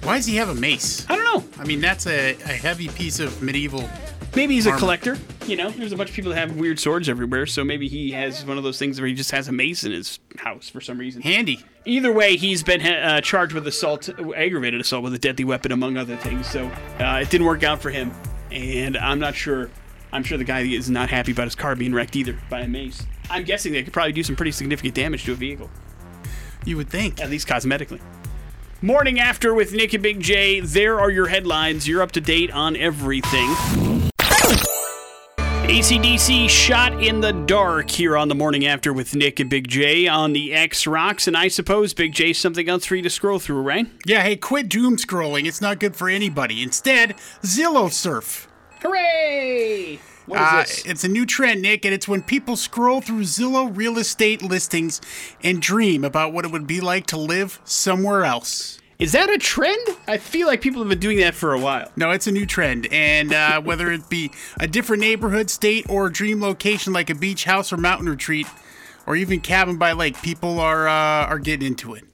Why 0.03 0.17
does 0.17 0.25
he 0.25 0.35
have 0.35 0.49
a 0.49 0.55
mace? 0.55 1.05
I 1.09 1.15
don't 1.15 1.23
know. 1.23 1.61
I 1.61 1.65
mean, 1.65 1.79
that's 1.79 2.07
a, 2.07 2.31
a 2.31 2.47
heavy 2.53 2.89
piece 2.89 3.19
of 3.19 3.41
medieval. 3.41 3.89
Maybe 4.35 4.55
he's 4.55 4.65
a 4.65 4.75
collector. 4.75 5.17
You 5.45 5.55
know, 5.55 5.69
there's 5.69 5.91
a 5.91 5.95
bunch 5.97 6.09
of 6.09 6.15
people 6.15 6.31
that 6.31 6.39
have 6.39 6.55
weird 6.57 6.79
swords 6.79 7.07
everywhere, 7.07 7.45
so 7.45 7.63
maybe 7.63 7.87
he 7.87 8.11
has 8.11 8.43
one 8.45 8.57
of 8.57 8.63
those 8.63 8.79
things 8.79 8.99
where 8.99 9.07
he 9.07 9.13
just 9.13 9.31
has 9.31 9.47
a 9.47 9.51
mace 9.51 9.83
in 9.83 9.91
his 9.91 10.19
house 10.39 10.69
for 10.69 10.81
some 10.81 10.97
reason. 10.97 11.21
Handy. 11.21 11.63
Either 11.85 12.11
way, 12.11 12.35
he's 12.35 12.63
been 12.63 12.81
uh, 12.81 13.21
charged 13.21 13.53
with 13.53 13.67
assault, 13.67 14.09
aggravated 14.35 14.81
assault 14.81 15.03
with 15.03 15.13
a 15.13 15.19
deadly 15.19 15.45
weapon, 15.45 15.71
among 15.71 15.97
other 15.97 16.15
things. 16.17 16.47
So 16.47 16.65
uh, 16.99 17.19
it 17.21 17.29
didn't 17.29 17.45
work 17.45 17.63
out 17.63 17.81
for 17.81 17.89
him, 17.91 18.11
and 18.51 18.97
I'm 18.97 19.19
not 19.19 19.35
sure. 19.35 19.69
I'm 20.11 20.23
sure 20.23 20.37
the 20.37 20.43
guy 20.43 20.61
is 20.61 20.89
not 20.89 21.09
happy 21.09 21.31
about 21.31 21.45
his 21.45 21.55
car 21.55 21.75
being 21.75 21.93
wrecked 21.93 22.15
either 22.15 22.37
by 22.49 22.61
a 22.61 22.67
mace. 22.67 23.05
I'm 23.29 23.43
guessing 23.43 23.71
they 23.73 23.83
could 23.83 23.93
probably 23.93 24.13
do 24.13 24.23
some 24.23 24.35
pretty 24.35 24.51
significant 24.51 24.95
damage 24.95 25.23
to 25.25 25.31
a 25.31 25.35
vehicle, 25.35 25.69
You 26.65 26.77
would 26.77 26.89
think. 26.89 27.19
at 27.21 27.29
least 27.29 27.47
cosmetically. 27.47 27.99
Morning 28.83 29.17
after 29.17 29.53
with 29.53 29.71
Nick 29.71 29.93
and 29.93 30.03
Big 30.03 30.19
J. 30.19 30.59
There 30.59 30.99
are 30.99 31.09
your 31.09 31.27
headlines. 31.27 31.87
You're 31.87 32.01
up 32.01 32.11
to 32.11 32.19
date 32.19 32.51
on 32.51 32.75
everything. 32.75 33.47
ACDC 35.37 36.49
shot 36.49 37.01
in 37.01 37.21
the 37.21 37.31
dark 37.31 37.89
here 37.89 38.17
on 38.17 38.27
the 38.27 38.35
morning 38.35 38.65
after 38.65 38.91
with 38.91 39.15
Nick 39.15 39.39
and 39.39 39.49
Big 39.49 39.69
J 39.69 40.09
on 40.09 40.33
the 40.33 40.53
X 40.53 40.85
Rocks. 40.85 41.29
And 41.29 41.37
I 41.37 41.47
suppose, 41.47 41.93
Big 41.93 42.11
J, 42.11 42.33
something 42.33 42.67
else 42.67 42.85
for 42.85 42.97
you 42.97 43.03
to 43.03 43.09
scroll 43.09 43.39
through, 43.39 43.61
right? 43.61 43.87
Yeah, 44.05 44.21
hey, 44.21 44.35
quit 44.35 44.67
doom 44.67 44.97
scrolling. 44.97 45.45
It's 45.45 45.61
not 45.61 45.79
good 45.79 45.95
for 45.95 46.09
anybody. 46.09 46.61
Instead, 46.61 47.15
Zillow 47.41 47.89
surf. 47.89 48.49
Hooray! 48.81 50.01
Uh, 50.31 50.63
it's 50.85 51.03
a 51.03 51.09
new 51.09 51.25
trend, 51.25 51.61
Nick, 51.61 51.85
and 51.85 51.93
it's 51.93 52.07
when 52.07 52.21
people 52.21 52.55
scroll 52.55 53.01
through 53.01 53.21
Zillow 53.21 53.75
real 53.75 53.97
estate 53.97 54.41
listings 54.41 55.01
and 55.43 55.61
dream 55.61 56.03
about 56.03 56.33
what 56.33 56.45
it 56.45 56.51
would 56.51 56.67
be 56.67 56.81
like 56.81 57.05
to 57.07 57.17
live 57.17 57.59
somewhere 57.65 58.23
else. 58.23 58.79
Is 58.99 59.11
that 59.11 59.29
a 59.29 59.37
trend? 59.37 59.85
I 60.07 60.17
feel 60.17 60.47
like 60.47 60.61
people 60.61 60.81
have 60.81 60.89
been 60.89 60.99
doing 60.99 61.17
that 61.17 61.33
for 61.33 61.53
a 61.53 61.59
while. 61.59 61.91
No, 61.95 62.11
it's 62.11 62.27
a 62.27 62.31
new 62.31 62.45
trend, 62.45 62.87
and 62.91 63.33
uh, 63.33 63.61
whether 63.63 63.91
it 63.91 64.09
be 64.09 64.31
a 64.59 64.67
different 64.67 65.01
neighborhood, 65.01 65.49
state, 65.49 65.85
or 65.89 66.09
dream 66.09 66.39
location 66.41 66.93
like 66.93 67.09
a 67.09 67.15
beach 67.15 67.43
house 67.43 67.73
or 67.73 67.77
mountain 67.77 68.07
retreat, 68.07 68.47
or 69.05 69.15
even 69.15 69.41
cabin 69.41 69.77
by 69.77 69.91
lake, 69.91 70.21
people 70.21 70.59
are 70.59 70.87
uh, 70.87 71.25
are 71.27 71.39
getting 71.39 71.67
into 71.67 71.93
it. 71.93 72.05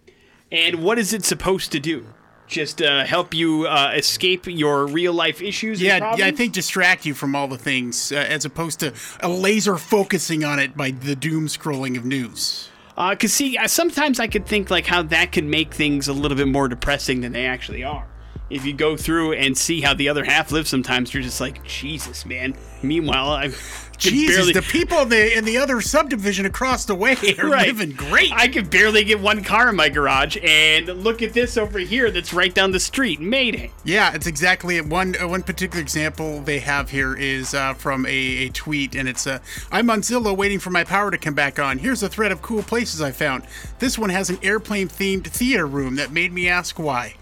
And 0.52 0.84
what 0.84 0.98
is 0.98 1.14
it 1.14 1.24
supposed 1.26 1.72
to 1.74 1.80
do? 1.80 2.08
Just 2.50 2.82
uh, 2.82 3.06
help 3.06 3.36
you 3.36 3.68
uh, 3.68 3.92
escape 3.96 4.48
your 4.48 4.88
real 4.88 5.14
life 5.14 5.40
issues? 5.40 5.80
and 5.80 5.86
Yeah, 5.86 6.16
yeah, 6.18 6.26
I 6.26 6.32
think 6.32 6.52
distract 6.52 7.06
you 7.06 7.14
from 7.14 7.36
all 7.36 7.48
the 7.48 7.60
things, 7.60 8.12
uh, 8.12 8.16
as 8.16 8.44
opposed 8.44 8.80
to 8.80 8.92
a 9.20 9.30
laser 9.30 9.78
focusing 9.78 10.44
on 10.44 10.58
it 10.58 10.76
by 10.76 10.90
the 10.90 11.16
doom 11.16 11.46
scrolling 11.46 11.96
of 11.96 12.06
news. 12.06 12.70
Uh, 12.98 13.16
cause 13.16 13.34
see, 13.34 13.56
uh, 13.56 13.68
sometimes 13.68 14.20
I 14.20 14.26
could 14.26 14.48
think 14.48 14.72
like 14.72 14.88
how 14.88 15.04
that 15.04 15.32
could 15.32 15.46
make 15.46 15.76
things 15.76 16.08
a 16.08 16.14
little 16.14 16.36
bit 16.36 16.48
more 16.48 16.68
depressing 16.68 17.22
than 17.22 17.34
they 17.34 17.46
actually 17.46 17.84
are. 17.84 18.08
If 18.50 18.66
you 18.66 18.74
go 18.74 18.98
through 18.98 19.34
and 19.34 19.56
see 19.56 19.82
how 19.82 19.94
the 19.94 20.10
other 20.10 20.26
half 20.26 20.52
lives, 20.52 20.72
sometimes 20.72 21.14
you're 21.14 21.22
just 21.22 21.40
like, 21.40 21.64
Jesus, 21.64 22.26
man. 22.26 22.56
Meanwhile, 22.82 23.30
I 23.30 23.50
could 23.50 23.89
Jesus, 24.00 24.36
barely. 24.38 24.54
the 24.54 24.62
people 24.62 25.00
in 25.02 25.10
the 25.10 25.38
in 25.38 25.46
the 25.46 25.58
other 25.58 25.82
subdivision 25.82 26.46
across 26.46 26.86
the 26.86 26.96
way 26.96 27.16
are 27.38 27.50
Right. 27.50 27.68
living 27.68 27.92
great. 27.92 28.32
I 28.34 28.48
could 28.48 28.70
barely 28.70 29.04
get 29.04 29.20
one 29.20 29.44
car 29.44 29.70
in 29.70 29.76
my 29.76 29.90
garage, 29.90 30.38
and 30.44 30.88
look 30.88 31.22
at 31.22 31.34
this 31.34 31.58
over 31.58 31.80
here 31.80 32.10
that's 32.12 32.34
right 32.34 32.54
down 32.54 32.72
the 32.72 32.80
street. 32.80 33.20
Mayday. 33.20 33.72
Yeah, 33.84 34.14
it's 34.14 34.28
exactly 34.28 34.78
it. 34.78 34.86
One 34.86 35.16
uh, 35.22 35.28
one 35.28 35.44
particular 35.44 35.82
example 35.82 36.42
they 36.42 36.60
have 36.60 36.90
here 36.90 37.16
is 37.16 37.54
uh, 37.54 37.74
from 37.74 38.06
a, 38.06 38.10
a 38.10 38.50
tweet, 38.50 38.96
and 38.96 39.08
it's 39.10 39.28
uh, 39.28 39.40
I'm 39.72 39.90
on 39.90 40.02
Zillow 40.02 40.36
waiting 40.36 40.60
for 40.60 40.70
my 40.70 40.84
power 40.84 41.12
to 41.12 41.18
come 41.18 41.34
back 41.34 41.60
on. 41.60 41.78
Here's 41.80 42.02
a 42.04 42.10
thread 42.10 42.32
of 42.32 42.42
cool 42.42 42.64
places 42.64 43.02
I 43.02 43.12
found. 43.12 43.44
This 43.80 43.98
one 43.98 44.10
has 44.10 44.30
an 44.30 44.40
airplane 44.44 44.88
themed 44.88 45.28
theater 45.28 45.66
room 45.68 45.96
that 45.98 46.12
made 46.12 46.32
me 46.34 46.48
ask 46.48 46.80
why. 46.80 47.16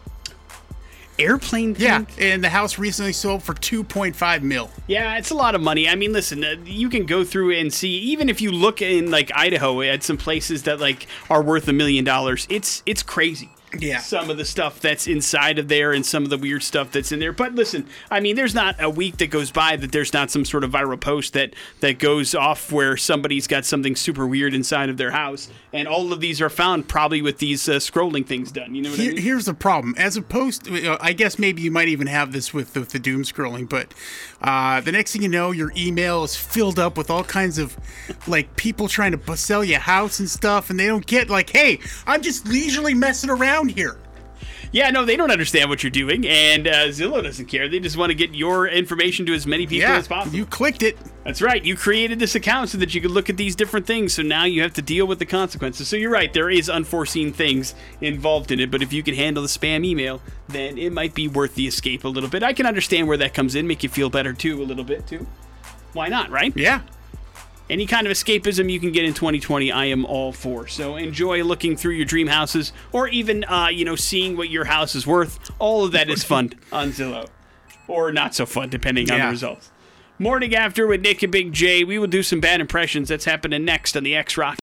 Airplane 1.20 1.76
Yeah, 1.78 2.05
and 2.20 2.43
the 2.43 2.49
house 2.49 2.78
recently 2.78 3.13
sold 3.13 3.43
for 3.43 3.53
2.5 3.53 4.41
mil. 4.41 4.70
Yeah, 4.88 5.18
it's 5.18 5.32
a 5.32 5.36
lot 5.36 5.55
of 5.55 5.61
money. 5.61 5.88
I 5.89 5.95
mean, 5.95 6.13
listen, 6.13 6.43
uh, 6.43 6.55
you 6.63 6.89
can 6.89 7.05
go 7.05 7.24
through 7.24 7.55
and 7.57 7.74
see 7.74 7.89
even 7.89 8.30
if 8.30 8.41
you 8.41 8.51
look 8.51 8.82
in 8.82 9.11
like 9.11 9.32
Idaho 9.36 9.82
at 9.82 10.03
some 10.03 10.18
places 10.18 10.63
that 10.63 10.80
like 10.80 11.07
are 11.30 11.41
worth 11.41 11.68
a 11.68 11.74
million 11.74 12.05
dollars. 12.05 12.47
It's 12.49 12.84
it's 12.86 13.03
crazy. 13.03 13.49
Yeah. 13.78 13.99
Some 13.99 14.30
of 14.30 14.38
the 14.38 14.45
stuff 14.45 14.80
that's 14.80 15.07
inside 15.07 15.59
of 15.59 15.68
there 15.68 15.91
and 15.91 16.05
some 16.05 16.24
of 16.24 16.30
the 16.30 16.38
weird 16.38 16.63
stuff 16.63 16.91
that's 16.91 17.11
in 17.11 17.20
there. 17.20 17.34
But 17.34 17.53
listen, 17.53 17.86
I 18.09 18.22
mean, 18.22 18.38
there's 18.38 18.55
not 18.55 18.82
a 18.82 18.89
week 18.89 19.18
that 19.18 19.28
goes 19.28 19.51
by 19.51 19.76
that 19.76 19.91
there's 19.91 20.13
not 20.13 20.32
some 20.32 20.45
sort 20.45 20.63
of 20.63 20.72
viral 20.72 20.99
post 20.99 21.34
that 21.34 21.53
that 21.82 21.99
goes 21.99 22.34
off 22.34 22.72
where 22.72 22.95
somebody's 22.95 23.45
got 23.45 23.65
something 23.65 23.95
super 23.95 24.26
weird 24.26 24.53
inside 24.53 24.89
of 24.89 24.95
their 24.95 25.11
house, 25.11 25.49
and 25.74 25.88
all 25.88 26.13
of 26.13 26.22
these 26.22 26.41
are 26.41 26.49
found 26.49 26.88
probably 26.88 27.22
with 27.22 27.39
these 27.39 27.68
uh, 27.68 27.74
scrolling 27.74 28.26
things 28.26 28.51
done. 28.53 28.74
You 28.74 28.84
know 28.84 28.91
what 28.91 28.99
I 28.99 29.07
mean? 29.07 29.18
here's 29.18 29.45
the 29.45 29.53
problem. 29.53 29.95
As 29.97 30.15
opposed, 30.15 30.65
to, 30.65 30.93
uh, 30.93 30.97
I 31.01 31.11
guess 31.11 31.38
maybe 31.38 31.61
you 31.61 31.72
might 31.72 31.89
even 31.89 32.07
have 32.07 32.32
this 32.32 32.53
with, 32.53 32.74
with 32.76 32.89
the 32.89 32.99
doom 32.99 33.24
scrolling, 33.24 33.68
but 33.68 33.93
uh, 34.41 34.80
the 34.80 34.93
next 34.93 35.11
thing 35.11 35.24
you 35.24 35.30
know, 35.30 35.51
your 35.51 35.74
email 35.76 36.24
is 36.24 36.38
filled 36.38 36.80
up 36.80 36.97
with 36.97 37.09
all 37.09 37.24
kinds 37.24 37.57
of 37.57 37.76
like 38.28 38.55
people 38.55 38.88
trying 38.88 39.18
to 39.18 39.38
sell 39.38 39.63
you 39.63 39.76
a 39.76 39.80
house 39.80 40.20
and 40.20 40.30
stuff, 40.30 40.70
and 40.70 40.80
they 40.80 40.88
don't 40.88 41.05
get 41.05 41.30
like, 41.30 41.49
hey, 41.49 41.80
I'm 42.05 42.22
just 42.22 42.47
leisurely 42.47 42.93
messing 42.93 43.30
around 43.30 43.56
here. 43.65 43.97
Yeah, 44.73 44.89
no, 44.91 45.05
they 45.05 45.15
don't 45.15 45.31
understand 45.31 45.69
what 45.69 45.81
you're 45.81 45.89
doing, 45.89 46.27
and 46.27 46.67
uh, 46.67 46.87
Zillow 46.87 47.23
doesn't 47.23 47.45
care. 47.45 47.69
They 47.69 47.79
just 47.79 47.95
want 47.95 48.09
to 48.09 48.13
get 48.15 48.35
your 48.35 48.67
information 48.67 49.25
to 49.27 49.33
as 49.33 49.47
many 49.47 49.65
people 49.65 49.87
Yeah, 49.89 49.95
as 49.97 50.09
possible. 50.09 50.35
you 50.35 50.45
clicked 50.45 50.83
it. 50.83 50.97
That's 51.23 51.41
right. 51.41 51.63
You 51.63 51.77
created 51.77 52.19
this 52.19 52.35
account 52.35 52.69
so 52.69 52.77
that 52.79 52.93
you 52.93 52.99
could 52.99 53.11
look 53.11 53.29
at 53.29 53.37
these 53.37 53.55
different 53.55 53.87
things. 53.87 54.13
So 54.13 54.23
now 54.23 54.43
you 54.43 54.61
have 54.63 54.73
to 54.73 54.81
deal 54.81 55.07
with 55.07 55.19
the 55.19 55.25
consequences. 55.25 55.87
So 55.87 55.95
you're 55.95 56.11
right. 56.11 56.33
There 56.33 56.49
is 56.49 56.69
unforeseen 56.69 57.31
things 57.31 57.75
involved 58.01 58.51
in 58.51 58.59
it. 58.59 58.69
But 58.69 58.81
if 58.81 58.91
you 58.91 59.03
can 59.03 59.15
handle 59.15 59.41
the 59.41 59.49
spam 59.49 59.85
email, 59.85 60.21
then 60.49 60.77
it 60.77 60.91
might 60.91 61.13
be 61.13 61.29
worth 61.29 61.55
the 61.55 61.65
escape 61.67 62.03
a 62.03 62.09
little 62.09 62.29
bit. 62.29 62.43
I 62.43 62.51
can 62.51 62.65
understand 62.65 63.07
where 63.07 63.17
that 63.17 63.33
comes 63.33 63.55
in, 63.55 63.67
make 63.67 63.83
you 63.83 63.89
feel 63.89 64.09
better 64.09 64.33
too, 64.33 64.61
a 64.61 64.65
little 64.65 64.83
bit 64.83 65.07
too. 65.07 65.25
Why 65.93 66.09
not, 66.09 66.29
right? 66.29 66.55
Yeah. 66.57 66.81
Any 67.70 67.86
kind 67.86 68.07
of 68.07 68.13
escapism 68.13 68.72
you 68.72 68.80
can 68.80 68.93
get 68.93 69.03
in 69.03 69.13
2020, 69.13 69.72
I 69.72 69.86
am 69.86 70.05
all 70.05 70.32
for. 70.32 70.68
So 70.68 70.95
enjoy 70.95 71.43
looking 71.43 71.76
through 71.76 71.93
your 71.93 72.05
dream 72.05 72.28
houses, 72.28 72.72
or 72.93 73.09
even, 73.09 73.43
uh, 73.43 73.68
you 73.68 73.84
know, 73.84 73.97
seeing 73.97 74.38
what 74.38 74.49
your 74.49 74.65
house 74.65 74.95
is 74.95 75.05
worth. 75.05 75.38
All 75.59 75.84
of 75.84 75.91
that 75.91 76.09
is 76.09 76.24
fun 76.26 76.53
on 76.72 76.91
Zillow, 76.91 77.28
or 77.88 78.13
not 78.13 78.34
so 78.34 78.45
fun, 78.45 78.70
depending 78.70 79.11
on 79.11 79.20
the 79.20 79.28
results. 79.28 79.72
Morning 80.18 80.55
after 80.55 80.88
with 80.88 81.01
Nick 81.01 81.22
and 81.24 81.32
Big 81.32 81.51
J. 81.51 81.84
We 81.84 81.99
will 81.99 82.07
do 82.07 82.24
some 82.24 82.39
bad 82.39 82.61
impressions. 82.61 83.09
That's 83.09 83.26
happening 83.26 83.65
next 83.65 83.97
on 83.97 84.03
the 84.03 84.15
X 84.15 84.38
Rock. 84.38 84.57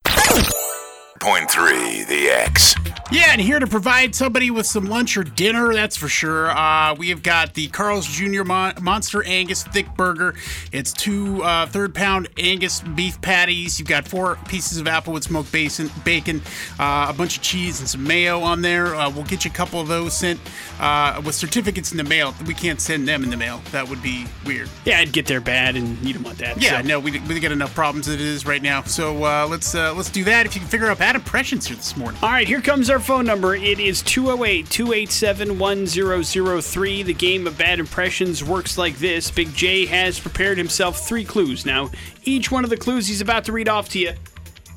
Point 1.24 1.50
three, 1.50 2.04
the 2.04 2.28
X. 2.28 2.74
Yeah, 3.10 3.32
and 3.32 3.40
here 3.40 3.58
to 3.58 3.66
provide 3.66 4.14
somebody 4.14 4.50
with 4.50 4.66
some 4.66 4.86
lunch 4.86 5.16
or 5.16 5.24
dinner, 5.24 5.72
that's 5.72 5.96
for 5.96 6.08
sure. 6.08 6.50
Uh, 6.50 6.94
we 6.94 7.10
have 7.10 7.22
got 7.22 7.54
the 7.54 7.68
Carl's 7.68 8.06
Jr. 8.06 8.44
Mon- 8.44 8.74
Monster 8.82 9.22
Angus 9.22 9.62
Thick 9.62 9.86
Burger. 9.94 10.34
It's 10.72 10.92
two 10.92 11.42
uh, 11.42 11.66
third 11.66 11.94
pound 11.94 12.28
Angus 12.38 12.80
beef 12.80 13.20
patties. 13.20 13.78
You've 13.78 13.88
got 13.88 14.08
four 14.08 14.36
pieces 14.48 14.78
of 14.78 14.86
applewood 14.86 15.22
smoked 15.22 15.52
bacon, 15.52 15.90
bacon 16.04 16.42
uh, 16.80 17.06
a 17.10 17.12
bunch 17.12 17.36
of 17.36 17.42
cheese, 17.42 17.78
and 17.78 17.88
some 17.88 18.04
mayo 18.04 18.40
on 18.40 18.62
there. 18.62 18.94
Uh, 18.94 19.10
we'll 19.10 19.24
get 19.24 19.44
you 19.44 19.50
a 19.50 19.54
couple 19.54 19.80
of 19.80 19.86
those 19.86 20.16
sent 20.16 20.40
uh, 20.80 21.22
with 21.24 21.34
certificates 21.34 21.92
in 21.92 21.98
the 21.98 22.04
mail. 22.04 22.34
We 22.46 22.54
can't 22.54 22.80
send 22.80 23.06
them 23.06 23.22
in 23.22 23.30
the 23.30 23.36
mail. 23.36 23.60
That 23.70 23.88
would 23.88 24.02
be 24.02 24.26
weird. 24.44 24.68
Yeah, 24.86 24.98
I'd 24.98 25.12
get 25.12 25.26
there 25.26 25.40
bad, 25.40 25.76
and 25.76 25.98
you 25.98 26.14
don't 26.14 26.24
want 26.24 26.38
that. 26.38 26.60
Yeah, 26.60 26.80
so. 26.80 26.86
no, 26.88 27.00
we 27.00 27.20
we 27.20 27.38
got 27.38 27.52
enough 27.52 27.74
problems 27.74 28.08
as 28.08 28.14
it 28.14 28.20
is 28.20 28.44
right 28.44 28.62
now. 28.62 28.82
So 28.82 29.24
uh, 29.24 29.46
let's 29.48 29.74
uh, 29.74 29.94
let's 29.94 30.10
do 30.10 30.24
that. 30.24 30.46
If 30.46 30.54
you 30.54 30.60
can 30.60 30.70
figure 30.70 30.88
out 30.88 30.98
bad 31.14 31.20
impressions 31.20 31.66
here 31.66 31.76
this 31.76 31.96
morning. 31.96 32.18
All 32.24 32.30
right, 32.30 32.48
here 32.48 32.60
comes 32.60 32.90
our 32.90 32.98
phone 32.98 33.24
number. 33.24 33.54
It 33.54 33.78
is 33.78 34.02
208 34.02 34.68
287 34.68 35.58
1003. 35.60 37.02
The 37.04 37.14
game 37.14 37.46
of 37.46 37.56
bad 37.56 37.78
impressions 37.78 38.42
works 38.42 38.76
like 38.76 38.96
this 38.96 39.30
Big 39.30 39.54
J 39.54 39.86
has 39.86 40.18
prepared 40.18 40.58
himself 40.58 41.06
three 41.06 41.24
clues. 41.24 41.64
Now, 41.64 41.90
each 42.24 42.50
one 42.50 42.64
of 42.64 42.70
the 42.70 42.76
clues 42.76 43.06
he's 43.06 43.20
about 43.20 43.44
to 43.44 43.52
read 43.52 43.68
off 43.68 43.90
to 43.90 44.00
you, 44.00 44.14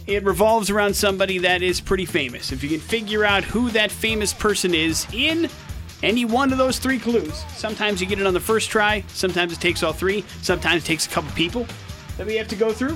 it 0.05 0.23
revolves 0.23 0.69
around 0.69 0.95
somebody 0.95 1.39
that 1.39 1.63
is 1.63 1.81
pretty 1.81 2.05
famous. 2.05 2.51
If 2.51 2.61
you 2.61 2.69
can 2.69 2.81
figure 2.81 3.25
out 3.25 3.43
who 3.43 3.71
that 3.71 3.91
famous 3.91 4.31
person 4.31 4.75
is 4.75 5.07
in 5.11 5.49
any 6.03 6.25
one 6.25 6.51
of 6.51 6.59
those 6.59 6.77
three 6.77 6.99
clues, 6.99 7.33
sometimes 7.55 7.99
you 7.99 8.05
get 8.05 8.19
it 8.19 8.27
on 8.27 8.35
the 8.35 8.39
first 8.39 8.69
try, 8.69 9.03
sometimes 9.07 9.53
it 9.53 9.59
takes 9.59 9.81
all 9.81 9.93
three, 9.93 10.23
sometimes 10.43 10.83
it 10.83 10.85
takes 10.85 11.07
a 11.07 11.09
couple 11.09 11.31
people 11.31 11.65
that 12.17 12.27
we 12.27 12.35
have 12.35 12.47
to 12.49 12.55
go 12.55 12.71
through. 12.71 12.95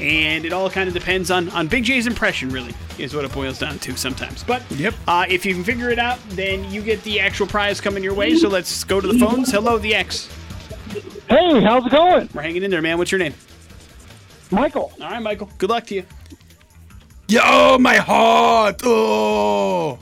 And 0.00 0.44
it 0.44 0.52
all 0.52 0.70
kind 0.70 0.86
of 0.86 0.94
depends 0.94 1.30
on, 1.30 1.48
on 1.50 1.66
Big 1.66 1.82
J's 1.84 2.06
impression, 2.06 2.50
really, 2.50 2.72
is 2.98 3.14
what 3.14 3.24
it 3.24 3.32
boils 3.32 3.58
down 3.58 3.78
to 3.80 3.96
sometimes. 3.96 4.44
But 4.44 4.62
Yep. 4.70 4.94
uh, 5.08 5.26
if 5.28 5.44
you 5.44 5.54
can 5.54 5.64
figure 5.64 5.90
it 5.90 5.98
out, 5.98 6.18
then 6.30 6.70
you 6.70 6.82
get 6.82 7.02
the 7.02 7.18
actual 7.18 7.48
prize 7.48 7.80
coming 7.80 8.04
your 8.04 8.14
way. 8.14 8.36
So 8.36 8.48
let's 8.48 8.84
go 8.84 9.00
to 9.00 9.08
the 9.08 9.18
phones. 9.18 9.50
Hello, 9.50 9.76
the 9.78 9.94
X. 9.96 10.28
Hey, 11.28 11.60
how's 11.62 11.84
it 11.84 11.90
going? 11.92 12.28
We're 12.32 12.42
hanging 12.42 12.62
in 12.62 12.70
there, 12.70 12.80
man. 12.80 12.96
What's 12.96 13.10
your 13.10 13.18
name? 13.18 13.34
Michael. 14.52 14.92
All 15.00 15.10
right, 15.10 15.20
Michael. 15.20 15.50
Good 15.58 15.68
luck 15.70 15.86
to 15.86 15.96
you. 15.96 16.04
Yo, 17.28 17.76
my 17.78 17.96
heart. 17.96 18.80
Oh. 18.84 19.98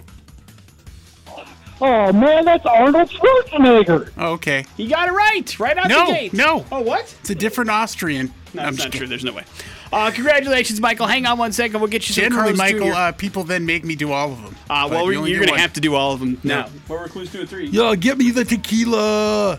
Oh, 1.80 2.12
man, 2.12 2.44
that's 2.44 2.64
Arnold 2.64 3.10
Schwarzenegger. 3.10 4.16
Okay. 4.16 4.64
You 4.76 4.88
got 4.88 5.08
it 5.08 5.12
right. 5.12 5.58
Right 5.60 5.76
out 5.76 5.88
No, 5.88 6.06
the 6.06 6.12
gate. 6.12 6.32
no. 6.32 6.64
Oh, 6.72 6.80
what? 6.80 7.14
It's 7.20 7.30
a 7.30 7.34
different 7.34 7.70
Austrian. 7.70 8.32
No, 8.54 8.62
I'm 8.62 8.68
it's 8.68 8.76
just 8.78 8.86
not 8.86 8.92
true. 8.92 9.00
kidding. 9.00 9.08
There's 9.10 9.24
no 9.24 9.32
way. 9.34 9.44
Uh, 9.92 10.10
congratulations, 10.10 10.80
Michael. 10.80 11.06
Hang 11.06 11.26
on 11.26 11.38
one 11.38 11.52
second. 11.52 11.80
We'll 11.80 11.88
get 11.88 12.08
you 12.08 12.14
some 12.14 12.22
Generally, 12.24 12.56
Carl's 12.56 12.58
Michael, 12.58 12.88
Jr. 12.88 12.94
uh, 12.94 13.12
people 13.12 13.44
then 13.44 13.64
make 13.66 13.84
me 13.84 13.94
do 13.94 14.12
all 14.12 14.32
of 14.32 14.42
them. 14.42 14.56
uh, 14.68 14.88
But 14.88 14.90
well, 14.90 15.00
you 15.04 15.06
we're, 15.06 15.18
only 15.18 15.30
you're 15.30 15.40
get 15.40 15.46
going 15.46 15.48
to 15.48 15.52
one. 15.52 15.60
have 15.60 15.72
to 15.74 15.80
do 15.80 15.94
all 15.94 16.12
of 16.12 16.20
them 16.20 16.40
now. 16.42 16.62
No. 16.62 16.68
What 16.88 17.00
were 17.00 17.08
clues 17.08 17.30
two 17.30 17.40
and 17.40 17.48
three? 17.48 17.66
Yo, 17.68 17.94
get 17.94 18.18
me 18.18 18.30
the 18.30 18.44
tequila. 18.44 19.58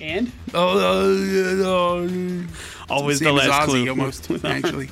And? 0.00 0.30
Oh, 0.54 0.78
uh, 0.78 2.04
uh, 2.04 2.46
Always 2.90 3.18
same 3.18 3.34
the 3.34 3.42
as 3.42 3.48
last 3.48 3.68
Ozzy, 3.68 3.82
clue. 3.82 3.88
almost, 3.90 4.30
actually. 4.44 4.90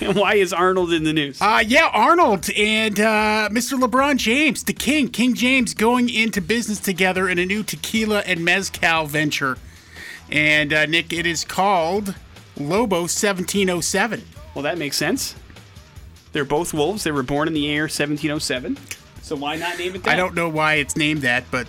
Why 0.12 0.34
is 0.34 0.52
Arnold 0.52 0.92
in 0.92 1.04
the 1.04 1.12
news? 1.12 1.40
Uh, 1.40 1.62
yeah, 1.64 1.88
Arnold 1.92 2.50
and 2.56 2.98
uh, 2.98 3.48
Mr. 3.52 3.78
LeBron 3.80 4.16
James, 4.16 4.64
the 4.64 4.72
King, 4.72 5.08
King 5.08 5.34
James, 5.34 5.72
going 5.72 6.08
into 6.08 6.40
business 6.40 6.80
together 6.80 7.28
in 7.28 7.38
a 7.38 7.46
new 7.46 7.62
tequila 7.62 8.20
and 8.26 8.44
mezcal 8.44 9.06
venture. 9.06 9.56
And 10.30 10.72
uh, 10.72 10.86
Nick, 10.86 11.12
it 11.12 11.26
is 11.26 11.44
called 11.44 12.16
Lobo 12.58 13.00
1707. 13.00 14.22
Well, 14.54 14.62
that 14.62 14.78
makes 14.78 14.96
sense. 14.96 15.34
They're 16.32 16.44
both 16.44 16.74
wolves. 16.74 17.04
They 17.04 17.10
were 17.12 17.22
born 17.22 17.48
in 17.48 17.54
the 17.54 17.60
year 17.60 17.82
1707. 17.82 18.76
So 19.22 19.36
why 19.36 19.56
not 19.56 19.78
name 19.78 19.94
it 19.94 20.02
that? 20.04 20.12
I 20.12 20.16
don't 20.16 20.34
know 20.34 20.48
why 20.48 20.74
it's 20.74 20.96
named 20.96 21.22
that, 21.22 21.44
but 21.50 21.66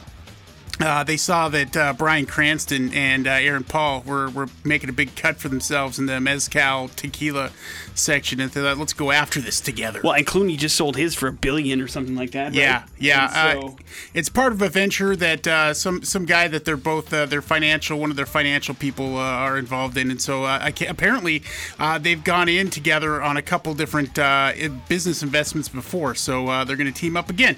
uh, 0.79 1.03
they 1.03 1.17
saw 1.17 1.49
that 1.49 1.75
uh, 1.75 1.93
Bryan 1.93 2.25
Cranston 2.25 2.93
and 2.93 3.27
uh, 3.27 3.31
Aaron 3.31 3.63
Paul 3.63 4.01
were, 4.05 4.29
were 4.29 4.47
making 4.63 4.89
a 4.89 4.93
big 4.93 5.15
cut 5.15 5.37
for 5.37 5.49
themselves 5.49 5.97
in 5.97 6.05
the 6.05 6.19
mezcal 6.19 6.89
tequila 6.89 7.51
section, 7.95 8.39
and 8.39 8.51
they 8.51 8.61
thought, 8.61 8.77
let's 8.77 8.93
go 8.93 9.11
after 9.11 9.39
this 9.39 9.59
together. 9.59 10.01
Well, 10.03 10.13
and 10.13 10.25
Clooney 10.25 10.57
just 10.57 10.75
sold 10.75 10.95
his 10.95 11.15
for 11.15 11.27
a 11.27 11.33
billion 11.33 11.81
or 11.81 11.87
something 11.87 12.15
like 12.15 12.31
that. 12.31 12.53
Yeah, 12.53 12.81
right? 12.81 12.89
yeah. 12.99 13.51
And 13.51 13.59
uh, 13.59 13.61
so, 13.61 13.77
it's 14.13 14.29
part 14.29 14.51
of 14.51 14.61
a 14.61 14.69
venture 14.69 15.15
that 15.15 15.47
uh, 15.47 15.73
some 15.73 16.03
some 16.03 16.25
guy 16.25 16.47
that 16.47 16.65
they're 16.65 16.77
both 16.77 17.13
uh, 17.13 17.25
their 17.25 17.41
financial 17.41 17.99
one 17.99 18.11
of 18.11 18.15
their 18.15 18.25
financial 18.25 18.75
people 18.75 19.17
uh, 19.17 19.21
are 19.21 19.57
involved 19.57 19.97
in, 19.97 20.11
and 20.11 20.21
so 20.21 20.43
uh, 20.43 20.69
apparently 20.87 21.41
uh, 21.79 21.97
they've 21.97 22.23
gone 22.23 22.49
in 22.49 22.69
together 22.69 23.21
on 23.21 23.37
a 23.37 23.41
couple 23.41 23.73
different 23.73 24.17
uh, 24.19 24.51
business 24.87 25.23
investments 25.23 25.69
before, 25.69 26.15
so 26.15 26.47
uh, 26.47 26.63
they're 26.63 26.75
going 26.75 26.91
to 26.91 26.99
team 26.99 27.17
up 27.17 27.29
again. 27.29 27.57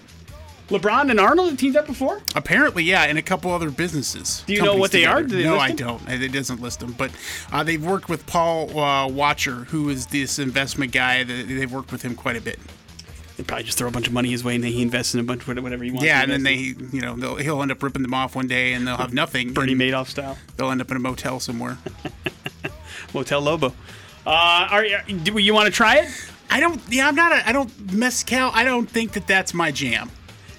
LeBron 0.70 1.10
and 1.10 1.20
Arnold 1.20 1.50
have 1.50 1.58
teamed 1.60 1.76
up 1.76 1.88
before. 1.88 2.22
Apparently, 2.36 2.84
yeah, 2.84 3.04
and 3.04 3.18
a 3.18 3.24
couple 3.24 3.52
other 3.52 3.72
businesses. 3.72 4.44
Do 4.46 4.54
you 4.54 4.62
know 4.62 4.76
what 4.76 4.92
they 4.92 5.06
are? 5.06 5.24
together. 5.24 5.38
They 5.38 5.44
no, 5.44 5.58
I 5.58 5.72
don't. 5.72 6.02
It 6.08 6.32
doesn't 6.32 6.62
list 6.62 6.80
them, 6.80 6.94
but 6.94 7.12
uh, 7.52 7.64
they've 7.64 7.84
worked 7.84 8.08
with 8.08 8.26
Paul 8.28 8.70
uh, 8.72 9.08
Wachter, 9.08 9.66
who 9.66 9.90
is 9.90 10.08
this 10.08 10.38
investment 10.38 10.92
guy. 10.92 11.24
That 11.24 11.48
they've 11.48 11.72
worked 11.72 11.92
with 11.92 12.04
him 12.04 12.16
quite 12.16 12.36
a 12.36 12.42
bit. 12.42 12.60
They 13.36 13.44
probably 13.44 13.64
just 13.64 13.78
throw 13.78 13.88
a 13.88 13.92
bunch 13.92 14.06
of 14.08 14.12
money 14.14 14.30
his 14.32 14.44
way 14.44 14.56
and 14.56 14.64
then 14.66 14.74
he 14.74 14.82
invests 14.82 15.14
in 15.14 15.22
a 15.22 15.24
bunch 15.24 15.48
of 15.48 15.64
whatever 15.64 15.82
he 15.82 15.92
wants. 15.92 16.06
Yeah, 16.06 16.22
and 16.22 16.30
then 16.30 16.44
they, 16.44 16.56
you 16.56 17.00
know, 17.02 17.16
they'll, 17.16 17.38
he'll 17.38 17.62
end 17.62 17.72
up 17.72 17.82
ripping 17.82 18.02
them 18.02 18.14
off 18.14 18.36
one 18.36 18.48
day, 18.48 18.74
and 18.74 18.86
they'll 18.86 18.98
have 18.98 19.14
nothing. 19.14 19.54
Bernie 19.54 19.76
Madoff 19.76 20.08
style. 20.08 20.38
They'll 20.58 20.72
end 20.72 20.82
up 20.82 20.92
in 20.92 20.98
a 20.98 21.00
motel 21.00 21.40
somewhere. 21.40 21.78
Motel 23.14 23.42
Lobo. 23.42 23.74
Uh, 24.28 24.68
are, 24.70 24.86
you- 24.86 25.00
do 25.24 25.38
you 25.40 25.54
want 25.54 25.66
to 25.68 25.72
try 25.72 26.00
it? 26.00 26.10
I 26.52 26.60
don't. 26.60 26.82
Yeah, 26.90 27.08
I'm 27.08 27.16
not. 27.16 27.32
A, 27.32 27.48
I 27.48 27.52
don't 27.52 27.94
mezcal. 27.94 28.52
I 28.54 28.64
don't 28.64 28.90
think 28.90 29.14
that 29.14 29.26
that's 29.26 29.54
my 29.54 29.72
jam. 29.72 30.12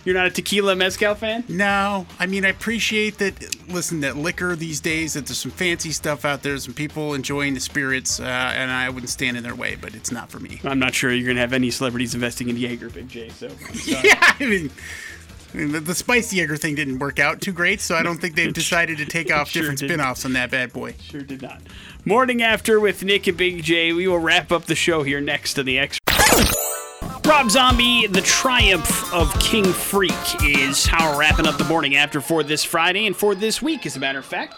You're 0.04 0.14
not 0.14 0.26
a 0.26 0.30
tequila 0.30 0.74
mezcal 0.76 1.14
fan? 1.14 1.44
No, 1.48 2.06
I 2.18 2.26
mean 2.26 2.44
I 2.44 2.48
appreciate 2.48 3.18
that. 3.18 3.68
Listen, 3.68 4.00
that 4.00 4.16
liquor 4.16 4.56
these 4.56 4.80
days, 4.80 5.12
that 5.14 5.26
there's 5.26 5.38
some 5.38 5.50
fancy 5.50 5.90
stuff 5.92 6.24
out 6.24 6.42
there, 6.42 6.56
some 6.58 6.74
people 6.74 7.14
enjoying 7.14 7.54
the 7.54 7.60
spirits, 7.60 8.18
uh, 8.18 8.24
and 8.24 8.70
I 8.70 8.88
wouldn't 8.88 9.10
stand 9.10 9.36
in 9.36 9.42
their 9.42 9.54
way, 9.54 9.76
but 9.80 9.94
it's 9.94 10.10
not 10.10 10.30
for 10.30 10.40
me. 10.40 10.60
I'm 10.64 10.78
not 10.78 10.94
sure 10.94 11.12
you're 11.12 11.26
going 11.26 11.36
to 11.36 11.40
have 11.42 11.52
any 11.52 11.70
celebrities 11.70 12.14
investing 12.14 12.48
in 12.48 12.56
Jaeger, 12.56 12.88
Big 12.90 13.08
J. 13.08 13.28
So 13.28 13.48
Yeah, 13.84 14.14
I 14.40 14.46
mean, 14.46 14.70
I 15.52 15.56
mean, 15.56 15.72
the, 15.72 15.80
the 15.80 15.94
Spice 15.94 16.32
Jaeger 16.32 16.56
thing 16.56 16.74
didn't 16.74 16.98
work 16.98 17.18
out 17.18 17.40
too 17.40 17.52
great, 17.52 17.80
so 17.80 17.94
I 17.94 18.02
don't 18.02 18.20
think 18.20 18.34
they've 18.36 18.52
decided 18.54 18.98
to 18.98 19.04
take 19.06 19.30
off 19.32 19.50
Sure 19.50 19.62
different 19.62 19.80
didn't. 19.80 19.98
spin-offs 19.98 20.24
on 20.24 20.32
that 20.32 20.50
bad 20.50 20.72
boy. 20.72 20.94
Sure 21.00 21.20
did 21.22 21.42
not. 21.42 21.60
Morning 22.04 22.42
after 22.42 22.80
with 22.80 23.04
Nick 23.04 23.26
and 23.26 23.36
Big 23.36 23.62
J. 23.62 23.92
We 23.92 24.08
will 24.08 24.18
wrap 24.18 24.50
up 24.50 24.64
the 24.64 24.74
show 24.74 25.02
here 25.02 25.20
next 25.20 25.54
to 25.54 25.62
the 25.62 25.78
X. 25.78 25.98
Rob 27.24 27.50
Zombie, 27.50 28.06
the 28.06 28.20
triumph 28.20 29.12
of 29.12 29.32
King 29.40 29.64
Freak 29.72 30.12
is 30.42 30.86
how 30.86 31.12
we're 31.12 31.20
wrapping 31.20 31.46
up 31.46 31.58
the 31.58 31.64
morning 31.64 31.96
after 31.96 32.20
for 32.20 32.42
this 32.42 32.64
Friday 32.64 33.06
and 33.06 33.16
for 33.16 33.34
this 33.34 33.62
week, 33.62 33.86
as 33.86 33.96
a 33.96 34.00
matter 34.00 34.18
of 34.18 34.24
fact. 34.24 34.54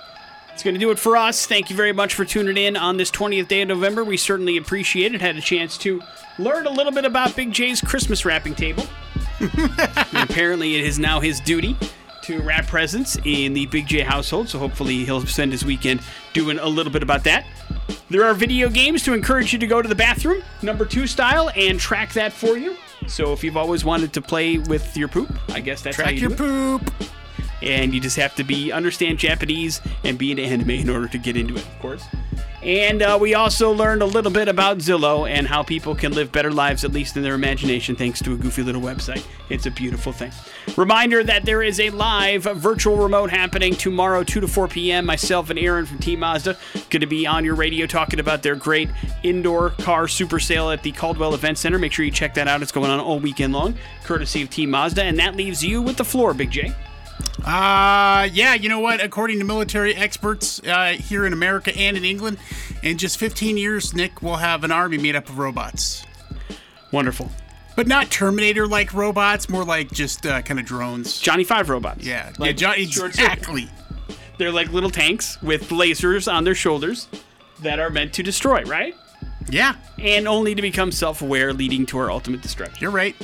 It's 0.53 0.63
going 0.63 0.75
to 0.75 0.81
do 0.81 0.91
it 0.91 0.99
for 0.99 1.17
us. 1.17 1.47
Thank 1.47 1.71
you 1.71 1.77
very 1.77 1.93
much 1.93 2.15
for 2.15 2.25
tuning 2.25 2.57
in 2.57 2.77
on 2.77 2.97
this 2.97 3.11
20th 3.11 3.49
day 3.49 3.63
of 3.63 3.69
November. 3.69 4.05
We 4.05 4.17
certainly 4.17 4.57
appreciate 4.57 5.15
it. 5.15 5.21
Had 5.21 5.37
a 5.37 5.41
chance 5.41 5.79
to 5.79 6.03
learn 6.39 6.67
a 6.67 6.71
little 6.71 6.93
bit 6.93 7.05
about 7.05 7.35
Big 7.37 7.53
J's 7.53 7.81
Christmas 7.81 8.25
wrapping 8.25 8.55
table. 8.55 8.85
Apparently, 10.13 10.77
it 10.77 10.85
is 10.85 10.99
now 10.99 11.21
his 11.21 11.41
duty 11.41 11.77
to 12.23 12.41
wrap 12.43 12.67
presents 12.67 13.17
in 13.25 13.53
the 13.53 13.67
Big 13.67 13.87
J 13.87 14.01
household. 14.01 14.49
So 14.49 14.59
hopefully, 14.59 15.05
he'll 15.05 15.25
spend 15.27 15.53
his 15.53 15.65
weekend 15.65 16.01
doing 16.33 16.59
a 16.59 16.67
little 16.67 16.93
bit 16.93 17.03
about 17.03 17.25
that. 17.25 17.45
There 18.11 18.25
are 18.25 18.35
video 18.35 18.69
games 18.69 19.03
to 19.05 19.15
encourage 19.15 19.53
you 19.53 19.59
to 19.59 19.67
go 19.67 19.81
to 19.81 19.89
the 19.89 19.95
bathroom, 19.95 20.43
number 20.63 20.85
two 20.85 21.07
style, 21.07 21.51
and 21.57 21.81
track 21.81 22.13
that 22.13 22.33
for 22.33 22.57
you. 22.59 22.77
So 23.09 23.33
if 23.33 23.43
you've 23.43 23.57
always 23.57 23.85
wanted 23.85 24.13
to 24.13 24.23
play 24.23 24.59
with 24.59 24.97
your 24.97 25.09
poop, 25.09 25.31
I 25.51 25.61
guess 25.61 25.83
that's 25.83 25.97
how 25.97 26.05
Track 26.05 26.15
you 26.15 26.21
your 26.21 26.29
do 26.31 26.35
it. 26.35 26.83
poop. 26.83 26.93
And 27.63 27.95
you 27.95 28.01
just 28.01 28.17
have 28.17 28.35
to 28.37 28.45
be 28.45 28.73
understand 28.73 29.19
Japanese 29.19 29.81
and 30.05 30.19
be 30.19 30.33
an 30.33 30.39
anime 30.39 30.71
in 30.71 30.91
order 30.91 31.09
to 31.09 31.19
get 31.19 31.37
into 31.37 31.55
it, 31.55 31.63
of 31.63 31.79
course. 31.79 32.05
And 32.63 33.03
uh, 33.03 33.19
we 33.21 33.35
also 33.35 33.73
learned 33.73 34.03
a 34.03 34.07
little 34.07 34.31
bit 34.31 34.47
about 34.47 34.79
Zillow 34.79 35.29
and 35.29 35.47
how 35.49 35.63
people 35.63 35.95
can 35.97 36.13
live 36.13 36.31
better 36.31 36.53
lives, 36.53 36.85
at 36.85 36.93
least 36.93 37.17
in 37.17 37.23
their 37.23 37.35
imagination, 37.35 37.97
thanks 37.97 38.21
to 38.23 38.35
a 38.35 38.37
goofy 38.37 38.63
little 38.63 38.81
website. 38.83 39.25
It's 39.49 39.67
a 39.67 39.71
beautiful 39.71 40.13
thing. 40.13 40.31
Reminder 40.77 41.25
that 41.25 41.45
there 41.45 41.63
is 41.63 41.81
a 41.81 41.91
live 41.91 42.45
virtual 42.45 42.97
remote 42.97 43.31
happening 43.31 43.75
tomorrow, 43.75 44.23
2 44.23 44.41
to 44.41 44.49
4 44.49 44.69
p.m. 44.69 45.05
Myself 45.07 45.51
and 45.51 45.59
Aaron 45.59 45.87
from 45.87 45.99
Team 45.99 46.21
Mazda 46.21 46.57
going 46.89 47.01
to 47.01 47.07
be 47.07 47.27
on 47.27 47.45
your 47.45 47.55
radio 47.55 47.87
talking 47.87 48.21
about 48.21 48.43
their 48.43 48.55
great 48.55 48.91
indoor 49.23 49.71
car 49.71 50.07
super 50.07 50.39
sale 50.39 50.71
at 50.71 50.83
the 50.83 50.93
Caldwell 50.93 51.35
Event 51.35 51.59
Center. 51.59 51.79
Make 51.79 51.93
sure 51.93 52.05
you 52.05 52.11
check 52.11 52.35
that 52.35 52.47
out. 52.47 52.63
It's 52.63 52.73
going 52.73 52.91
on 52.91 53.01
all 53.01 53.19
weekend 53.19 53.53
long, 53.53 53.77
courtesy 54.05 54.43
of 54.43 54.51
Team 54.51 54.71
Mazda. 54.71 55.03
And 55.03 55.19
that 55.19 55.35
leaves 55.35 55.65
you 55.65 55.83
with 55.83 55.97
the 55.97 56.05
floor, 56.05 56.33
Big 56.35 56.51
J. 56.51 56.73
Uh, 57.45 58.29
yeah, 58.33 58.55
you 58.55 58.69
know 58.69 58.81
what? 58.81 59.03
According 59.03 59.39
to 59.41 59.45
military 59.45 59.95
experts 59.95 60.61
uh, 60.61 60.93
here 60.99 61.27
in 61.27 61.33
America 61.33 61.77
and 61.77 61.97
in 61.97 62.05
England, 62.05 62.39
in 62.83 62.99
just 62.99 63.19
15 63.19 63.57
years, 63.57 63.93
Nick 63.95 64.23
will 64.23 64.37
have 64.37 64.65
an 64.65 64.71
army 64.73 64.99
made 64.99 65.17
up 65.17 65.29
of 65.29 65.39
robots. 65.39 66.05
Wonderful. 66.93 67.31
But 67.75 67.87
not 67.87 68.11
Terminator 68.11 68.67
like 68.67 68.93
robots, 68.93 69.49
more 69.49 69.65
like 69.65 69.91
just 69.91 70.27
uh, 70.27 70.43
kind 70.43 70.61
of 70.61 70.67
drones. 70.67 71.19
Johnny 71.19 71.43
Five 71.43 71.71
robots. 71.71 72.05
Yeah, 72.07 72.31
Like 72.39 72.61
yeah, 72.61 72.75
John, 72.75 73.07
exactly. 73.09 73.69
They're 74.39 74.53
like 74.53 74.73
little 74.73 74.91
tanks 74.91 75.41
with 75.43 75.71
lasers 75.71 76.31
on 76.31 76.45
their 76.45 76.55
shoulders 76.55 77.09
that 77.61 77.79
are 77.79 77.91
meant 77.91 78.13
to 78.15 78.23
destroy, 78.23 78.63
right? 78.65 78.95
Yeah, 79.49 79.75
And 79.99 80.29
only 80.29 80.55
to 80.55 80.63
become 80.63 80.93
self 80.93 81.23
aware, 81.23 81.53
leading 81.53 81.87
to 81.87 81.99
our 81.99 82.11
ultimate 82.11 82.43
destruction. 82.43 82.79
you're 82.81 82.91
right. 82.91 83.17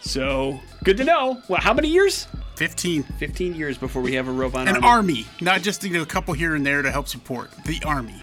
So, 0.00 0.58
good 0.82 0.96
to 0.96 1.04
know. 1.04 1.42
Well, 1.48 1.60
how 1.60 1.74
many 1.74 1.88
years? 1.88 2.26
15. 2.60 3.04
15 3.04 3.54
years 3.54 3.78
before 3.78 4.02
we 4.02 4.12
have 4.12 4.28
a 4.28 4.30
robot 4.30 4.68
An 4.68 4.76
army. 4.76 4.86
army, 4.86 5.26
not 5.40 5.62
just 5.62 5.82
you 5.82 5.88
know, 5.88 6.02
a 6.02 6.06
couple 6.06 6.34
here 6.34 6.54
and 6.54 6.66
there 6.66 6.82
to 6.82 6.90
help 6.90 7.08
support 7.08 7.50
the 7.64 7.80
army. 7.86 8.22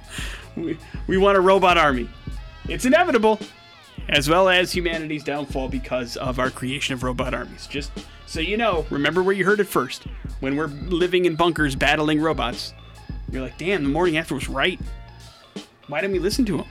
we, 0.55 0.77
we 1.07 1.17
want 1.17 1.39
a 1.39 1.41
robot 1.41 1.75
army. 1.75 2.07
It's 2.69 2.85
inevitable, 2.85 3.39
as 4.09 4.29
well 4.29 4.47
as 4.47 4.71
humanity's 4.71 5.23
downfall 5.23 5.69
because 5.69 6.17
of 6.17 6.37
our 6.37 6.51
creation 6.51 6.93
of 6.93 7.01
robot 7.01 7.33
armies. 7.33 7.65
Just 7.65 7.91
so 8.27 8.39
you 8.39 8.57
know, 8.57 8.85
remember 8.91 9.23
where 9.23 9.33
you 9.33 9.43
heard 9.43 9.59
it 9.59 9.67
first. 9.67 10.03
When 10.39 10.55
we're 10.55 10.67
living 10.67 11.25
in 11.25 11.35
bunkers 11.35 11.75
battling 11.75 12.21
robots, 12.21 12.75
you're 13.31 13.41
like, 13.41 13.57
damn, 13.57 13.81
the 13.81 13.89
morning 13.89 14.17
after 14.17 14.35
was 14.35 14.47
right. 14.47 14.79
Why 15.87 15.99
didn't 15.99 16.13
we 16.13 16.19
listen 16.19 16.45
to 16.45 16.59
him? 16.59 16.65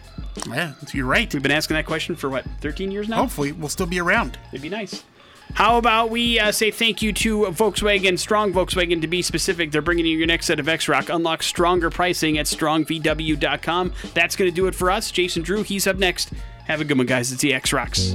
Yeah, 0.49 0.75
you're 0.95 1.05
right. 1.05 1.35
We've 1.35 1.43
been 1.43 1.51
asking 1.51 1.75
that 1.75 1.87
question 1.87 2.15
for 2.15 2.31
what, 2.31 2.45
13 2.61 2.93
years 2.93 3.09
now? 3.09 3.17
Hopefully, 3.17 3.51
we'll 3.51 3.69
still 3.71 3.87
be 3.87 3.99
around. 3.99 4.39
It'd 4.53 4.63
be 4.63 4.69
nice. 4.69 5.03
How 5.55 5.79
about 5.79 6.11
we 6.11 6.39
uh, 6.39 6.53
say 6.53 6.71
thank 6.71 7.01
you 7.01 7.13
to 7.15 7.47
Volkswagen, 7.47 8.19
Strong 8.19 8.53
Volkswagen 8.53 9.01
to 9.01 9.07
be 9.07 9.23
specific. 9.23 9.73
They're 9.73 9.81
bringing 9.83 10.05
you 10.05 10.19
your 10.19 10.27
next 10.27 10.47
set 10.47 10.61
of 10.61 10.69
X 10.69 10.89
Rock. 10.89 11.09
Unlock 11.09 11.43
stronger 11.43 11.89
pricing 11.89 12.37
at 12.37 12.47
strongvw.com. 12.47 13.93
That's 14.13 14.37
going 14.37 14.51
to 14.51 14.55
do 14.55 14.67
it 14.67 14.75
for 14.75 14.91
us. 14.91 15.11
Jason 15.11 15.43
Drew, 15.43 15.63
he's 15.63 15.87
up 15.87 15.97
next. 15.97 16.33
Have 16.67 16.81
a 16.81 16.85
good 16.85 16.99
one, 16.99 17.07
guys. 17.07 17.33
It's 17.33 17.43
the 17.43 17.55
X 17.55 17.73
Rocks. 17.73 18.15